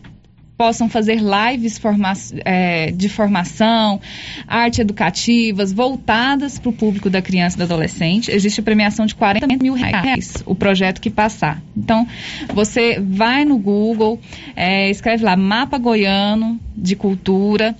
possam 0.58 0.88
fazer 0.88 1.20
lives 1.20 1.78
forma 1.78 2.14
é, 2.46 2.92
de 2.92 3.10
formação, 3.10 4.00
arte 4.48 4.82
educativas, 4.82 5.74
voltadas 5.74 6.58
para 6.58 6.70
o 6.70 6.74
público 6.74 7.10
da 7.10 7.22
criança 7.22 7.58
e 7.58 7.60
do 7.60 7.64
adolescente. 7.64 8.32
Existe 8.32 8.60
a 8.60 8.64
premiação 8.64 9.06
de 9.06 9.16
40 9.16 9.48
mil 9.62 9.74
reais, 9.74 10.44
o 10.46 10.56
projeto 10.56 11.02
que 11.02 11.10
passar. 11.10 11.62
Então, 11.76 12.08
você 12.54 13.00
vai 13.00 13.44
no 13.44 13.58
Google, 13.58 14.20
é, 14.56 14.90
escreve 14.90 15.24
lá 15.24 15.36
Mapa 15.36 15.78
Goiano 15.78 16.60
de 16.76 16.96
Cultura, 16.96 17.76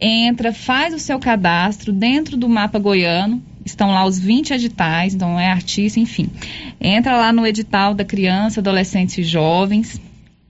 entra, 0.00 0.52
faz 0.52 0.94
o 0.94 0.98
seu 0.98 1.18
cadastro 1.18 1.92
dentro 1.92 2.36
do 2.36 2.48
Mapa 2.48 2.78
Goiano, 2.78 3.42
estão 3.64 3.90
lá 3.90 4.04
os 4.04 4.18
20 4.18 4.52
editais, 4.52 5.14
então 5.14 5.38
é 5.38 5.50
artista, 5.50 6.00
enfim. 6.00 6.28
Entra 6.80 7.16
lá 7.16 7.32
no 7.32 7.46
edital 7.46 7.94
da 7.94 8.04
criança, 8.04 8.60
adolescentes 8.60 9.18
e 9.18 9.22
jovens, 9.22 10.00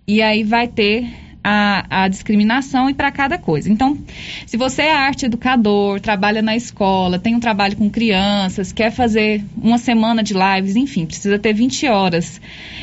e 0.07 0.23
aí 0.23 0.43
vai 0.45 0.69
ter 0.69 1.09
a, 1.43 2.05
a 2.05 2.09
discriminação 2.09 2.89
e 2.91 2.95
para 2.95 3.11
cada 3.11 3.39
coisa. 3.39 3.71
Então, 3.71 3.99
se 4.47 4.57
você 4.57 4.83
é 4.83 4.93
arte 4.93 5.27
educador, 5.27 6.01
trabalha 6.01 6.43
na 6.43 6.55
escola, 6.55 7.19
tem 7.19 7.35
um 7.35 7.41
trabalho 7.41 7.77
com 7.77 7.89
crianças, 7.91 8.73
quer 8.73 8.91
fazer 8.91 9.43
uma 9.57 9.79
semana 9.79 10.23
de 10.23 10.35
lives, 10.35 10.77
enfim, 10.77 11.07
precisa 11.07 11.39
ter 11.39 11.53
20 11.53 11.87
horas 11.89 12.41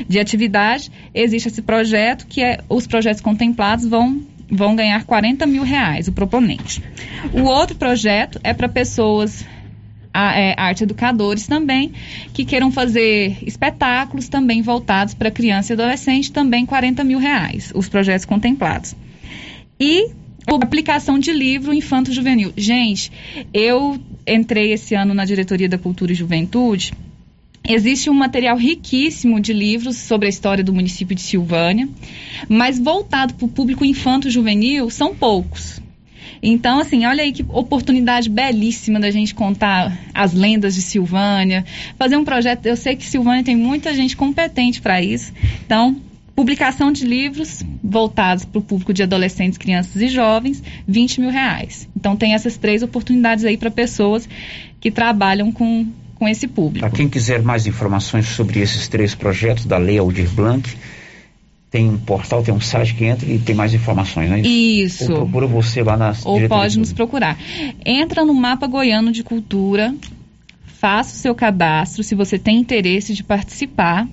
de 0.07 0.19
atividade, 0.19 0.91
existe 1.13 1.49
esse 1.49 1.61
projeto 1.61 2.25
que 2.27 2.43
é 2.43 2.59
os 2.67 2.87
projetos 2.87 3.21
contemplados 3.21 3.85
vão 3.85 4.21
vão 4.49 4.77
ganhar 4.77 5.03
40 5.03 5.45
mil 5.45 5.61
reais, 5.61 6.07
o 6.07 6.13
proponente. 6.13 6.81
O 7.33 7.41
outro 7.41 7.75
projeto 7.75 8.39
é 8.41 8.53
para 8.53 8.69
pessoas 8.69 9.45
a, 10.17 10.35
é, 10.35 10.55
arte 10.57 10.83
educadores 10.83 11.45
também, 11.45 11.91
que 12.33 12.43
queiram 12.43 12.71
fazer 12.71 13.37
espetáculos 13.45 14.27
também 14.27 14.63
voltados 14.63 15.13
para 15.13 15.29
criança 15.29 15.73
e 15.73 15.75
adolescente, 15.75 16.31
também 16.31 16.65
40 16.65 17.03
mil 17.03 17.19
reais, 17.19 17.71
os 17.75 17.87
projetos 17.87 18.25
contemplados. 18.25 18.95
E 19.79 20.09
aplicação 20.47 21.19
de 21.19 21.31
livro 21.31 21.71
Infanto 21.71 22.11
Juvenil. 22.11 22.51
Gente, 22.57 23.11
eu 23.53 23.99
entrei 24.25 24.71
esse 24.71 24.95
ano 24.95 25.13
na 25.13 25.23
diretoria 25.23 25.69
da 25.69 25.77
Cultura 25.77 26.11
e 26.11 26.15
Juventude. 26.15 26.93
Existe 27.63 28.09
um 28.09 28.13
material 28.13 28.57
riquíssimo 28.57 29.39
de 29.39 29.53
livros 29.53 29.97
sobre 29.97 30.25
a 30.25 30.29
história 30.29 30.63
do 30.63 30.73
município 30.73 31.15
de 31.15 31.21
Silvânia, 31.21 31.87
mas 32.49 32.79
voltado 32.79 33.35
para 33.35 33.45
o 33.45 33.49
público 33.49 33.85
infanto-juvenil 33.85 34.89
são 34.89 35.13
poucos. 35.13 35.79
Então, 36.41 36.79
assim, 36.79 37.05
olha 37.05 37.23
aí 37.23 37.31
que 37.31 37.45
oportunidade 37.49 38.29
belíssima 38.29 38.99
da 38.99 39.11
gente 39.11 39.33
contar 39.33 39.97
as 40.13 40.33
lendas 40.33 40.75
de 40.75 40.81
Silvânia, 40.81 41.65
fazer 41.97 42.17
um 42.17 42.23
projeto. 42.23 42.65
Eu 42.65 42.77
sei 42.77 42.95
que 42.95 43.05
Silvânia 43.05 43.43
tem 43.43 43.55
muita 43.55 43.93
gente 43.93 44.15
competente 44.15 44.81
para 44.81 45.01
isso. 45.01 45.33
Então, 45.65 45.97
publicação 46.35 46.91
de 46.91 47.05
livros 47.05 47.63
voltados 47.83 48.45
para 48.45 48.59
o 48.59 48.61
público 48.61 48.93
de 48.93 49.03
adolescentes, 49.03 49.57
crianças 49.57 50.01
e 50.01 50.07
jovens, 50.07 50.61
20 50.87 51.21
mil 51.21 51.29
reais. 51.31 51.89
Então, 51.95 52.15
tem 52.15 52.33
essas 52.33 52.57
três 52.57 52.83
oportunidades 52.83 53.43
aí 53.43 53.57
para 53.57 53.71
pessoas 53.71 54.29
que 54.79 54.91
trabalham 54.91 55.51
com, 55.51 55.87
com 56.15 56.27
esse 56.27 56.47
público. 56.47 56.87
Para 56.87 56.95
quem 56.95 57.09
quiser 57.09 57.41
mais 57.41 57.65
informações 57.65 58.27
sobre 58.27 58.59
esses 58.59 58.87
três 58.87 59.15
projetos 59.15 59.65
da 59.65 59.77
Lei 59.77 59.97
Aldir 59.97 60.29
Blanc, 60.29 60.69
tem 61.69 61.89
um 61.89 61.97
portal, 61.97 62.41
tem 62.41 62.53
um 62.53 62.61
site 62.61 62.95
que 62.95 63.03
entra 63.05 63.29
e 63.29 63.37
tem 63.39 63.55
mais 63.55 63.73
informações, 63.73 64.29
não 64.29 64.37
é 64.37 64.41
isso? 64.41 65.11
Ou 65.11 65.19
procura 65.19 65.47
você 65.47 65.83
lá 65.83 65.97
na 65.97 66.13
Ou 66.23 66.47
pode 66.47 66.73
de 66.73 66.79
nos 66.79 66.93
procurar. 66.93 67.37
Entra 67.85 68.23
no 68.23 68.33
Mapa 68.33 68.67
Goiano 68.67 69.11
de 69.11 69.23
Cultura, 69.23 69.93
faça 70.65 71.13
o 71.13 71.17
seu 71.17 71.35
cadastro 71.35 72.03
se 72.03 72.15
você 72.15 72.39
tem 72.39 72.57
interesse 72.57 73.13
de 73.13 73.23
participar. 73.23 74.07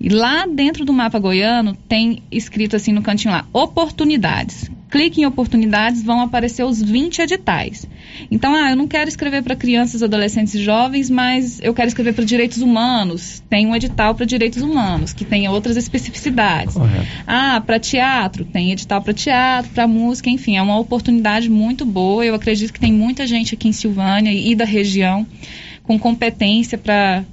E 0.00 0.08
lá 0.08 0.46
dentro 0.46 0.84
do 0.84 0.92
Mapa 0.92 1.20
Goiano 1.20 1.76
tem 1.88 2.22
escrito 2.30 2.74
assim 2.74 2.92
no 2.92 3.02
cantinho 3.02 3.32
lá, 3.32 3.46
oportunidades. 3.52 4.68
Clique 4.92 5.22
em 5.22 5.24
oportunidades, 5.24 6.02
vão 6.02 6.20
aparecer 6.20 6.62
os 6.64 6.82
20 6.82 7.22
editais. 7.22 7.86
Então, 8.30 8.54
ah, 8.54 8.72
eu 8.72 8.76
não 8.76 8.86
quero 8.86 9.08
escrever 9.08 9.42
para 9.42 9.56
crianças, 9.56 10.02
adolescentes 10.02 10.54
e 10.54 10.62
jovens, 10.62 11.08
mas 11.08 11.58
eu 11.62 11.72
quero 11.72 11.88
escrever 11.88 12.12
para 12.12 12.26
direitos 12.26 12.58
humanos. 12.58 13.42
Tem 13.48 13.66
um 13.66 13.74
edital 13.74 14.14
para 14.14 14.26
direitos 14.26 14.60
humanos, 14.60 15.14
que 15.14 15.24
tem 15.24 15.48
outras 15.48 15.78
especificidades. 15.78 16.76
Ah, 17.26 17.62
para 17.64 17.80
teatro, 17.80 18.44
tem 18.44 18.70
edital 18.70 19.00
para 19.00 19.14
teatro, 19.14 19.70
para 19.70 19.88
música, 19.88 20.28
enfim, 20.28 20.58
é 20.58 20.62
uma 20.62 20.78
oportunidade 20.78 21.48
muito 21.48 21.86
boa. 21.86 22.22
Eu 22.22 22.34
acredito 22.34 22.70
que 22.70 22.78
tem 22.78 22.92
muita 22.92 23.26
gente 23.26 23.54
aqui 23.54 23.68
em 23.68 23.72
Silvânia 23.72 24.30
e 24.30 24.54
da 24.54 24.66
região 24.66 25.26
com 25.84 25.98
competência 25.98 26.76
para 26.76 27.24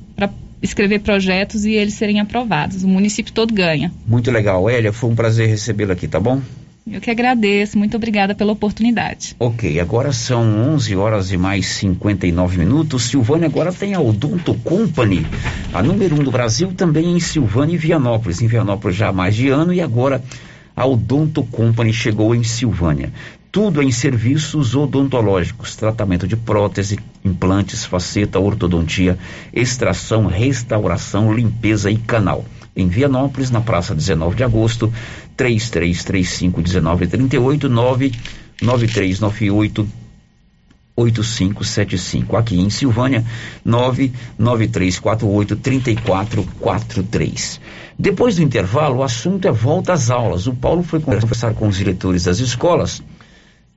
escrever 0.62 0.99
projetos 0.99 1.66
e 1.66 1.74
eles 1.74 1.93
serem 1.93 2.22
aprovados. 2.22 2.86
O 2.86 2.88
município 2.88 3.34
todo 3.34 3.53
ganha. 3.53 3.91
Muito 4.07 4.32
legal. 4.32 4.70
Elia, 4.70 4.93
foi 4.93 5.10
um 5.10 5.16
prazer 5.16 5.49
recebê-la 5.49 5.91
aqui, 5.91 6.07
tá 6.07 6.22
bom? 6.22 6.41
Eu 6.92 7.00
que 7.00 7.12
agradeço, 7.12 7.78
muito 7.78 7.96
obrigada 7.96 8.34
pela 8.34 8.52
oportunidade. 8.52 9.36
Ok, 9.40 9.80
agora 9.80 10.12
são 10.12 10.74
11 10.74 10.96
horas 10.96 11.32
e 11.32 11.38
mais 11.38 11.68
59 11.68 12.58
minutos. 12.58 13.04
Silvânia 13.04 13.48
agora 13.48 13.72
tem 13.72 13.94
a 13.94 14.00
Odonto 14.02 14.56
Company, 14.56 15.26
a 15.72 15.84
número 15.84 16.16
um 16.16 16.24
do 16.24 16.32
Brasil, 16.32 16.74
também 16.76 17.16
em 17.16 17.20
Silvânia 17.20 17.76
e 17.76 17.78
Vianópolis. 17.78 18.42
Em 18.42 18.48
Vianópolis 18.48 18.98
já 18.98 19.10
há 19.10 19.14
mais 19.14 19.36
de 19.36 19.50
ano 19.50 19.72
e 19.72 19.82
agora 19.82 20.24
a 20.76 20.86
Odonto 20.86 21.44
Company 21.44 21.94
chegou 21.94 22.34
em 22.34 22.44
Silvânia. 22.44 23.14
Tudo 23.52 23.82
em 23.82 23.92
serviços 23.92 24.76
odontológicos, 24.76 25.76
tratamento 25.76 26.28
de 26.28 26.36
prótese, 26.36 27.00
implantes, 27.26 27.84
faceta, 27.84 28.40
ortodontia, 28.40 29.18
extração, 29.54 30.26
restauração, 30.28 31.34
limpeza 31.34 31.92
e 31.92 31.98
canal. 31.98 32.46
em 32.76 32.88
Vianópolis, 32.88 33.52
na 33.52 33.60
Praça 33.60 33.94
19 33.94 34.38
de 34.38 34.44
Agosto, 34.44 34.94
3335 35.40 36.62
1938 36.62 37.70
99398 37.70 39.88
8575. 40.98 42.36
Aqui 42.36 42.60
em 42.60 42.70
Silvânia, 42.70 43.24
99348 43.64 45.56
3443. 45.56 47.62
Depois 47.98 48.36
do 48.36 48.44
intervalo, 48.44 48.98
o 48.98 49.04
assunto 49.04 49.48
é 49.48 49.52
volta 49.52 49.94
às 49.94 50.10
aulas. 50.10 50.46
O 50.46 50.54
Paulo 50.54 50.84
foi 50.84 51.00
conversar 51.00 51.54
com 51.54 51.70
os 51.70 51.78
diretores 51.78 52.26
das 52.26 52.40
escolas 52.40 53.02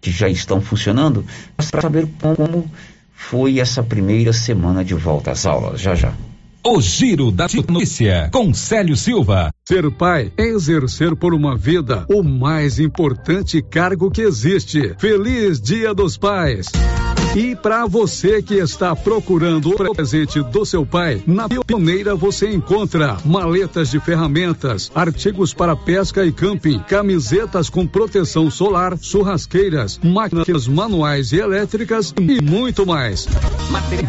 que 0.01 0.11
já 0.11 0.29
estão 0.29 0.61
funcionando 0.61 1.25
para 1.57 1.81
saber 1.81 2.09
como 2.21 2.69
foi 3.15 3.61
essa 3.61 3.85
primeira 3.85 4.33
semana 4.33 4.85
de 4.85 4.95
volta 4.95 5.31
às 5.31 5.47
aulas. 5.47 5.81
Já 5.81 5.95
já. 5.95 6.13
O 6.65 6.81
Giro 6.81 7.33
da 7.33 7.49
Notícia, 7.69 8.31
com 8.33 8.55
Célio 8.55 8.97
Silva. 8.97 9.51
Ser 9.67 9.91
pai 9.91 10.33
é 10.39 10.45
exercer 10.45 11.17
por 11.17 11.35
uma 11.35 11.57
vida 11.57 12.07
o 12.09 12.23
mais 12.23 12.79
importante 12.79 13.61
cargo 13.61 14.09
que 14.13 14.23
existe. 14.23 14.95
Feliz 14.97 15.61
Dia 15.61 15.93
dos 15.93 16.17
Pais! 16.17 16.71
E 17.35 17.57
para 17.57 17.87
você 17.87 18.43
que 18.43 18.57
está 18.57 18.95
procurando 18.95 19.71
o 19.71 19.95
presente 19.95 20.43
do 20.43 20.67
seu 20.67 20.85
pai, 20.85 21.23
na 21.27 21.49
Pioneira 21.49 22.15
você 22.15 22.51
encontra 22.51 23.17
maletas 23.25 23.91
de 23.91 23.99
ferramentas, 23.99 24.91
artigos 24.95 25.55
para 25.55 25.75
pesca 25.75 26.27
e 26.27 26.31
camping, 26.31 26.79
camisetas 26.81 27.71
com 27.71 27.87
proteção 27.87 28.51
solar, 28.51 28.99
churrasqueiras, 29.01 29.99
máquinas 30.05 30.69
manuais 30.69 31.33
e 31.33 31.39
elétricas 31.39 32.13
e 32.21 32.43
muito 32.43 32.85
mais. 32.85 33.27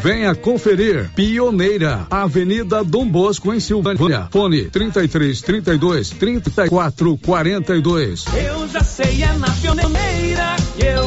Venha 0.01 0.35
conferir 0.35 1.09
Pioneira, 1.15 2.05
Avenida 2.11 2.83
Dom 2.83 3.07
Bosco 3.07 3.53
em 3.53 3.59
Silvânia. 3.61 4.27
Fone 4.31 4.65
33 4.69 5.41
32 5.41 6.09
34 6.09 7.17
42. 7.19 8.25
Eu 8.33 8.67
já 8.67 8.83
sei, 8.83 9.23
é 9.23 9.31
na 9.37 9.49
pioneira 9.49 10.55
eu. 10.77 11.02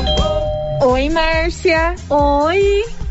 Oi, 0.87 1.11
Márcia. 1.11 1.97
Oi. 2.09 2.96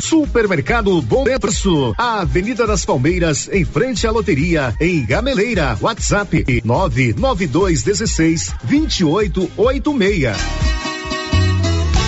Supermercado 0.00 1.00
Bom 1.02 1.24
Preço, 1.24 1.94
Avenida 1.96 2.66
das 2.66 2.84
Palmeiras, 2.84 3.48
em 3.52 3.64
frente 3.64 4.06
à 4.06 4.10
loteria, 4.10 4.74
em 4.80 5.04
Gameleira. 5.04 5.76
WhatsApp 5.80 6.62
99216 6.64 8.54
2886. 8.64 10.91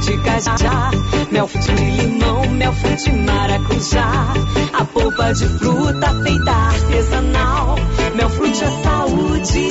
frute 0.00 0.18
cajá, 0.18 0.90
mel 1.30 1.46
de 1.46 1.72
limão, 1.72 2.48
mel 2.50 2.72
frute 2.72 3.12
maracujá. 3.12 4.32
A 4.72 4.84
polpa 4.84 5.32
de 5.32 5.46
fruta 5.46 6.22
feita 6.22 6.50
artesanal, 6.50 7.76
mel 8.14 8.30
frute 8.30 8.64
é 8.64 8.70
saúde, 8.82 9.68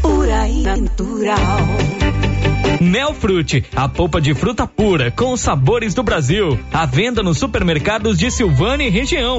pura 0.00 0.48
e 0.48 0.62
natural. 0.62 1.38
Melfrute, 2.80 3.64
a 3.76 3.88
polpa 3.88 4.20
de 4.20 4.34
fruta 4.34 4.66
pura 4.66 5.10
com 5.10 5.32
os 5.32 5.40
sabores 5.40 5.94
do 5.94 6.02
Brasil. 6.02 6.58
À 6.72 6.84
venda 6.84 7.22
nos 7.22 7.38
supermercados 7.38 8.18
de 8.18 8.30
Silvânia 8.30 8.86
e 8.86 8.90
região. 8.90 9.38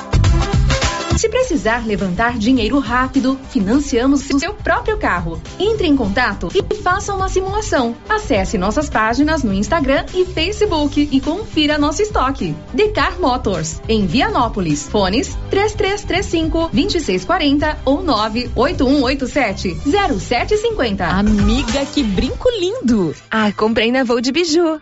Se 1.17 1.29
precisar 1.29 1.85
levantar 1.85 2.37
dinheiro 2.37 2.79
rápido, 2.79 3.39
financiamos 3.49 4.27
o 4.29 4.39
seu 4.39 4.53
próprio 4.53 4.97
carro. 4.97 5.41
Entre 5.59 5.85
em 5.87 5.95
contato 5.95 6.49
e 6.53 6.75
faça 6.75 7.13
uma 7.13 7.29
simulação. 7.29 7.95
Acesse 8.09 8.57
nossas 8.57 8.89
páginas 8.89 9.43
no 9.43 9.53
Instagram 9.53 10.05
e 10.13 10.25
Facebook 10.25 11.09
e 11.11 11.21
confira 11.21 11.77
nosso 11.77 12.01
estoque. 12.01 12.55
Decar 12.73 13.19
Motors, 13.19 13.81
em 13.87 14.07
Vianópolis. 14.07 14.87
Fones 14.87 15.37
3335 15.49 16.69
2640 16.73 17.77
ou 17.85 18.01
98187 18.01 19.77
0750. 20.19 21.05
Amiga, 21.05 21.85
que 21.85 22.03
brinco 22.03 22.49
lindo! 22.59 23.13
Ah, 23.29 23.51
comprei 23.51 23.91
na 23.91 24.03
Voo 24.03 24.21
de 24.21 24.31
Biju. 24.31 24.81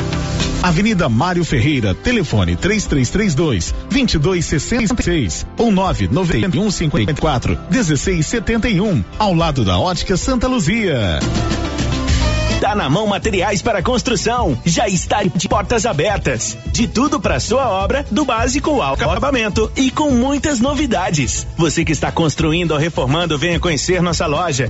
Avenida 0.61 1.09
Mário 1.09 1.43
Ferreira, 1.43 1.95
telefone 1.95 2.55
3332 2.55 3.73
2266 3.89 5.47
ou 5.57 5.71
991 5.71 6.69
54 6.71 7.59
1671, 7.69 9.03
ao 9.17 9.33
lado 9.33 9.65
da 9.65 9.79
Ótica 9.79 10.15
Santa 10.15 10.47
Luzia. 10.47 11.19
Tá 12.61 12.75
na 12.75 12.87
mão 12.91 13.07
materiais 13.07 13.59
para 13.63 13.81
construção. 13.81 14.55
Já 14.63 14.87
está 14.87 15.23
de 15.23 15.49
portas 15.49 15.83
abertas. 15.83 16.55
De 16.67 16.87
tudo 16.87 17.19
para 17.19 17.39
sua 17.39 17.67
obra, 17.67 18.05
do 18.11 18.23
básico 18.23 18.83
ao 18.83 18.93
acabamento 18.93 19.71
e 19.75 19.89
com 19.89 20.11
muitas 20.11 20.59
novidades. 20.59 21.47
Você 21.57 21.83
que 21.83 21.91
está 21.91 22.11
construindo 22.11 22.73
ou 22.73 22.77
reformando, 22.77 23.35
venha 23.35 23.59
conhecer 23.59 23.99
nossa 23.99 24.27
loja. 24.27 24.69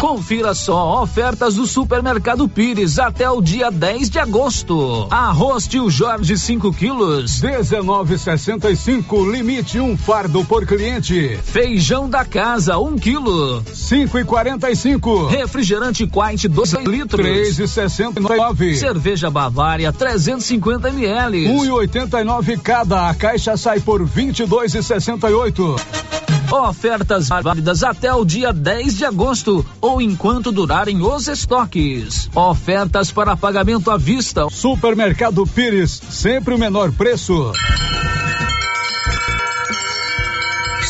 Confira 0.00 0.54
só 0.54 1.02
ofertas 1.02 1.54
do 1.54 1.66
Supermercado 1.66 2.48
Pires 2.48 2.98
até 2.98 3.28
o 3.30 3.40
dia 3.40 3.70
10 3.70 4.10
de 4.10 4.18
agosto. 4.18 5.06
Arroz 5.10 5.66
Tio 5.66 5.90
Jorge 5.90 6.36
5 6.36 6.72
quilos, 6.72 7.40
19,65 7.40 9.30
limite 9.30 9.80
um 9.80 9.96
fardo 9.96 10.44
por 10.44 10.66
cliente. 10.66 11.38
Feijão 11.42 12.08
da 12.08 12.24
casa 12.24 12.78
1 12.78 12.86
um 12.86 12.96
quilo, 12.96 13.62
5,45. 13.62 15.28
Refrigerante 15.28 16.06
Quite 16.06 16.48
2 16.48 16.72
litros, 16.84 17.26
3,69. 17.26 18.76
Cerveja 18.76 19.30
Bavária 19.30 19.92
350 19.92 20.88
ml, 20.90 21.48
1,89 21.48 22.60
cada. 22.60 23.08
A 23.08 23.14
caixa 23.14 23.56
sai 23.56 23.80
por 23.80 24.06
22,68. 24.06 26.33
Ofertas 26.50 27.28
válidas 27.28 27.82
até 27.82 28.12
o 28.12 28.24
dia 28.24 28.52
10 28.52 28.96
de 28.96 29.04
agosto 29.04 29.64
ou 29.80 30.00
enquanto 30.00 30.52
durarem 30.52 31.02
os 31.02 31.28
estoques. 31.28 32.28
Ofertas 32.34 33.10
para 33.10 33.36
pagamento 33.36 33.90
à 33.90 33.96
vista. 33.96 34.48
Supermercado 34.50 35.46
Pires, 35.46 36.00
sempre 36.10 36.54
o 36.54 36.58
menor 36.58 36.92
preço. 36.92 37.52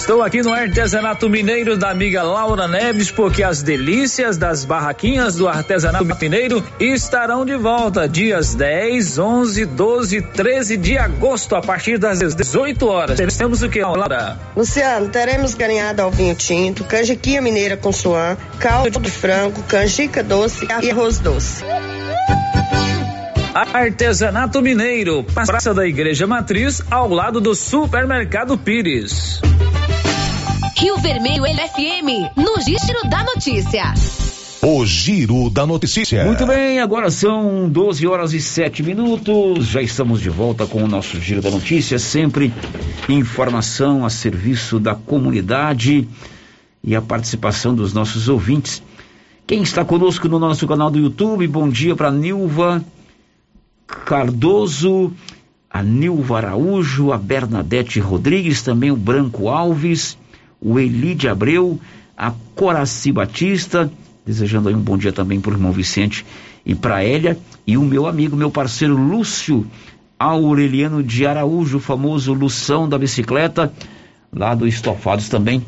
Estou 0.05 0.23
aqui 0.23 0.43
no 0.43 0.53
artesanato 0.53 1.31
mineiro 1.31 1.79
da 1.79 1.89
amiga 1.89 2.23
Laura 2.23 2.69
Neves, 2.69 3.11
porque 3.11 3.43
as 3.43 3.63
delícias 3.63 4.37
das 4.37 4.63
barraquinhas 4.63 5.37
do 5.37 5.49
artesanato 5.49 6.05
mineiro 6.21 6.63
estarão 6.79 7.47
de 7.47 7.57
volta 7.57 8.07
dias 8.07 8.55
10, 8.55 9.17
11, 9.17 9.65
12, 9.65 10.21
13 10.21 10.77
de 10.77 10.99
agosto, 10.99 11.57
a 11.57 11.63
partir 11.63 11.97
das 11.97 12.19
18 12.19 12.87
horas. 12.87 13.35
Temos 13.35 13.63
o 13.63 13.69
que, 13.71 13.81
Laura? 13.81 14.39
Luciano, 14.55 15.09
teremos 15.09 15.55
galinhada 15.55 16.03
ao 16.03 16.11
vinho 16.11 16.35
tinto, 16.35 16.85
canjiquinha 16.85 17.41
mineira 17.41 17.75
com 17.75 17.91
suã, 17.91 18.37
caldo 18.61 19.01
de 19.01 19.11
frango, 19.11 19.63
canjica 19.63 20.23
doce 20.23 20.69
e 20.83 20.91
arroz 20.91 21.19
doce. 21.19 21.65
Artesanato 23.55 24.61
Mineiro, 24.61 25.25
Praça 25.25 25.73
da 25.73 25.87
Igreja 25.87 26.27
Matriz, 26.27 26.83
ao 26.91 27.09
lado 27.09 27.41
do 27.41 27.55
Supermercado 27.55 28.59
Pires. 28.59 29.41
Rio 30.85 30.99
Vermelho 30.99 31.45
FM, 31.45 32.37
no 32.37 32.61
Giro 32.61 33.09
da 33.09 33.25
Notícia. 33.25 33.95
O 34.61 34.85
Giro 34.85 35.49
da 35.49 35.65
Notícia. 35.65 36.27
Muito 36.27 36.45
bem, 36.45 36.79
agora 36.79 37.11
são 37.11 37.67
12 37.71 38.07
horas 38.07 38.35
e 38.35 38.41
7 38.43 38.83
minutos. 38.83 39.65
Já 39.69 39.81
estamos 39.81 40.21
de 40.21 40.29
volta 40.29 40.67
com 40.67 40.85
o 40.85 40.87
nosso 40.87 41.19
Giro 41.19 41.41
da 41.41 41.51
Notícia. 41.51 41.99
Sempre 41.99 42.53
informação 43.09 44.05
a 44.05 44.11
serviço 44.11 44.79
da 44.79 44.95
comunidade 44.95 46.07
e 46.83 46.95
a 46.95 47.01
participação 47.01 47.75
dos 47.75 47.95
nossos 47.95 48.29
ouvintes. 48.29 48.83
Quem 49.47 49.63
está 49.63 49.87
conosco 49.87 50.29
no 50.29 50.39
nosso 50.39 50.69
canal 50.69 50.91
do 50.91 50.99
YouTube, 50.99 51.47
bom 51.47 51.67
dia 51.67 51.97
para 51.97 52.11
Nilva 52.11 52.85
Cardoso, 53.87 55.11
a 55.71 55.83
Nilva 55.83 56.37
Araújo, 56.37 57.11
a 57.11 57.17
Bernadette 57.17 57.99
Rodrigues, 58.01 58.61
também 58.61 58.91
o 58.91 58.97
Branco 58.97 59.49
Alves 59.49 60.23
o 60.61 60.79
Elide 60.79 61.29
Abreu, 61.29 61.79
a 62.17 62.33
Coraci 62.55 63.13
Batista, 63.13 63.91
desejando 64.25 64.69
aí 64.69 64.75
um 64.75 64.81
bom 64.81 64.97
dia 64.97 65.13
também 65.13 65.41
para 65.41 65.53
o 65.53 65.55
irmão 65.55 65.73
Vicente 65.73 66.25
e 66.65 66.75
para 66.75 67.05
Elia, 67.05 67.39
e 67.67 67.77
o 67.77 67.83
meu 67.83 68.07
amigo, 68.07 68.37
meu 68.37 68.51
parceiro 68.51 68.97
Lúcio 68.97 69.67
Aureliano 70.19 71.03
de 71.03 71.27
Araújo, 71.27 71.79
o 71.79 71.81
famoso 71.81 72.33
Lução 72.33 72.89
da 72.89 72.99
bicicleta, 72.99 73.73
lá 74.33 74.55
do 74.55 74.67
Estofados 74.67 75.29
também, 75.29 75.65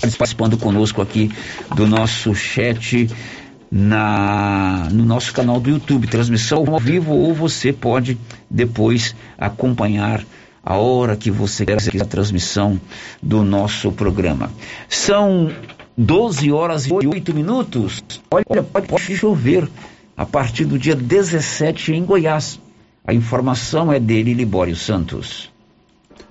participando 0.00 0.56
conosco 0.56 1.02
aqui 1.02 1.30
do 1.74 1.86
nosso 1.86 2.34
chat 2.34 3.08
na, 3.70 4.88
no 4.92 5.04
nosso 5.04 5.32
canal 5.32 5.58
do 5.58 5.70
YouTube, 5.70 6.06
transmissão 6.06 6.64
ao 6.68 6.78
vivo, 6.78 7.12
ou 7.12 7.34
você 7.34 7.72
pode 7.72 8.16
depois 8.48 9.16
acompanhar 9.36 10.24
a 10.64 10.76
hora 10.76 11.16
que 11.16 11.30
você 11.30 11.66
quer 11.66 11.78
a 12.00 12.04
transmissão 12.04 12.80
do 13.22 13.42
nosso 13.42 13.92
programa. 13.92 14.50
São 14.88 15.52
12 15.96 16.50
horas 16.50 16.86
e 16.86 16.92
8 16.92 17.34
minutos. 17.34 18.02
Olha, 18.30 18.62
pode, 18.62 18.88
pode 18.88 19.16
chover 19.16 19.68
a 20.16 20.24
partir 20.24 20.64
do 20.64 20.78
dia 20.78 20.94
17 20.94 21.92
em 21.92 22.04
Goiás. 22.04 22.60
A 23.06 23.12
informação 23.12 23.92
é 23.92 24.00
dele, 24.00 24.32
Libório 24.32 24.74
Santos. 24.74 25.52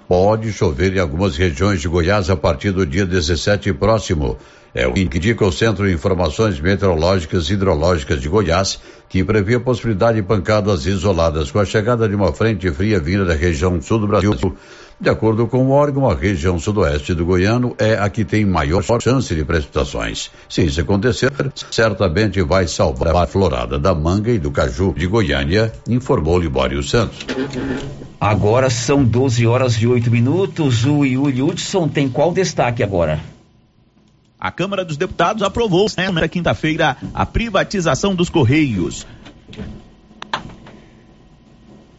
Pode 0.07 0.51
chover 0.51 0.95
em 0.95 0.99
algumas 0.99 1.37
regiões 1.37 1.81
de 1.81 1.87
Goiás 1.87 2.29
a 2.29 2.35
partir 2.35 2.71
do 2.71 2.85
dia 2.85 3.05
17 3.05 3.71
próximo. 3.73 4.37
É 4.75 4.87
o 4.87 4.93
que 4.93 5.01
indica 5.01 5.45
o 5.45 5.51
Centro 5.51 5.87
de 5.87 5.93
Informações 5.93 6.59
Meteorológicas 6.59 7.47
e 7.49 7.53
Hidrológicas 7.53 8.19
de 8.19 8.27
Goiás, 8.27 8.79
que 9.07 9.23
prevê 9.23 9.55
a 9.55 9.59
possibilidade 9.59 10.19
de 10.19 10.23
pancadas 10.23 10.87
isoladas 10.87 11.51
com 11.51 11.59
a 11.59 11.65
chegada 11.65 12.09
de 12.09 12.15
uma 12.15 12.33
frente 12.33 12.71
fria 12.71 12.99
vinda 12.99 13.23
da 13.23 13.35
região 13.35 13.79
sul 13.79 13.99
do 13.99 14.07
Brasil. 14.07 14.55
De 14.99 15.09
acordo 15.09 15.47
com 15.47 15.65
o 15.67 15.71
órgão, 15.71 16.09
a 16.09 16.15
região 16.15 16.57
sudoeste 16.57 17.13
do 17.13 17.25
Goiano 17.25 17.75
é 17.77 17.93
a 17.95 18.09
que 18.09 18.25
tem 18.25 18.45
maior 18.45 18.83
chance 19.01 19.35
de 19.35 19.43
precipitações. 19.43 20.31
Se 20.49 20.63
isso 20.63 20.81
acontecer, 20.81 21.31
certamente 21.69 22.41
vai 22.41 22.67
salvar 22.67 23.15
a 23.15 23.27
florada 23.27 23.77
da 23.77 23.93
manga 23.93 24.31
e 24.31 24.39
do 24.39 24.49
caju 24.49 24.93
de 24.97 25.05
Goiânia, 25.05 25.71
informou 25.87 26.39
Libório 26.39 26.81
Santos. 26.81 27.19
Agora 28.19 28.69
são 28.69 29.03
12 29.03 29.45
horas 29.45 29.73
e 29.75 29.85
8 29.85 30.09
minutos. 30.09 30.85
O 30.85 31.03
Yuri 31.03 31.41
Hudson 31.41 31.87
tem 31.89 32.07
qual 32.07 32.31
destaque 32.31 32.81
agora? 32.81 33.32
A 34.43 34.51
Câmara 34.51 34.83
dos 34.83 34.97
Deputados 34.97 35.41
aprovou 35.41 35.87
nesta 35.95 36.27
quinta-feira 36.27 36.97
a 37.13 37.25
privatização 37.25 38.13
dos 38.13 38.27
Correios. 38.27 39.07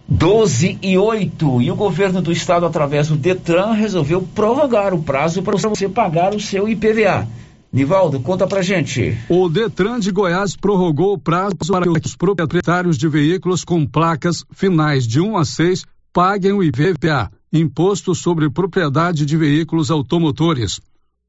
12 0.07 0.79
e 0.83 0.99
8. 0.99 1.62
E 1.62 1.71
o 1.71 1.75
governo 1.75 2.21
do 2.21 2.31
estado, 2.31 2.66
através 2.66 3.09
do 3.09 3.16
Detran, 3.16 3.73
resolveu 3.73 4.21
prorrogar 4.35 4.93
o 4.93 5.03
prazo 5.03 5.43
para 5.43 5.57
você 5.57 5.89
pagar 5.89 6.35
o 6.35 6.39
seu 6.39 6.69
IPVA. 6.69 7.27
Nivaldo, 7.73 8.21
conta 8.21 8.47
pra 8.47 8.61
gente. 8.61 9.16
O 9.31 9.49
Detran 9.49 9.99
de 9.99 10.11
Goiás 10.11 10.55
prorrogou 10.55 11.15
o 11.15 11.19
prazo 11.19 11.57
para 11.66 11.87
que 11.87 12.07
os 12.07 12.15
proprietários 12.15 12.99
de 12.99 13.09
veículos 13.09 13.65
com 13.65 13.87
placas 13.87 14.45
finais 14.53 15.07
de 15.07 15.19
1 15.19 15.39
a 15.39 15.47
6 15.47 15.87
paguem 16.12 16.53
o 16.53 16.62
IPVA, 16.62 17.31
Imposto 17.51 18.15
sobre 18.15 18.51
Propriedade 18.51 19.25
de 19.25 19.35
Veículos 19.35 19.91
Automotores. 19.91 20.79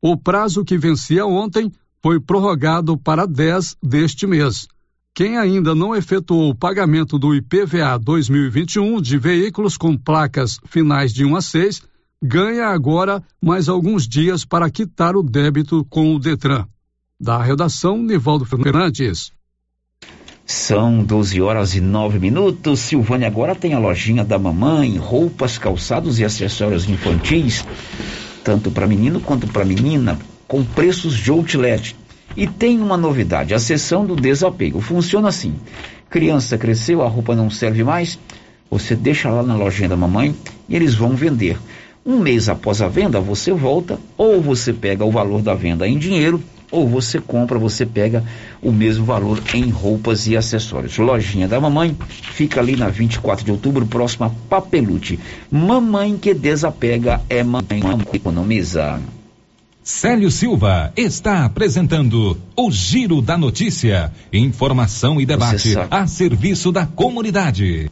O 0.07 0.15
prazo 0.15 0.63
que 0.63 0.77
vencia 0.77 1.25
ontem 1.25 1.71
foi 1.99 2.19
prorrogado 2.19 2.95
para 2.95 3.25
10 3.25 3.75
deste 3.81 4.27
mês. 4.27 4.67
Quem 5.15 5.35
ainda 5.35 5.73
não 5.73 5.95
efetuou 5.95 6.51
o 6.51 6.55
pagamento 6.55 7.17
do 7.17 7.33
IPVA 7.33 7.97
2021 7.97 9.01
de 9.01 9.17
veículos 9.17 9.77
com 9.77 9.97
placas 9.97 10.59
finais 10.67 11.11
de 11.11 11.25
1 11.25 11.35
a 11.35 11.41
6 11.41 11.81
ganha 12.21 12.67
agora 12.67 13.23
mais 13.41 13.67
alguns 13.67 14.07
dias 14.07 14.45
para 14.45 14.69
quitar 14.69 15.15
o 15.15 15.23
débito 15.23 15.83
com 15.89 16.13
o 16.13 16.19
Detran. 16.19 16.67
Da 17.19 17.41
redação, 17.41 17.97
Nivaldo 17.97 18.45
Fernandes. 18.45 19.31
São 20.45 21.03
12 21.03 21.41
horas 21.41 21.73
e 21.73 21.81
9 21.81 22.19
minutos. 22.19 22.79
Silvânia 22.79 23.27
agora 23.27 23.55
tem 23.55 23.73
a 23.73 23.79
lojinha 23.79 24.23
da 24.23 24.37
mamãe, 24.37 24.97
roupas, 24.97 25.57
calçados 25.57 26.19
e 26.19 26.23
acessórios 26.23 26.87
infantis, 26.87 27.65
tanto 28.45 28.69
para 28.69 28.85
menino 28.85 29.19
quanto 29.19 29.47
para 29.47 29.65
menina, 29.65 30.19
com 30.47 30.63
preços 30.63 31.17
de 31.17 31.31
outlet 31.31 31.95
e 32.37 32.45
tem 32.45 32.79
uma 32.79 32.95
novidade, 32.95 33.55
a 33.55 33.59
sessão 33.59 34.05
do 34.05 34.15
desapego. 34.15 34.79
Funciona 34.79 35.29
assim: 35.29 35.55
criança 36.09 36.55
cresceu, 36.55 37.01
a 37.01 37.07
roupa 37.07 37.35
não 37.35 37.49
serve 37.49 37.83
mais, 37.83 38.19
você 38.69 38.95
deixa 38.95 39.31
lá 39.31 39.41
na 39.41 39.55
lojinha 39.55 39.89
da 39.89 39.97
mamãe 39.97 40.35
e 40.69 40.75
eles 40.75 40.93
vão 40.93 41.15
vender. 41.15 41.57
Um 42.05 42.19
mês 42.19 42.47
após 42.47 42.83
a 42.83 42.87
venda, 42.87 43.19
você 43.19 43.51
volta, 43.51 43.97
ou 44.15 44.39
você 44.39 44.71
pega 44.71 45.03
o 45.03 45.09
valor 45.09 45.41
da 45.41 45.55
venda 45.55 45.87
em 45.87 45.97
dinheiro, 45.97 46.39
ou 46.71 46.87
você 46.87 47.19
compra, 47.19 47.57
você 47.57 47.85
pega 47.85 48.23
o 48.61 48.71
mesmo 48.71 49.05
valor 49.05 49.41
em 49.53 49.69
roupas 49.69 50.27
e 50.27 50.35
acessórios. 50.35 50.97
Lojinha 50.97 51.47
da 51.47 51.59
mamãe 51.59 51.95
fica 52.07 52.59
ali 52.59 52.75
na 52.75 52.89
24 52.89 53.45
de 53.45 53.51
outubro, 53.51 53.85
próxima 53.85 54.27
a 54.27 54.29
Papelute. 54.29 55.19
Mamãe 55.51 56.17
que 56.17 56.33
desapega 56.33 57.21
é 57.29 57.43
mamãe 57.43 57.81
que 58.09 58.17
economiza. 58.17 58.99
Célio 59.83 60.31
Silva 60.31 60.91
está 60.97 61.45
apresentando 61.45 62.35
o 62.55 62.71
Giro 62.71 63.21
da 63.21 63.37
Notícia. 63.37 64.11
Informação 64.33 65.21
e 65.21 65.27
debate 65.27 65.75
a 65.91 66.07
serviço 66.07 66.71
da 66.71 66.87
comunidade. 66.87 67.91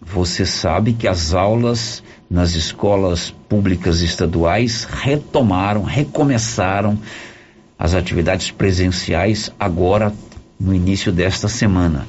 Você 0.00 0.46
sabe 0.46 0.92
que 0.92 1.08
as 1.08 1.34
aulas 1.34 2.02
nas 2.30 2.54
escolas 2.54 3.30
públicas 3.48 4.00
estaduais 4.00 4.84
retomaram, 4.84 5.82
recomeçaram 5.82 6.98
as 7.82 7.96
atividades 7.96 8.52
presenciais 8.52 9.50
agora 9.58 10.14
no 10.58 10.72
início 10.72 11.10
desta 11.10 11.48
semana. 11.48 12.06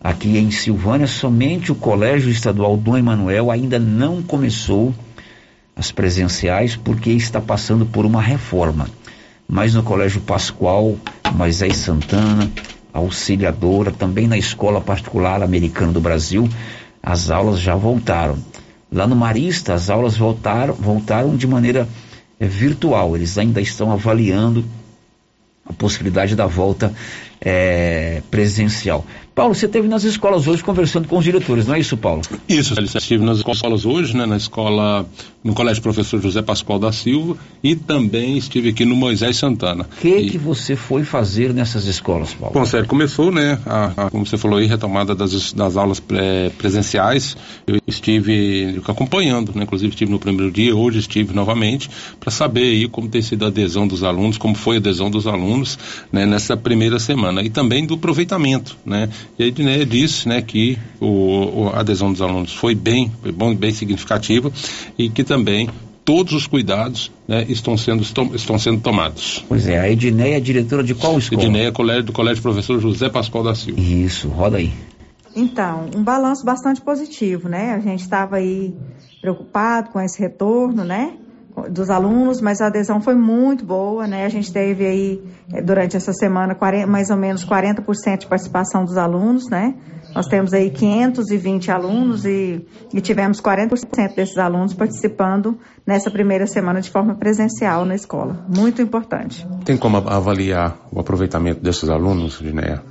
Aqui 0.00 0.36
em 0.36 0.50
Silvânia, 0.50 1.06
somente 1.06 1.70
o 1.70 1.76
Colégio 1.76 2.28
Estadual 2.28 2.76
Dom 2.76 2.98
Emanuel 2.98 3.48
ainda 3.48 3.78
não 3.78 4.20
começou 4.20 4.92
as 5.76 5.92
presenciais, 5.92 6.74
porque 6.74 7.10
está 7.10 7.40
passando 7.40 7.86
por 7.86 8.04
uma 8.04 8.20
reforma. 8.20 8.88
Mas 9.46 9.74
no 9.74 9.84
Colégio 9.84 10.20
Pascoal, 10.22 10.96
Moisés 11.32 11.76
Santana, 11.76 12.50
Auxiliadora, 12.92 13.92
também 13.92 14.26
na 14.26 14.36
Escola 14.36 14.80
Particular 14.80 15.40
Americana 15.40 15.92
do 15.92 16.00
Brasil, 16.00 16.48
as 17.00 17.30
aulas 17.30 17.60
já 17.60 17.76
voltaram. 17.76 18.36
Lá 18.90 19.06
no 19.06 19.14
Marista, 19.14 19.72
as 19.72 19.88
aulas 19.88 20.16
voltaram, 20.16 20.74
voltaram 20.74 21.36
de 21.36 21.46
maneira 21.46 21.88
é, 22.40 22.46
virtual. 22.48 23.14
Eles 23.14 23.38
ainda 23.38 23.60
estão 23.60 23.92
avaliando 23.92 24.64
possibilidade 25.72 26.34
da 26.36 26.46
volta 26.46 26.92
é, 27.40 28.22
presencial. 28.30 29.04
Paulo, 29.34 29.54
você 29.54 29.64
esteve 29.64 29.88
nas 29.88 30.04
escolas 30.04 30.46
hoje 30.46 30.62
conversando 30.62 31.08
com 31.08 31.16
os 31.16 31.24
diretores, 31.24 31.66
não 31.66 31.74
é 31.74 31.80
isso, 31.80 31.96
Paulo? 31.96 32.20
Isso, 32.46 32.74
eu 32.78 32.84
estive 32.84 33.24
nas 33.24 33.38
escolas 33.38 33.86
hoje, 33.86 34.14
né, 34.14 34.26
na 34.26 34.36
escola, 34.36 35.06
no 35.42 35.54
Colégio 35.54 35.82
Professor 35.82 36.20
José 36.20 36.42
Pascoal 36.42 36.78
da 36.78 36.92
Silva 36.92 37.36
e 37.62 37.74
também 37.74 38.36
estive 38.36 38.68
aqui 38.68 38.84
no 38.84 38.94
Moisés 38.94 39.38
Santana. 39.38 39.84
O 39.84 40.00
que 40.02 40.08
e... 40.08 40.30
que 40.30 40.38
você 40.38 40.76
foi 40.76 41.02
fazer 41.02 41.54
nessas 41.54 41.86
escolas, 41.86 42.34
Paulo? 42.34 42.52
Bom, 42.52 42.66
sério, 42.66 42.86
começou, 42.86 43.32
né, 43.32 43.58
a, 43.64 44.06
a, 44.06 44.10
como 44.10 44.26
você 44.26 44.36
falou 44.36 44.58
aí, 44.58 44.66
retomada 44.66 45.14
das, 45.14 45.54
das 45.54 45.76
aulas 45.78 45.98
pré, 45.98 46.50
presenciais. 46.58 47.34
Eu 47.66 47.78
estive 47.86 48.82
acompanhando, 48.86 49.52
né, 49.54 49.62
inclusive 49.62 49.90
estive 49.90 50.10
no 50.10 50.18
primeiro 50.18 50.52
dia, 50.52 50.76
hoje 50.76 50.98
estive 50.98 51.32
novamente, 51.34 51.88
para 52.20 52.30
saber 52.30 52.64
aí 52.64 52.86
como 52.86 53.08
tem 53.08 53.22
sido 53.22 53.46
a 53.46 53.48
adesão 53.48 53.88
dos 53.88 54.04
alunos, 54.04 54.36
como 54.36 54.54
foi 54.54 54.76
a 54.76 54.78
adesão 54.78 55.10
dos 55.10 55.26
alunos, 55.26 55.78
né, 56.12 56.26
nessa 56.26 56.54
primeira 56.54 56.98
semana 56.98 57.42
e 57.42 57.48
também 57.48 57.86
do 57.86 57.94
aproveitamento, 57.94 58.76
né, 58.84 59.08
e 59.38 59.44
a 59.44 59.46
Edneia 59.46 59.86
disse 59.86 60.28
né, 60.28 60.42
que 60.42 60.78
o, 61.00 61.70
a 61.72 61.80
adesão 61.80 62.12
dos 62.12 62.22
alunos 62.22 62.52
foi 62.52 62.74
bem, 62.74 63.10
foi 63.22 63.32
bom, 63.32 63.54
bem 63.54 63.72
significativa 63.72 64.52
e 64.98 65.08
que 65.08 65.24
também 65.24 65.68
todos 66.04 66.32
os 66.32 66.46
cuidados 66.46 67.10
né, 67.26 67.44
estão, 67.48 67.76
sendo, 67.76 68.02
estão, 68.02 68.34
estão 68.34 68.58
sendo 68.58 68.80
tomados. 68.80 69.44
Pois 69.48 69.66
é, 69.66 69.78
a 69.78 69.90
Edneia 69.90 70.36
é 70.36 70.40
diretora 70.40 70.82
de 70.82 70.94
qual 70.94 71.18
escola? 71.18 71.42
Edneia 71.42 71.68
é 71.68 71.72
colégio, 71.72 72.04
do 72.04 72.12
Colégio 72.12 72.42
Professor 72.42 72.80
José 72.80 73.08
Pascoal 73.08 73.44
da 73.44 73.54
Silva. 73.54 73.80
Isso, 73.80 74.28
roda 74.28 74.58
aí. 74.58 74.72
Então, 75.34 75.88
um 75.96 76.02
balanço 76.02 76.44
bastante 76.44 76.80
positivo, 76.80 77.48
né? 77.48 77.72
A 77.72 77.80
gente 77.80 78.00
estava 78.00 78.36
aí 78.36 78.74
preocupado 79.20 79.90
com 79.90 80.00
esse 80.00 80.20
retorno, 80.20 80.84
né? 80.84 81.14
Dos 81.70 81.90
alunos, 81.90 82.40
mas 82.40 82.60
a 82.60 82.66
adesão 82.66 83.00
foi 83.00 83.14
muito 83.14 83.64
boa, 83.64 84.06
né? 84.06 84.24
A 84.24 84.28
gente 84.28 84.52
teve 84.52 84.86
aí, 84.86 85.22
eh, 85.52 85.62
durante 85.62 85.96
essa 85.96 86.12
semana, 86.12 86.54
40, 86.54 86.86
mais 86.86 87.10
ou 87.10 87.16
menos 87.16 87.44
40% 87.44 88.20
de 88.20 88.26
participação 88.26 88.84
dos 88.84 88.96
alunos, 88.96 89.48
né? 89.50 89.74
Nós 90.14 90.26
temos 90.26 90.52
aí 90.54 90.70
520 90.70 91.70
alunos 91.70 92.24
e, 92.24 92.66
e 92.92 93.00
tivemos 93.00 93.40
40% 93.40 94.14
desses 94.14 94.38
alunos 94.38 94.72
participando 94.72 95.58
nessa 95.86 96.10
primeira 96.10 96.46
semana 96.46 96.80
de 96.80 96.90
forma 96.90 97.14
presencial 97.14 97.84
na 97.84 97.94
escola. 97.94 98.46
Muito 98.48 98.80
importante. 98.80 99.46
Tem 99.64 99.76
como 99.76 99.98
avaliar 99.98 100.76
o 100.90 101.00
aproveitamento 101.00 101.60
desses 101.60 101.88
alunos, 101.88 102.40
Linéa? 102.40 102.82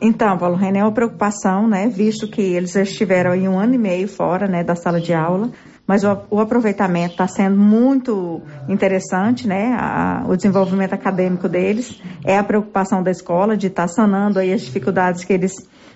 Então, 0.00 0.38
Paulo 0.38 0.56
René, 0.56 0.78
é 0.78 0.84
uma 0.84 0.92
preocupação, 0.92 1.66
né? 1.66 1.88
Visto 1.88 2.28
que 2.28 2.40
eles 2.40 2.74
estiveram 2.76 3.32
aí 3.32 3.48
um 3.48 3.58
ano 3.58 3.74
e 3.74 3.78
meio 3.78 4.08
fora, 4.08 4.46
né, 4.46 4.62
da 4.62 4.76
sala 4.76 5.00
de 5.00 5.12
aula 5.12 5.50
mas 5.88 6.04
o, 6.04 6.18
o 6.30 6.38
aproveitamento 6.38 7.12
está 7.12 7.26
sendo 7.26 7.56
muito 7.56 8.42
interessante, 8.68 9.48
né? 9.48 9.74
A, 9.80 10.22
o 10.28 10.36
desenvolvimento 10.36 10.92
acadêmico 10.92 11.48
deles 11.48 11.98
é 12.26 12.36
a 12.36 12.44
preocupação 12.44 13.02
da 13.02 13.10
escola 13.10 13.56
de 13.56 13.68
estar 13.68 13.84
tá 13.84 13.88
sanando 13.88 14.38
aí 14.38 14.52
as 14.52 14.60
dificuldades 14.60 15.24
que 15.24 15.32
eles 15.32 15.54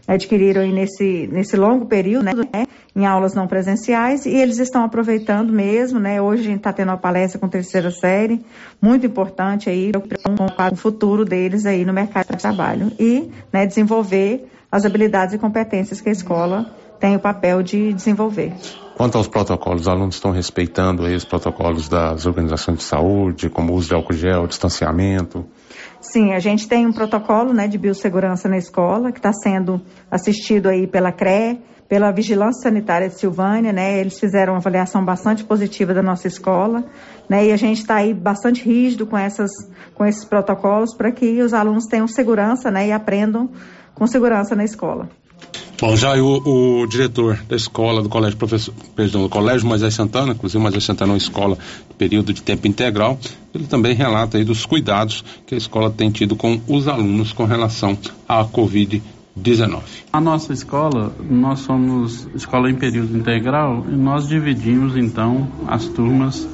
adquiriram 0.09 0.63
aí 0.63 0.73
nesse, 0.73 1.29
nesse 1.31 1.59
longo 1.59 1.85
período, 1.85 2.25
né? 2.25 2.65
Em 2.97 3.05
aulas 3.05 3.35
não 3.35 3.47
presenciais 3.47 4.25
e 4.25 4.31
eles 4.31 4.59
estão 4.59 4.83
aproveitando 4.83 5.53
mesmo, 5.53 6.01
né? 6.01 6.23
Hoje 6.23 6.41
a 6.41 6.47
gente 6.47 6.57
está 6.57 6.73
tendo 6.73 6.89
uma 6.89 6.97
palestra 6.97 7.39
com 7.39 7.47
terceira 7.47 7.91
série, 7.91 8.43
muito 8.81 9.05
importante 9.05 9.69
aí 9.69 9.93
com 9.93 10.73
o 10.73 10.77
futuro 10.77 11.23
deles 11.23 11.67
aí 11.67 11.85
no 11.85 11.93
mercado 11.93 12.29
de 12.31 12.39
trabalho 12.39 12.91
e, 12.99 13.31
né, 13.53 13.67
desenvolver 13.67 14.49
as 14.71 14.87
habilidades 14.87 15.35
e 15.35 15.39
competências 15.39 16.01
que 16.01 16.09
a 16.09 16.13
escola 16.13 16.75
tem 16.99 17.15
o 17.15 17.21
papel 17.21 17.63
de 17.63 17.93
desenvolver. 17.93 18.55
Quanto 18.97 19.17
aos 19.17 19.27
protocolos, 19.27 19.83
os 19.83 19.89
alunos 19.89 20.17
estão 20.17 20.31
respeitando 20.31 21.05
aí 21.05 21.15
os 21.15 21.25
protocolos 21.25 21.89
das 21.89 22.27
organizações 22.27 22.79
de 22.79 22.85
saúde, 22.85 23.49
como 23.49 23.73
o 23.73 23.77
uso 23.77 23.89
de 23.89 23.95
álcool 23.95 24.13
gel, 24.13 24.47
distanciamento? 24.47 25.45
Sim, 26.01 26.33
a 26.33 26.39
gente 26.39 26.69
tem 26.69 26.87
um 26.87 26.93
protocolo 26.93 27.53
né, 27.53 27.67
de 27.67 27.79
biossegurança 27.79 28.49
na 28.49 28.59
escola, 28.59 29.11
que 29.11 29.19
está 29.19 29.33
sendo 29.33 29.81
assistido 30.11 30.69
aí 30.69 30.87
pela 30.87 31.11
CRE, 31.11 31.61
pela 31.89 32.11
Vigilância 32.11 32.63
Sanitária 32.63 33.09
de 33.09 33.19
Silvânia, 33.19 33.73
né? 33.73 33.99
Eles 34.01 34.19
fizeram 34.19 34.55
uma 34.55 34.59
avaliação 34.59 35.05
bastante 35.05 35.45
positiva 35.45 35.93
da 35.93 36.03
nossa 36.03 36.27
escola, 36.27 36.85
né? 37.29 37.47
E 37.47 37.53
a 37.53 37.57
gente 37.57 37.81
está 37.81 37.97
aí 37.97 38.15
bastante 38.15 38.65
rígido 38.65 39.07
com, 39.07 39.17
essas, 39.17 39.51
com 39.95 40.05
esses 40.05 40.25
protocolos 40.25 40.95
para 40.95 41.13
que 41.13 41.43
os 41.43 41.53
alunos 41.53 41.85
tenham 41.87 42.07
segurança, 42.07 42.71
né? 42.71 42.89
E 42.89 42.93
aprendam 42.93 43.51
com 43.95 44.07
segurança 44.07 44.57
na 44.57 44.65
escola. 44.65 45.11
Bom, 45.83 45.97
já 45.97 46.15
o, 46.15 46.83
o, 46.83 46.87
diretor 46.87 47.41
da 47.49 47.57
escola 47.57 48.05
do 48.05 48.09
colégio 48.09 48.39
professor, 48.39 48.73
perdão, 48.95 49.23
do 49.23 49.29
colégio 49.29 49.67
Moisés 49.67 49.93
Santana, 49.93 50.31
inclusive 50.31 50.63
Moisés 50.63 50.85
Santana 50.85 51.11
é 51.11 51.15
uma 51.15 51.19
escola 51.19 51.59
de 51.89 51.95
período 51.99 52.33
de 52.33 52.41
tempo 52.41 52.69
integral, 52.69 53.19
ele 53.53 53.67
também 53.67 53.93
relata 53.93 54.39
aí 54.39 54.45
dos 54.45 54.65
cuidados 54.65 55.25
que 55.45 55.57
a 55.57 55.59
escola 55.59 55.91
tem 55.91 56.09
tido 56.09 56.37
com 56.37 56.61
os 56.69 56.87
alunos 56.87 57.33
com 57.33 57.45
relação 57.47 57.99
à 58.29 58.45
Covid-19. 58.45 59.83
A 60.13 60.21
nossa 60.21 60.53
escola, 60.53 61.13
nós 61.29 61.59
somos 61.59 62.29
escola 62.33 62.71
em 62.71 62.77
período 62.77 63.19
integral 63.19 63.85
e 63.89 63.97
nós 63.97 64.29
dividimos 64.29 64.97
então 64.97 65.49
as 65.67 65.87
turmas 65.87 66.47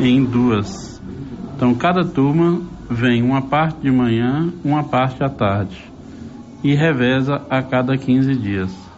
em 0.00 0.24
duas. 0.24 1.00
Então 1.54 1.76
cada 1.76 2.04
turma 2.04 2.60
vem 2.90 3.22
uma 3.22 3.40
parte 3.40 3.82
de 3.82 3.90
manhã, 3.92 4.52
uma 4.64 4.82
parte 4.82 5.22
à 5.22 5.28
tarde 5.28 5.88
e 6.62 6.74
reveza 6.74 7.42
a 7.48 7.62
cada 7.62 7.96
15 7.96 8.34
dias. 8.34 8.88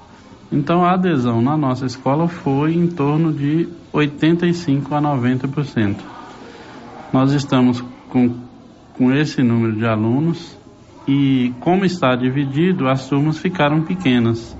Então 0.50 0.84
a 0.84 0.94
adesão 0.94 1.40
na 1.40 1.56
nossa 1.56 1.86
escola 1.86 2.26
foi 2.26 2.74
em 2.74 2.86
torno 2.88 3.32
de 3.32 3.68
85 3.92 4.94
a 4.94 5.00
90%. 5.00 5.96
Nós 7.12 7.32
estamos 7.32 7.82
com, 8.08 8.34
com 8.96 9.12
esse 9.12 9.42
número 9.42 9.76
de 9.76 9.86
alunos 9.86 10.56
e 11.06 11.52
como 11.60 11.84
está 11.84 12.14
dividido, 12.14 12.88
as 12.88 13.08
turmas 13.08 13.38
ficaram 13.38 13.82
pequenas, 13.82 14.56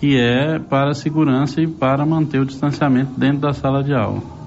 que 0.00 0.16
é 0.16 0.58
para 0.58 0.94
segurança 0.94 1.60
e 1.60 1.66
para 1.66 2.04
manter 2.04 2.40
o 2.40 2.46
distanciamento 2.46 3.18
dentro 3.18 3.40
da 3.40 3.52
sala 3.52 3.82
de 3.82 3.94
aula. 3.94 4.41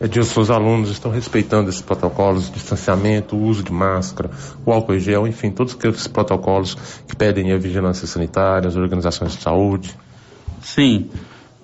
Edilson, 0.00 0.40
os 0.40 0.50
alunos 0.50 0.90
estão 0.90 1.10
respeitando 1.10 1.68
esses 1.68 1.82
protocolos 1.82 2.50
distanciamento, 2.50 3.36
uso 3.36 3.62
de 3.62 3.70
máscara, 3.70 4.30
o 4.64 4.72
álcool 4.72 4.94
em 4.94 4.98
gel, 4.98 5.26
enfim, 5.26 5.50
todos 5.50 5.74
aqueles 5.74 6.06
protocolos 6.06 6.74
que 7.06 7.14
pedem 7.14 7.52
a 7.52 7.58
vigilância 7.58 8.06
sanitária, 8.06 8.66
as 8.66 8.76
organizações 8.76 9.32
de 9.36 9.42
saúde? 9.42 9.94
Sim. 10.62 11.10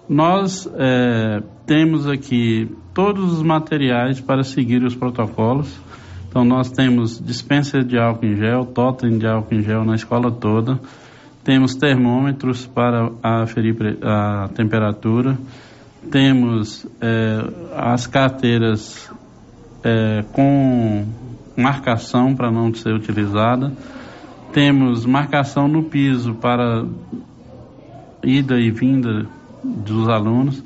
Nós 0.06 0.68
é, 0.76 1.42
temos 1.64 2.06
aqui 2.06 2.70
todos 2.92 3.32
os 3.32 3.42
materiais 3.42 4.20
para 4.20 4.44
seguir 4.44 4.84
os 4.84 4.94
protocolos. 4.94 5.68
Então, 6.28 6.44
nós 6.44 6.70
temos 6.70 7.18
dispensa 7.18 7.82
de 7.82 7.98
álcool 7.98 8.26
em 8.26 8.36
gel, 8.36 8.66
totem 8.66 9.16
de 9.16 9.26
álcool 9.26 9.54
em 9.54 9.62
gel 9.62 9.82
na 9.84 9.94
escola 9.94 10.30
toda. 10.30 10.78
Temos 11.42 11.74
termômetros 11.74 12.66
para 12.66 13.10
aferir 13.22 13.74
a 14.02 14.48
temperatura 14.54 15.38
temos 16.10 16.86
é, 17.00 17.44
as 17.76 18.06
carteiras 18.06 19.10
é, 19.84 20.24
com 20.32 21.04
marcação 21.56 22.34
para 22.34 22.50
não 22.50 22.72
ser 22.74 22.94
utilizada, 22.94 23.72
temos 24.52 25.04
marcação 25.04 25.68
no 25.68 25.82
piso 25.82 26.34
para 26.34 26.84
ida 28.22 28.58
e 28.58 28.70
vinda 28.70 29.26
dos 29.62 30.08
alunos. 30.08 30.62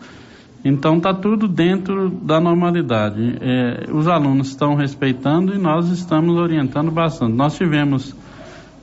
Então 0.64 0.98
está 0.98 1.14
tudo 1.14 1.48
dentro 1.48 2.10
da 2.10 2.38
normalidade. 2.38 3.38
É, 3.40 3.90
os 3.92 4.06
alunos 4.06 4.48
estão 4.48 4.74
respeitando 4.74 5.54
e 5.54 5.58
nós 5.58 5.88
estamos 5.88 6.36
orientando 6.36 6.90
bastante. 6.90 7.32
Nós 7.32 7.56
tivemos 7.56 8.14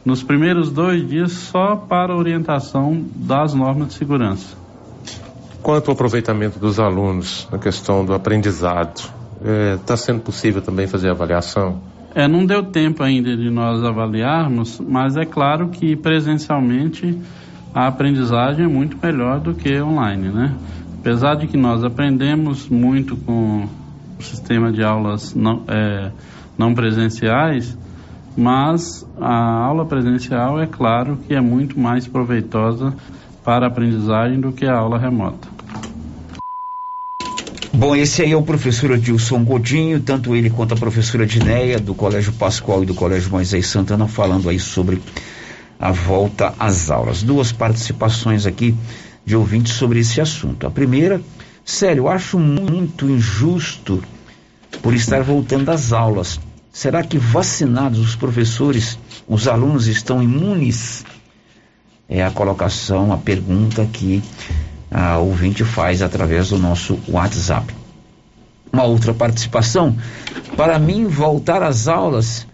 nos 0.03 0.23
primeiros 0.23 0.71
dois 0.71 1.07
dias 1.07 1.31
só 1.33 1.75
para 1.75 2.15
orientação 2.15 3.05
das 3.15 3.53
normas 3.53 3.89
de 3.89 3.93
segurança. 3.93 4.66
Quanto 5.61 5.89
ao 5.89 5.93
aproveitamento 5.93 6.59
dos 6.59 6.79
alunos 6.79 7.47
na 7.51 7.57
questão 7.57 8.05
do 8.05 8.13
aprendizado, 8.13 9.01
está 9.75 9.93
é, 9.93 9.97
sendo 9.97 10.21
possível 10.21 10.61
também 10.61 10.87
fazer 10.87 11.09
avaliação? 11.09 11.81
É, 12.15 12.27
não 12.27 12.45
deu 12.45 12.63
tempo 12.63 13.03
ainda 13.03 13.35
de 13.35 13.49
nós 13.49 13.83
avaliarmos, 13.83 14.79
mas 14.79 15.15
é 15.17 15.25
claro 15.25 15.69
que 15.69 15.95
presencialmente 15.95 17.15
a 17.73 17.87
aprendizagem 17.87 18.65
é 18.65 18.67
muito 18.67 18.97
melhor 19.01 19.39
do 19.39 19.53
que 19.53 19.79
online, 19.79 20.29
né? 20.29 20.55
Apesar 20.99 21.35
de 21.35 21.47
que 21.47 21.57
nós 21.57 21.83
aprendemos 21.83 22.67
muito 22.67 23.15
com 23.17 23.67
o 24.19 24.23
sistema 24.23 24.71
de 24.71 24.83
aulas 24.83 25.35
não, 25.35 25.63
é, 25.67 26.11
não 26.57 26.73
presenciais, 26.73 27.77
mas 28.35 29.07
a 29.19 29.65
aula 29.65 29.85
presencial 29.85 30.59
é 30.59 30.65
claro 30.65 31.17
que 31.27 31.33
é 31.35 31.41
muito 31.41 31.79
mais 31.79 32.07
proveitosa 32.07 32.95
para 33.47 33.65
a 33.65 33.69
aprendizagem 33.69 34.41
do 34.41 34.51
que 34.51 34.65
a 34.65 34.75
aula 34.75 34.99
remota. 34.99 35.47
Bom, 37.71 37.95
esse 37.95 38.21
aí 38.21 38.33
é 38.33 38.35
o 38.35 38.41
professor 38.41 38.91
Adilson 38.91 39.41
Godinho, 39.41 40.01
tanto 40.01 40.35
ele 40.35 40.49
quanto 40.49 40.73
a 40.73 40.77
professora 40.77 41.25
Dineia, 41.25 41.79
do 41.79 41.95
Colégio 41.95 42.33
Pascoal 42.33 42.83
e 42.83 42.85
do 42.85 42.93
Colégio 42.93 43.31
Moisés 43.31 43.67
Santana, 43.67 44.05
falando 44.05 44.49
aí 44.49 44.59
sobre 44.59 45.01
a 45.79 45.93
volta 45.93 46.53
às 46.59 46.91
aulas. 46.91 47.23
Duas 47.23 47.53
participações 47.53 48.45
aqui 48.45 48.75
de 49.25 49.33
ouvintes 49.33 49.75
sobre 49.75 49.99
esse 49.99 50.19
assunto. 50.19 50.67
A 50.67 50.69
primeira, 50.69 51.21
sério, 51.63 52.01
eu 52.01 52.09
acho 52.09 52.37
muito 52.37 53.09
injusto 53.09 54.03
por 54.81 54.93
estar 54.93 55.23
voltando 55.23 55.69
às 55.69 55.93
aulas. 55.93 56.37
Será 56.69 57.01
que 57.01 57.17
vacinados 57.17 57.99
os 57.99 58.13
professores, 58.13 58.99
os 59.25 59.47
alunos 59.47 59.87
estão 59.87 60.21
imunes? 60.21 61.05
É 62.09 62.23
a 62.23 62.31
colocação, 62.31 63.11
a 63.11 63.17
pergunta 63.17 63.85
que 63.85 64.23
a 64.89 65.17
ouvinte 65.17 65.63
faz 65.63 66.01
através 66.01 66.49
do 66.49 66.57
nosso 66.57 66.97
WhatsApp. 67.07 67.73
Uma 68.71 68.83
outra 68.83 69.13
participação. 69.13 69.95
Para 70.55 70.79
mim, 70.79 71.07
voltar 71.07 71.61
às 71.61 71.87
aulas 71.87 72.47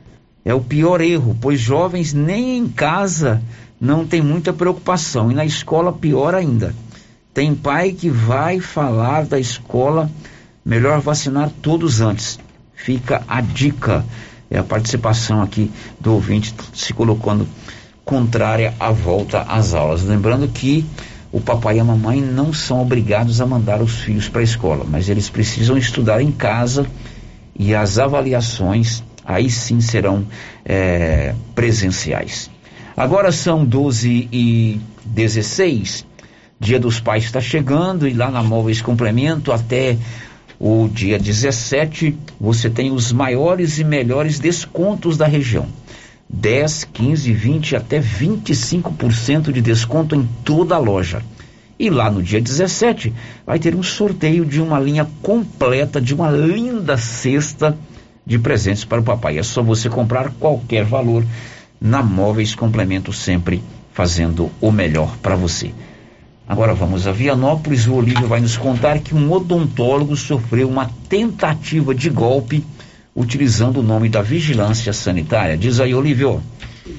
é 0.45 0.53
o 0.53 0.61
pior 0.61 1.01
erro, 1.01 1.37
pois 1.39 1.59
jovens 1.59 2.13
nem 2.13 2.57
em 2.57 2.67
casa 2.67 3.41
não 3.79 4.05
tem 4.05 4.21
muita 4.21 4.51
preocupação 4.51 5.31
e 5.31 5.35
na 5.35 5.45
escola 5.45 5.93
pior 5.93 6.33
ainda. 6.33 6.73
Tem 7.33 7.53
pai 7.53 7.91
que 7.91 8.09
vai 8.09 8.59
falar 8.59 9.25
da 9.25 9.39
escola, 9.39 10.09
melhor 10.65 10.99
vacinar 10.99 11.49
todos 11.61 12.01
antes. 12.01 12.39
Fica 12.75 13.23
a 13.27 13.41
dica. 13.41 14.05
É 14.49 14.57
a 14.59 14.63
participação 14.63 15.41
aqui 15.41 15.71
do 15.99 16.13
ouvinte 16.13 16.53
se 16.73 16.93
colocando 16.93 17.47
contrária 18.05 18.73
à 18.79 18.91
volta 18.91 19.41
às 19.41 19.73
aulas. 19.73 20.03
Lembrando 20.03 20.47
que 20.47 20.85
o 21.31 21.39
papai 21.41 21.77
e 21.77 21.79
a 21.79 21.83
mamãe 21.83 22.21
não 22.21 22.53
são 22.53 22.81
obrigados 22.81 23.41
a 23.41 23.45
mandar 23.45 23.81
os 23.81 23.99
filhos 23.99 24.29
para 24.29 24.41
a 24.41 24.43
escola, 24.43 24.85
mas 24.87 25.09
eles 25.09 25.29
precisam 25.29 25.77
estudar 25.77 26.21
em 26.21 26.31
casa 26.31 26.85
e 27.57 27.73
as 27.73 27.97
avaliações 27.97 29.03
aí 29.25 29.49
sim 29.49 29.79
serão 29.81 30.25
é, 30.65 31.33
presenciais. 31.55 32.49
Agora 32.95 33.31
são 33.31 33.65
12 33.65 34.29
e 34.31 34.79
16, 35.05 36.05
Dia 36.63 36.79
dos 36.79 36.99
Pais 36.99 37.25
está 37.25 37.41
chegando 37.41 38.07
e 38.07 38.13
lá 38.13 38.31
na 38.31 38.41
Móveis 38.41 38.81
Complemento 38.81 39.51
até 39.51 39.97
o 40.57 40.87
dia 40.87 41.19
17 41.19 42.17
você 42.39 42.69
tem 42.69 42.89
os 42.89 43.11
maiores 43.11 43.79
e 43.79 43.83
melhores 43.83 44.39
descontos 44.39 45.17
da 45.17 45.27
região. 45.27 45.67
10, 46.33 46.85
15, 46.85 47.31
20 47.31 47.75
até 47.75 47.99
25% 47.99 49.51
de 49.51 49.61
desconto 49.61 50.15
em 50.15 50.27
toda 50.43 50.73
a 50.73 50.79
loja. 50.79 51.21
E 51.77 51.91
lá 51.91 52.09
no 52.09 52.23
dia 52.23 52.41
17 52.41 53.13
vai 53.45 53.59
ter 53.59 53.75
um 53.75 53.83
sorteio 53.83 54.43
de 54.43 54.59
uma 54.59 54.79
linha 54.79 55.07
completa 55.21 56.01
de 56.01 56.13
uma 56.13 56.31
linda 56.31 56.97
cesta 56.97 57.77
de 58.25 58.39
presentes 58.39 58.83
para 58.83 58.99
o 58.99 59.03
papai. 59.03 59.37
É 59.37 59.43
só 59.43 59.61
você 59.61 59.89
comprar 59.89 60.31
qualquer 60.39 60.83
valor 60.83 61.23
na 61.79 62.01
Móveis 62.01 62.55
Complemento 62.55 63.13
sempre 63.13 63.61
fazendo 63.91 64.49
o 64.59 64.71
melhor 64.71 65.15
para 65.17 65.35
você. 65.35 65.71
Agora 66.47 66.73
vamos 66.73 67.05
a 67.05 67.11
Vianópolis. 67.11 67.85
O 67.85 67.93
Olívio 67.93 68.27
vai 68.27 68.41
nos 68.41 68.57
contar 68.57 68.99
que 68.99 69.13
um 69.13 69.31
odontólogo 69.31 70.15
sofreu 70.15 70.67
uma 70.67 70.89
tentativa 71.07 71.93
de 71.93 72.09
golpe 72.09 72.65
utilizando 73.15 73.79
o 73.79 73.83
nome 73.83 74.09
da 74.09 74.21
vigilância 74.21 74.91
sanitária. 74.93 75.57
Diz 75.57 75.79
aí, 75.79 75.93
Olívio. 75.93 76.41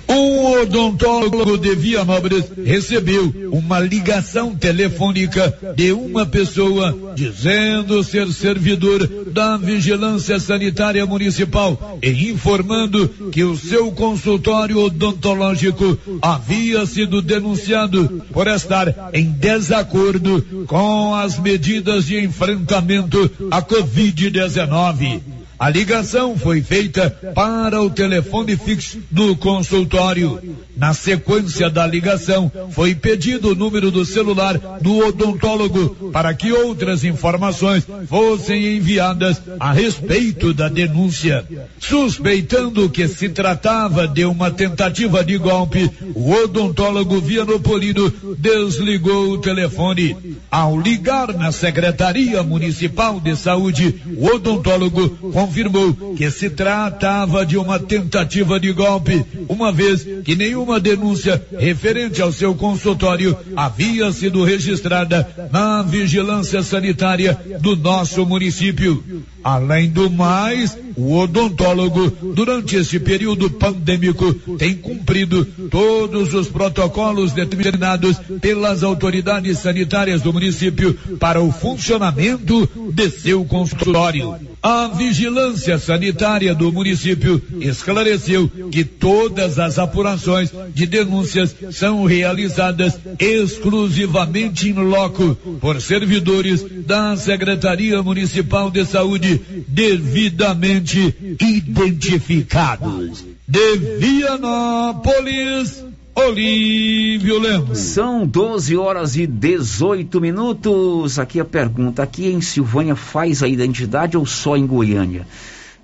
Um 0.09 0.61
odontólogo 0.63 1.59
de 1.59 1.75
Vianópolis 1.75 2.45
recebeu 2.65 3.51
uma 3.53 3.81
ligação 3.81 4.55
telefônica 4.55 5.75
de 5.77 5.93
uma 5.93 6.25
pessoa 6.25 7.13
dizendo 7.15 8.03
ser 8.03 8.27
servidor 8.33 9.07
da 9.31 9.57
Vigilância 9.59 10.41
Sanitária 10.41 11.05
Municipal 11.05 11.99
e 12.03 12.31
informando 12.31 13.09
que 13.31 13.45
o 13.45 13.57
seu 13.57 13.93
consultório 13.93 14.79
odontológico 14.79 15.99
havia 16.23 16.87
sido 16.87 17.21
denunciado 17.21 18.23
por 18.33 18.47
estar 18.47 19.11
em 19.13 19.31
desacordo 19.31 20.65
com 20.67 21.15
as 21.15 21.39
medidas 21.39 22.07
de 22.07 22.25
enfrentamento 22.25 23.31
à 23.51 23.61
Covid-19. 23.61 25.21
A 25.59 25.71
ligação 25.71 26.37
foi 26.37 26.61
feita 26.61 27.09
para 27.35 27.81
o 27.81 27.89
telefone 27.89 28.57
fixo 28.57 28.99
do 29.11 29.37
consultório. 29.37 30.41
Na 30.77 30.93
sequência 30.93 31.71
da 31.71 31.87
ligação, 31.87 32.51
foi 32.71 32.95
pedido 32.95 33.53
o 33.53 33.55
número 33.55 33.91
do 33.91 34.05
celular 34.05 34.59
do 34.81 34.99
odontólogo 34.99 36.11
para 36.13 36.35
que 36.35 36.51
outras 36.51 37.05
informações 37.05 37.87
fossem 38.09 38.77
enviadas 38.77 39.41
a 39.61 39.73
respeito 39.73 40.53
da 40.53 40.69
denúncia. 40.69 41.47
Suspeitando 41.79 42.91
que 42.91 43.07
se 43.07 43.29
tratava 43.29 44.09
de 44.09 44.25
uma 44.25 44.51
tentativa 44.51 45.25
de 45.25 45.39
golpe, 45.39 45.89
o 46.15 46.33
odontólogo 46.33 47.21
Vianopolino 47.21 48.13
desligou 48.37 49.31
o 49.31 49.39
telefone. 49.39 50.37
Ao 50.51 50.79
ligar 50.79 51.33
na 51.33 51.53
Secretaria 51.53 52.43
Municipal 52.43 53.21
de 53.21 53.37
Saúde, 53.37 54.03
o 54.17 54.27
odontólogo 54.27 55.31
confirmou 55.45 56.15
que 56.17 56.31
se 56.31 56.49
tratava 56.49 57.45
de 57.45 57.59
uma 57.59 57.79
tentativa 57.79 58.59
de 58.59 58.73
golpe, 58.73 59.25
uma 59.47 59.71
vez 59.71 60.03
que 60.25 60.35
nenhuma 60.35 60.81
denúncia 60.81 61.45
referente 61.59 62.23
ao 62.23 62.33
seu 62.33 62.55
consultório 62.55 63.37
havia 63.55 64.11
sido 64.11 64.43
registrada 64.43 65.49
na 65.53 65.83
vigilância 65.83 66.63
sanitária 66.63 67.39
do 67.61 67.77
nosso 67.77 68.25
município. 68.25 69.05
Além 69.45 69.91
do 69.91 70.09
mais, 70.09 70.75
o 70.97 71.19
odontólogo, 71.19 72.11
durante 72.35 72.77
esse 72.77 72.99
período 72.99 73.51
pandêmico, 73.51 74.33
tem 74.57 74.75
cumprido 74.75 75.45
todos 75.71 76.33
os 76.33 76.49
protocolos 76.49 77.33
determinados 77.33 78.17
pelas 78.41 78.83
autoridades 78.83 79.59
sanitárias 79.59 80.23
do 80.23 80.33
município 80.33 80.95
para 81.21 81.43
o 81.43 81.53
funcionamento 81.53 82.67
de 82.91 83.11
seu 83.11 83.45
consultório. 83.45 84.35
A 84.63 84.89
vigilância 84.89 85.77
sanitária 85.79 86.55
do 86.55 86.73
município 86.73 87.43
esclareceu 87.61 88.51
que 88.71 88.83
todas 88.83 89.59
as 89.59 89.79
apurações 89.79 90.51
de 90.73 90.87
denúncias 90.87 91.55
são 91.71 92.05
realizadas 92.05 92.99
exclusivamente 93.19 94.71
em 94.71 94.73
loco 94.73 95.35
por 95.61 95.83
servidores 95.83 96.65
da 96.87 97.15
Secretaria 97.15 98.03
Municipal 98.03 98.71
de 98.71 98.87
Saúde 98.87 99.34
devidamente 99.69 101.15
identificados. 101.41 103.25
De 103.47 103.77
Vianópolis, 103.99 105.85
Olívio 106.15 107.41
Lemos. 107.41 107.79
São 107.79 108.27
12 108.27 108.77
horas 108.77 109.17
e 109.17 109.27
18 109.27 110.21
minutos. 110.21 111.19
Aqui 111.19 111.41
a 111.41 111.45
pergunta: 111.45 112.03
aqui 112.03 112.27
em 112.27 112.41
Silvânia 112.41 112.95
faz 112.95 113.43
a 113.43 113.49
identidade 113.49 114.17
ou 114.17 114.25
só 114.25 114.57
em 114.57 114.67
Goiânia? 114.67 115.27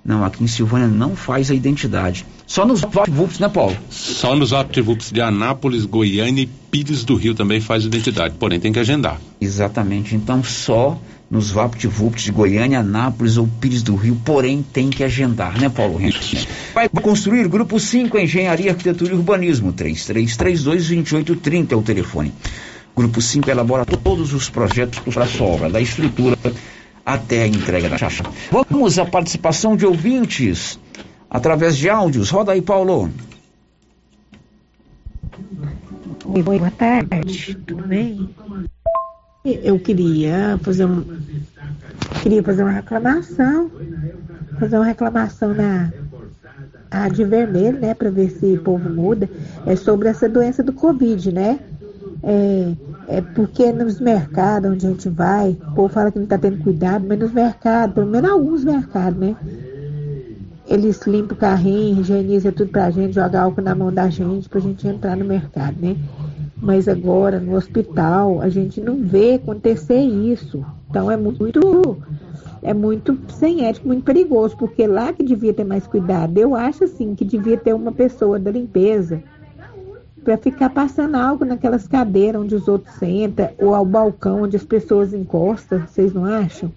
Não, 0.03 0.25
aqui 0.25 0.43
em 0.43 0.47
Silvânia 0.47 0.87
não 0.87 1.15
faz 1.15 1.51
a 1.51 1.53
identidade. 1.53 2.25
Só 2.47 2.65
nos 2.65 2.81
VaptVups, 2.81 3.39
né, 3.39 3.47
Paulo? 3.47 3.77
Só 3.89 4.35
nos 4.35 4.49
VaptVups 4.49 5.11
de 5.11 5.21
Anápolis, 5.21 5.85
Goiânia 5.85 6.43
e 6.43 6.47
Pires 6.47 7.03
do 7.03 7.15
Rio 7.15 7.35
também 7.35 7.61
faz 7.61 7.85
identidade, 7.85 8.33
porém 8.39 8.59
tem 8.59 8.71
que 8.73 8.79
agendar. 8.79 9.21
Exatamente. 9.39 10.15
Então 10.15 10.43
só 10.43 10.99
nos 11.31 11.49
VaptVups 11.49 12.23
de 12.23 12.31
Goiânia, 12.31 12.79
Anápolis 12.79 13.37
ou 13.37 13.47
Pires 13.47 13.81
do 13.81 13.95
Rio, 13.95 14.17
porém 14.25 14.61
tem 14.61 14.89
que 14.89 15.01
agendar, 15.01 15.57
né, 15.57 15.69
Paulo 15.69 15.99
Henrique? 15.99 16.45
Vai 16.73 16.89
construir 16.89 17.47
Grupo 17.47 17.79
5 17.79 18.19
Engenharia, 18.19 18.71
Arquitetura 18.71 19.13
e 19.13 19.15
Urbanismo, 19.15 19.71
3332-2830 19.71 21.71
é 21.71 21.75
o 21.75 21.81
telefone. 21.81 22.33
Grupo 22.93 23.21
5 23.21 23.49
elabora 23.49 23.85
todos 23.85 24.33
os 24.33 24.49
projetos 24.49 24.99
para 24.99 25.23
a 25.23 25.27
sua 25.27 25.47
obra, 25.47 25.69
da 25.69 25.79
estrutura 25.79 26.37
até 27.05 27.43
a 27.43 27.47
entrega 27.47 27.87
da 27.87 27.97
chapa. 27.97 28.29
Vamos 28.51 28.99
à 28.99 29.05
participação 29.05 29.77
de 29.77 29.85
ouvintes 29.85 30.77
através 31.29 31.77
de 31.77 31.89
áudios. 31.89 32.29
Roda 32.29 32.51
aí, 32.51 32.61
Paulo. 32.61 33.09
Oi, 36.25 36.43
boa 36.43 36.71
tarde, 36.71 37.55
tudo 37.65 37.87
bem? 37.87 38.29
Eu 39.43 39.79
queria 39.79 40.59
fazer 40.61 40.85
um, 40.85 41.03
queria 42.21 42.43
fazer 42.43 42.61
uma 42.61 42.71
reclamação, 42.71 43.71
fazer 44.59 44.75
uma 44.77 44.85
reclamação 44.85 45.53
na 45.53 45.91
a 46.91 47.07
de 47.09 47.23
vermelho, 47.23 47.79
né, 47.79 47.93
para 47.93 48.11
ver 48.11 48.29
se 48.29 48.45
o 48.45 48.61
povo 48.61 48.89
muda, 48.89 49.27
é 49.65 49.75
sobre 49.75 50.09
essa 50.09 50.27
doença 50.27 50.61
do 50.61 50.73
Covid, 50.73 51.31
né? 51.31 51.59
É, 52.21 52.73
é 53.07 53.21
porque 53.21 53.71
nos 53.71 53.99
mercados 53.99 54.69
onde 54.69 54.85
a 54.85 54.89
gente 54.89 55.09
vai, 55.09 55.51
o 55.51 55.71
povo 55.73 55.89
fala 55.91 56.11
que 56.11 56.19
não 56.19 56.25
está 56.25 56.37
tendo 56.37 56.61
cuidado, 56.61 57.05
mas 57.07 57.17
nos 57.17 57.31
mercados, 57.31 57.95
pelo 57.95 58.07
menos 58.07 58.29
alguns 58.29 58.63
mercados, 58.63 59.19
né? 59.19 59.35
Eles 60.67 61.01
limpam 61.07 61.33
o 61.33 61.39
carrinho, 61.39 62.01
higienizam 62.01 62.51
tudo 62.51 62.69
pra 62.69 62.91
gente, 62.91 63.15
jogam 63.15 63.41
álcool 63.41 63.61
na 63.61 63.73
mão 63.73 63.91
da 63.91 64.07
gente 64.09 64.47
pra 64.47 64.59
gente 64.59 64.87
entrar 64.87 65.17
no 65.17 65.25
mercado, 65.25 65.77
né? 65.81 65.95
Mas 66.61 66.87
agora, 66.87 67.39
no 67.39 67.55
hospital, 67.55 68.39
a 68.39 68.47
gente 68.47 68.79
não 68.79 68.97
vê 68.97 69.33
acontecer 69.33 69.99
isso. 69.99 70.63
Então 70.89 71.09
é 71.09 71.17
muito, 71.17 71.97
é 72.61 72.71
muito 72.71 73.17
sem 73.29 73.65
ético, 73.65 73.87
muito 73.87 74.03
perigoso, 74.03 74.55
porque 74.55 74.85
lá 74.85 75.11
que 75.11 75.23
devia 75.23 75.53
ter 75.53 75.63
mais 75.63 75.87
cuidado. 75.87 76.37
Eu 76.37 76.55
acho 76.55 76.83
assim 76.83 77.15
que 77.15 77.25
devia 77.25 77.57
ter 77.57 77.73
uma 77.73 77.91
pessoa 77.91 78.37
da 78.37 78.51
limpeza 78.51 79.23
para 80.23 80.37
ficar 80.37 80.69
passando 80.69 81.15
algo 81.15 81.43
naquelas 81.43 81.87
cadeiras 81.87 82.41
onde 82.41 82.53
os 82.53 82.67
outros 82.67 82.93
sentam, 82.95 83.49
ou 83.57 83.73
ao 83.73 83.83
balcão 83.83 84.43
onde 84.43 84.55
as 84.55 84.63
pessoas 84.63 85.15
encostam, 85.15 85.79
vocês 85.87 86.13
não 86.13 86.25
acham? 86.25 86.71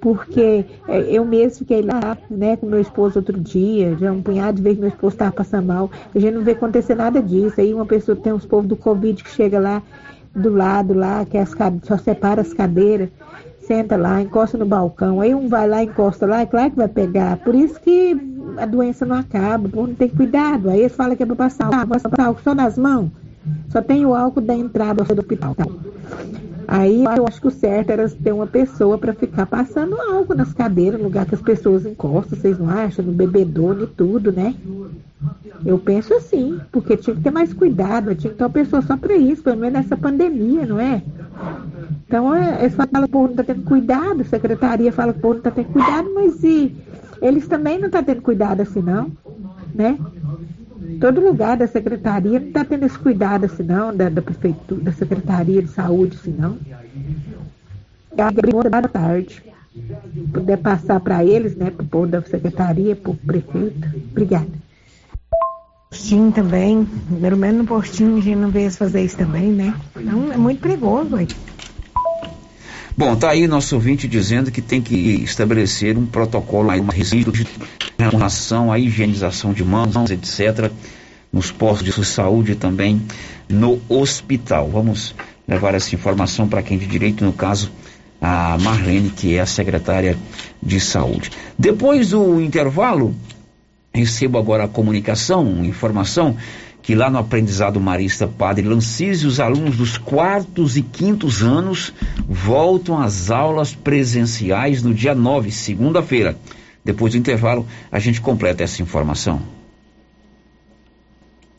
Porque 0.00 0.64
é, 0.88 1.00
eu 1.10 1.24
mesmo 1.24 1.58
fiquei 1.58 1.82
lá, 1.82 2.16
né, 2.30 2.56
com 2.56 2.66
meu 2.66 2.80
esposo 2.80 3.18
outro 3.18 3.38
dia, 3.38 3.96
já 3.98 4.12
um 4.12 4.22
punhado 4.22 4.56
de 4.56 4.62
vezes 4.62 4.78
meu 4.78 4.88
esposo 4.88 5.14
estava 5.14 5.32
passando 5.32 5.66
mal, 5.66 5.90
a 6.14 6.18
gente 6.18 6.34
não 6.34 6.42
vê 6.42 6.52
acontecer 6.52 6.94
nada 6.94 7.22
disso. 7.22 7.60
Aí 7.60 7.72
uma 7.72 7.86
pessoa 7.86 8.16
tem 8.16 8.32
uns 8.32 8.46
povos 8.46 8.68
do 8.68 8.76
Covid 8.76 9.22
que 9.22 9.30
chega 9.30 9.58
lá 9.58 9.82
do 10.34 10.50
lado 10.50 10.92
lá, 10.92 11.24
que 11.24 11.38
as, 11.38 11.54
só 11.82 11.96
separa 11.96 12.42
as 12.42 12.52
cadeiras, 12.52 13.08
senta 13.60 13.96
lá, 13.96 14.20
encosta 14.20 14.58
no 14.58 14.66
balcão, 14.66 15.20
aí 15.20 15.34
um 15.34 15.48
vai 15.48 15.66
lá, 15.66 15.82
encosta 15.82 16.26
lá, 16.26 16.42
é 16.42 16.46
claro 16.46 16.70
que 16.70 16.76
vai 16.76 16.88
pegar. 16.88 17.38
Por 17.38 17.54
isso 17.54 17.80
que 17.80 18.16
a 18.58 18.66
doença 18.66 19.04
não 19.04 19.16
acaba, 19.16 19.68
não 19.74 19.94
tem 19.94 20.08
cuidado. 20.08 20.70
Aí 20.70 20.80
eles 20.80 20.94
falam 20.94 21.16
que 21.16 21.22
é 21.22 21.26
para 21.26 21.36
passar 21.36 21.66
álcool, 21.66 21.88
passar 21.88 22.20
álcool 22.20 22.42
só 22.42 22.54
nas 22.54 22.78
mãos. 22.78 23.10
Só 23.68 23.80
tem 23.80 24.04
o 24.04 24.14
álcool 24.14 24.40
da 24.40 24.54
entrada 24.54 25.02
do 25.02 25.20
hospital. 25.20 25.56
Aí 26.68 27.04
eu 27.04 27.26
acho 27.26 27.40
que 27.40 27.46
o 27.46 27.50
certo 27.50 27.90
era 27.90 28.08
ter 28.08 28.32
uma 28.32 28.46
pessoa 28.46 28.98
para 28.98 29.12
ficar 29.12 29.46
passando 29.46 30.00
álcool 30.00 30.34
nas 30.34 30.52
cadeiras, 30.52 30.98
no 30.98 31.06
lugar 31.06 31.26
que 31.26 31.34
as 31.34 31.40
pessoas 31.40 31.86
encostam, 31.86 32.38
vocês 32.38 32.58
não 32.58 32.68
acham? 32.68 33.04
No 33.04 33.12
bebedouro 33.12 33.84
e 33.84 33.86
tudo, 33.86 34.32
né? 34.32 34.54
Eu 35.64 35.78
penso 35.78 36.12
assim, 36.14 36.60
porque 36.72 36.96
tinha 36.96 37.14
que 37.14 37.22
ter 37.22 37.30
mais 37.30 37.52
cuidado, 37.52 38.14
tinha 38.14 38.32
que 38.32 38.38
ter 38.38 38.44
uma 38.44 38.50
pessoa 38.50 38.82
só 38.82 38.96
para 38.96 39.14
isso, 39.14 39.42
pelo 39.42 39.58
menos 39.58 39.74
nessa 39.74 39.96
pandemia, 39.96 40.66
não 40.66 40.78
é? 40.78 41.02
Então, 42.06 42.34
é, 42.34 42.60
eles 42.60 42.74
falam 42.74 42.90
que 42.90 42.98
o 42.98 43.08
povo 43.08 43.24
não 43.24 43.30
está 43.32 43.44
tendo 43.44 43.62
cuidado, 43.62 44.20
a 44.20 44.24
secretaria 44.24 44.92
fala 44.92 45.12
que 45.12 45.18
o 45.18 45.22
povo 45.22 45.34
não 45.34 45.40
está 45.40 45.50
tendo 45.50 45.72
cuidado, 45.72 46.10
mas 46.14 46.42
e 46.42 46.76
eles 47.22 47.46
também 47.48 47.78
não 47.78 47.86
estão 47.86 48.02
tá 48.02 48.12
tendo 48.12 48.22
cuidado 48.22 48.60
assim, 48.60 48.82
não, 48.82 49.10
né? 49.74 49.98
Todo 51.00 51.20
lugar 51.20 51.56
da 51.56 51.66
secretaria 51.66 52.38
não 52.38 52.48
está 52.48 52.64
tendo 52.64 52.86
esse 52.86 52.98
cuidado 52.98 53.46
assim, 53.46 53.62
não, 53.62 53.94
da, 53.94 54.08
da 54.08 54.22
prefeitura, 54.22 54.82
da 54.82 54.92
secretaria 54.92 55.62
de 55.62 55.68
saúde, 55.68 56.16
assim, 56.20 56.34
não. 56.36 56.56
Eu 58.16 58.24
da 58.70 58.82
tarde. 58.82 59.42
Puder 60.32 60.56
passar 60.56 61.00
para 61.00 61.24
eles, 61.24 61.54
né, 61.54 61.70
para 61.70 61.84
o 61.84 61.86
povo 61.86 62.06
da 62.06 62.22
secretaria, 62.22 62.96
para 62.96 63.10
o 63.10 63.16
prefeito. 63.16 63.88
Obrigada. 64.10 64.66
Postinho 65.90 66.32
também, 66.32 66.86
pelo 67.20 67.36
menos 67.36 67.58
no 67.58 67.66
postinho 67.66 68.16
a 68.16 68.20
gente 68.20 68.36
não 68.36 68.50
eles 68.50 68.76
fazer 68.76 69.02
isso 69.02 69.16
também, 69.16 69.52
né? 69.52 69.74
Então 69.96 70.32
é 70.32 70.36
muito 70.36 70.60
perigoso, 70.60 71.14
aí. 71.14 71.28
Bom, 72.98 73.14
tá 73.14 73.28
aí 73.28 73.46
nosso 73.46 73.74
ouvinte 73.74 74.08
dizendo 74.08 74.50
que 74.50 74.62
tem 74.62 74.80
que 74.80 74.94
estabelecer 75.22 75.98
um 75.98 76.06
protocolo 76.06 76.70
aí, 76.70 76.80
um 76.80 76.86
resíduo 76.86 77.30
de 77.30 77.46
relação 77.98 78.72
à 78.72 78.78
higienização 78.78 79.52
de 79.52 79.62
mãos, 79.62 80.10
etc., 80.10 80.70
nos 81.30 81.52
postos 81.52 81.94
de 81.94 82.04
saúde 82.06 82.52
e 82.52 82.54
também 82.54 83.02
no 83.50 83.78
hospital. 83.86 84.70
Vamos 84.70 85.14
levar 85.46 85.74
essa 85.74 85.94
informação 85.94 86.48
para 86.48 86.62
quem 86.62 86.78
de 86.78 86.86
direito, 86.86 87.22
no 87.22 87.34
caso, 87.34 87.70
a 88.18 88.56
Marlene, 88.58 89.10
que 89.10 89.36
é 89.36 89.40
a 89.40 89.46
secretária 89.46 90.16
de 90.62 90.80
saúde. 90.80 91.30
Depois 91.58 92.08
do 92.10 92.40
intervalo, 92.40 93.14
recebo 93.92 94.38
agora 94.38 94.64
a 94.64 94.68
comunicação, 94.68 95.62
informação 95.66 96.34
que 96.86 96.94
lá 96.94 97.10
no 97.10 97.18
aprendizado 97.18 97.80
marista 97.80 98.28
Padre 98.28 98.64
Lancísio, 98.64 99.28
os 99.28 99.40
alunos 99.40 99.76
dos 99.76 99.98
quartos 99.98 100.76
e 100.76 100.82
quintos 100.82 101.42
anos 101.42 101.92
voltam 102.28 102.96
às 102.96 103.28
aulas 103.28 103.74
presenciais 103.74 104.84
no 104.84 104.94
dia 104.94 105.12
9, 105.12 105.50
segunda-feira. 105.50 106.38
Depois 106.84 107.12
do 107.12 107.18
intervalo, 107.18 107.66
a 107.90 107.98
gente 107.98 108.20
completa 108.20 108.62
essa 108.62 108.80
informação. 108.82 109.42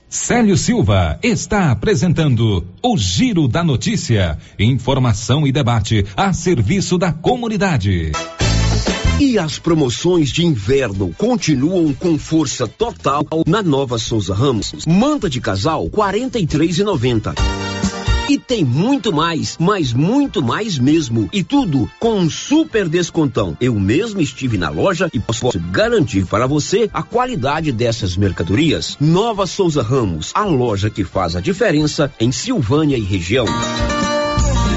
Célio 0.07 0.55
Silva 0.55 1.19
está 1.21 1.71
apresentando 1.71 2.65
o 2.81 2.97
Giro 2.97 3.49
da 3.49 3.65
Notícia. 3.65 4.37
Informação 4.57 5.45
e 5.45 5.51
debate 5.51 6.05
a 6.15 6.31
serviço 6.31 6.97
da 6.97 7.11
comunidade. 7.11 8.13
E 9.19 9.39
as 9.39 9.57
promoções 9.57 10.29
de 10.29 10.45
inverno 10.45 11.11
continuam 11.17 11.91
com 11.91 12.19
força 12.19 12.67
total 12.67 13.25
na 13.47 13.63
Nova 13.63 13.97
Souza 13.97 14.31
Ramos. 14.31 14.85
Manta 14.85 15.27
de 15.27 15.41
casal, 15.41 15.89
quarenta 15.89 16.37
e 16.37 16.45
três 16.45 16.77
e 16.77 16.83
noventa. 16.83 17.33
E 18.29 18.37
tem 18.37 18.63
muito 18.63 19.11
mais, 19.11 19.57
mas 19.59 19.91
muito 19.91 20.43
mais 20.43 20.77
mesmo. 20.77 21.27
E 21.33 21.43
tudo 21.43 21.89
com 21.99 22.19
um 22.19 22.29
super 22.29 22.87
descontão. 22.87 23.57
Eu 23.59 23.73
mesmo 23.79 24.21
estive 24.21 24.55
na 24.55 24.69
loja 24.69 25.09
e 25.11 25.19
posso 25.19 25.59
garantir 25.71 26.27
para 26.27 26.45
você 26.45 26.87
a 26.93 27.01
qualidade 27.01 27.71
dessas 27.71 28.15
mercadorias. 28.15 28.97
Nova 28.99 29.47
Souza 29.47 29.81
Ramos, 29.81 30.31
a 30.35 30.43
loja 30.43 30.91
que 30.91 31.03
faz 31.03 31.35
a 31.35 31.41
diferença 31.41 32.13
em 32.19 32.31
Silvânia 32.31 32.97
e 32.97 33.01
região. 33.01 33.45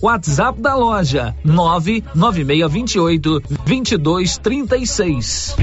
WhatsApp 0.00 0.60
da 0.60 0.74
loja: 0.74 1.34
99628 1.44 3.42
2236. 3.66 5.56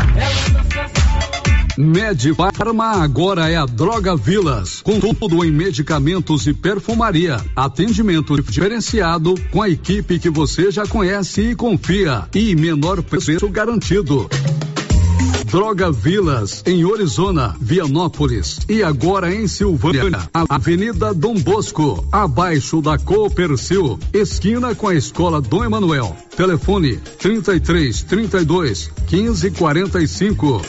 Medifarma 1.78 3.04
agora 3.04 3.50
é 3.50 3.56
a 3.56 3.66
Droga 3.66 4.16
Vilas, 4.16 4.82
com 4.82 5.00
tudo 5.00 5.46
em 5.46 5.52
medicamentos 5.52 6.48
e 6.48 6.54
perfumaria. 6.54 7.40
Atendimento 7.56 8.42
diferenciado 8.42 9.36
com 9.52 9.62
a 9.62 9.70
equipe 9.70 10.18
que 10.18 10.30
você 10.30 10.72
já 10.72 10.88
conhece 10.88 11.52
e 11.52 11.56
confia 11.56 12.28
e 12.34 12.56
menor 12.56 13.04
preço 13.04 13.48
garantido. 13.50 14.28
Droga 15.50 15.90
Vilas, 15.94 16.62
em 16.66 16.84
Orizona, 16.84 17.56
Vianópolis 17.60 18.60
e 18.68 18.84
agora 18.84 19.34
em 19.34 19.48
Silvânia, 19.48 20.30
Avenida 20.50 21.14
Dom 21.14 21.36
Bosco, 21.36 22.06
abaixo 22.12 22.82
da 22.82 22.98
Copercil, 22.98 23.98
esquina 24.14 24.76
com 24.76 24.90
a 24.90 24.96
Escola 24.96 25.42
Dom 25.42 25.64
Emanuel. 25.64 26.14
Telefone 26.36 26.98
33 26.98 28.04
32 28.04 28.92
15 29.08 29.52
45. 29.52 30.62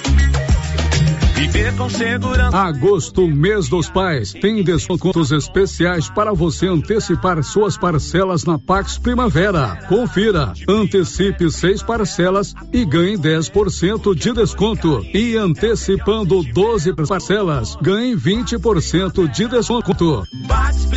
Viver 1.39 1.73
com 1.77 1.89
segurança. 1.89 2.57
Agosto, 2.57 3.29
mês 3.29 3.69
dos 3.69 3.89
pais, 3.89 4.33
tem 4.33 4.61
descontos 4.61 5.31
especiais 5.31 6.11
para 6.11 6.33
você 6.33 6.67
antecipar 6.67 7.41
suas 7.45 7.79
parcelas 7.79 8.45
na 8.45 8.59
Pax 8.59 8.99
Primavera. 8.99 9.79
Confira, 9.89 10.53
antecipe 10.69 11.49
seis 11.49 11.81
parcelas 11.81 12.55
e 12.73 12.85
ganhe 12.85 13.17
10% 13.17 14.17
de 14.17 14.33
desconto. 14.33 15.07
E 15.15 15.37
antecipando 15.37 16.43
12 16.43 16.93
parcelas, 17.07 17.77
ganhe 17.81 18.17
20% 18.17 19.31
de 19.31 19.47
desconto. 19.47 20.25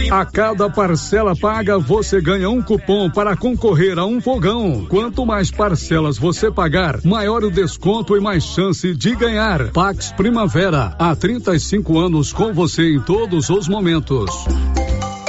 A 0.09 0.26
cada 0.26 0.69
parcela 0.69 1.35
paga, 1.35 1.77
você 1.77 2.19
ganha 2.19 2.49
um 2.49 2.61
cupom 2.63 3.09
para 3.11 3.38
concorrer 3.38 3.99
a 3.99 4.05
um 4.05 4.19
fogão. 4.19 4.88
Quanto 4.89 5.26
mais 5.26 5.51
parcelas 5.51 6.18
você 6.18 6.49
pagar, 6.49 6.99
maior 7.03 7.43
o 7.43 7.51
desconto 7.51 8.18
e 8.18 8.19
mais 8.19 8.43
chance 8.43 8.93
de 8.95 9.15
ganhar. 9.15 9.72
Pax 9.72 10.11
Primavera, 10.11 10.31
há 10.98 11.16
35 11.16 11.99
anos 11.99 12.32
com 12.32 12.53
você 12.53 12.95
em 12.95 13.02
todos 13.02 13.49
os 13.49 13.68
momentos. 13.68 14.32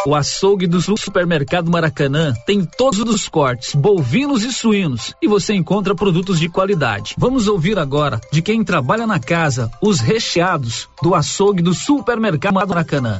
O 0.07 0.15
açougue 0.15 0.67
do 0.67 0.81
Supermercado 0.81 1.71
Maracanã 1.71 2.33
tem 2.47 2.65
todos 2.65 3.01
os 3.01 3.29
cortes, 3.29 3.75
bovinos 3.75 4.45
e 4.45 4.53
suínos, 4.53 5.15
e 5.21 5.29
você 5.29 5.55
encontra 5.55 5.95
produtos 5.95 6.39
de 6.39 6.49
qualidade. 6.49 7.15
Vamos 7.19 7.49
ouvir 7.49 7.79
agora 7.79 8.21
de 8.33 8.43
quem 8.43 8.65
trabalha 8.65 9.07
na 9.07 9.19
casa 9.19 9.71
os 9.81 10.01
recheados 10.01 10.89
do 11.03 11.15
açougue 11.15 11.63
do 11.63 11.75
Supermercado 11.75 12.55
Maracanã. 12.55 13.19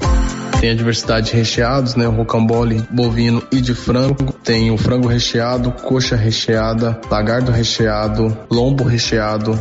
Tem 0.61 0.71
a 0.71 0.75
diversidade 0.75 1.31
de 1.31 1.37
recheados, 1.37 1.97
né? 1.97 2.07
O 2.07 2.13
rocambole 2.13 2.85
bovino 2.91 3.43
e 3.51 3.61
de 3.61 3.75
frango. 3.75 4.33
Tem 4.45 4.71
o 4.71 4.79
frango 4.79 5.09
recheado, 5.09 5.73
coxa 5.73 6.15
recheada, 6.15 7.01
lagardo 7.11 7.51
recheado, 7.51 8.37
lombo 8.49 8.85
recheado. 8.85 9.61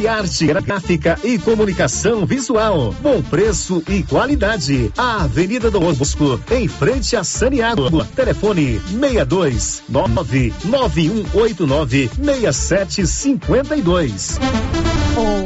Criarte 0.00 0.46
Gráfica 0.46 1.18
e 1.22 1.38
Comunicação 1.38 2.24
Visual. 2.24 2.94
Bom 3.02 3.20
preço 3.20 3.82
e 3.86 4.02
qualidade. 4.02 4.90
A 4.96 5.24
Avenida 5.24 5.70
do 5.70 5.78
Bosco, 5.78 6.40
em 6.50 6.66
frente 6.66 7.14
a 7.16 7.22
Saniago. 7.22 8.02
Telefone 8.06 8.80
62 8.80 9.82
99189 9.90 12.10
6752. 12.14 14.38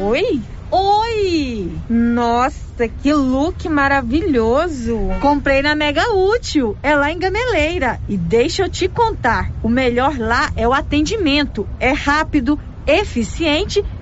Oi? 0.05 0.41
Oi! 0.71 1.73
Nossa, 1.91 2.87
que 3.03 3.13
look 3.13 3.69
maravilhoso! 3.69 4.97
Comprei 5.21 5.63
na 5.63 5.75
Mega 5.75 6.15
Útil, 6.15 6.77
é 6.81 6.95
lá 6.95 7.11
em 7.11 7.19
Gameleira. 7.19 7.99
E 8.09 8.17
deixa 8.17 8.63
eu 8.63 8.69
te 8.69 8.87
contar: 8.87 9.51
o 9.65 9.69
melhor 9.69 10.17
lá 10.17 10.53
é 10.55 10.69
o 10.69 10.73
atendimento. 10.73 11.67
É 11.81 11.91
rápido, 11.91 12.57
eficiente 12.87 13.85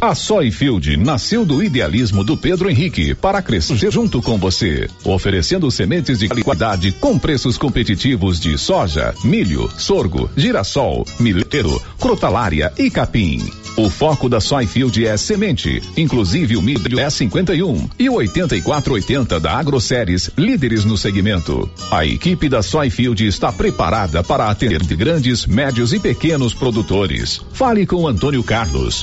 A 0.00 0.14
Soyfield 0.14 0.96
nasceu 0.96 1.44
do 1.44 1.60
idealismo 1.60 2.22
do 2.22 2.36
Pedro 2.36 2.70
Henrique 2.70 3.16
para 3.16 3.42
crescer 3.42 3.90
junto 3.90 4.22
com 4.22 4.38
você, 4.38 4.88
oferecendo 5.02 5.68
sementes 5.72 6.20
de 6.20 6.28
qualidade 6.28 6.92
com 6.92 7.18
preços 7.18 7.58
competitivos 7.58 8.38
de 8.38 8.56
soja, 8.56 9.12
milho, 9.24 9.68
sorgo, 9.76 10.30
girassol, 10.36 11.04
milheiro, 11.18 11.82
crotalária 11.98 12.72
e 12.78 12.88
capim. 12.88 13.44
O 13.76 13.90
foco 13.90 14.28
da 14.28 14.40
Soyfield 14.40 15.04
é 15.04 15.16
semente, 15.16 15.82
inclusive 15.96 16.56
o 16.56 16.62
milho 16.62 16.98
E51 16.98 17.90
e 17.98 18.08
o 18.08 18.14
8480 18.14 19.40
da 19.40 19.58
AgroSéries, 19.58 20.30
líderes 20.38 20.84
no 20.84 20.96
segmento. 20.96 21.68
A 21.90 22.06
equipe 22.06 22.48
da 22.48 22.62
Soyfield 22.62 23.26
está 23.26 23.50
preparada 23.50 24.22
para 24.22 24.48
atender 24.48 24.82
grandes, 24.84 25.44
médios 25.44 25.92
e 25.92 25.98
pequenos 25.98 26.54
produtores. 26.54 27.40
Fale 27.52 27.84
com 27.84 28.06
Antônio 28.06 28.44
Carlos. 28.44 29.02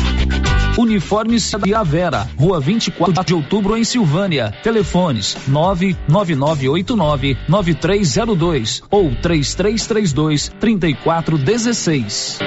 Uniformes 0.77 1.43
Cia 1.43 1.83
Vera, 1.83 2.29
Rua 2.37 2.59
24 2.59 3.25
de 3.25 3.33
Outubro 3.33 3.75
em 3.75 3.83
Silvânia. 3.83 4.53
Telefones 4.63 5.35
99989 5.47 7.37
9302 7.47 8.81
ou 8.89 9.13
3332 9.15 10.51
3416. 10.59 12.39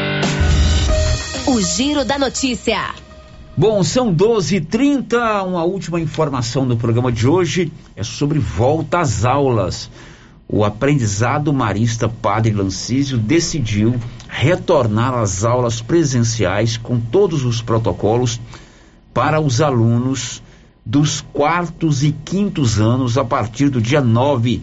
O 1.46 1.60
Giro 1.60 2.04
da 2.04 2.18
Notícia. 2.18 2.94
Bom, 3.56 3.84
são 3.84 4.12
12h30. 4.12 5.44
Uma 5.46 5.62
última 5.64 6.00
informação 6.00 6.66
do 6.66 6.76
programa 6.76 7.12
de 7.12 7.28
hoje 7.28 7.70
é 7.94 8.02
sobre 8.02 8.38
volta 8.38 9.00
às 9.00 9.24
aulas. 9.24 9.90
O 10.48 10.64
aprendizado 10.64 11.52
marista 11.52 12.08
Padre 12.08 12.52
Lancísio 12.52 13.18
decidiu 13.18 13.94
retornar 14.34 15.14
às 15.14 15.44
aulas 15.44 15.80
presenciais 15.80 16.76
com 16.76 16.98
todos 16.98 17.44
os 17.44 17.62
protocolos 17.62 18.40
para 19.14 19.40
os 19.40 19.60
alunos 19.60 20.42
dos 20.84 21.20
quartos 21.20 22.02
e 22.02 22.10
quintos 22.10 22.80
anos 22.80 23.16
a 23.16 23.24
partir 23.24 23.68
do 23.68 23.80
dia 23.80 24.00
9, 24.00 24.60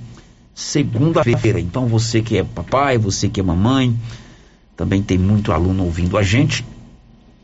segunda-feira. 0.53 1.57
Então 1.57 1.87
você 1.87 2.21
que 2.21 2.37
é 2.37 2.43
papai, 2.43 2.97
você 2.97 3.29
que 3.29 3.39
é 3.39 3.43
mamãe, 3.43 3.97
também 4.75 5.01
tem 5.01 5.17
muito 5.17 5.53
aluno 5.53 5.85
ouvindo 5.85 6.17
a 6.17 6.21
gente. 6.21 6.65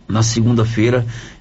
Na 0.06 0.22
segunda-feira 0.22 1.08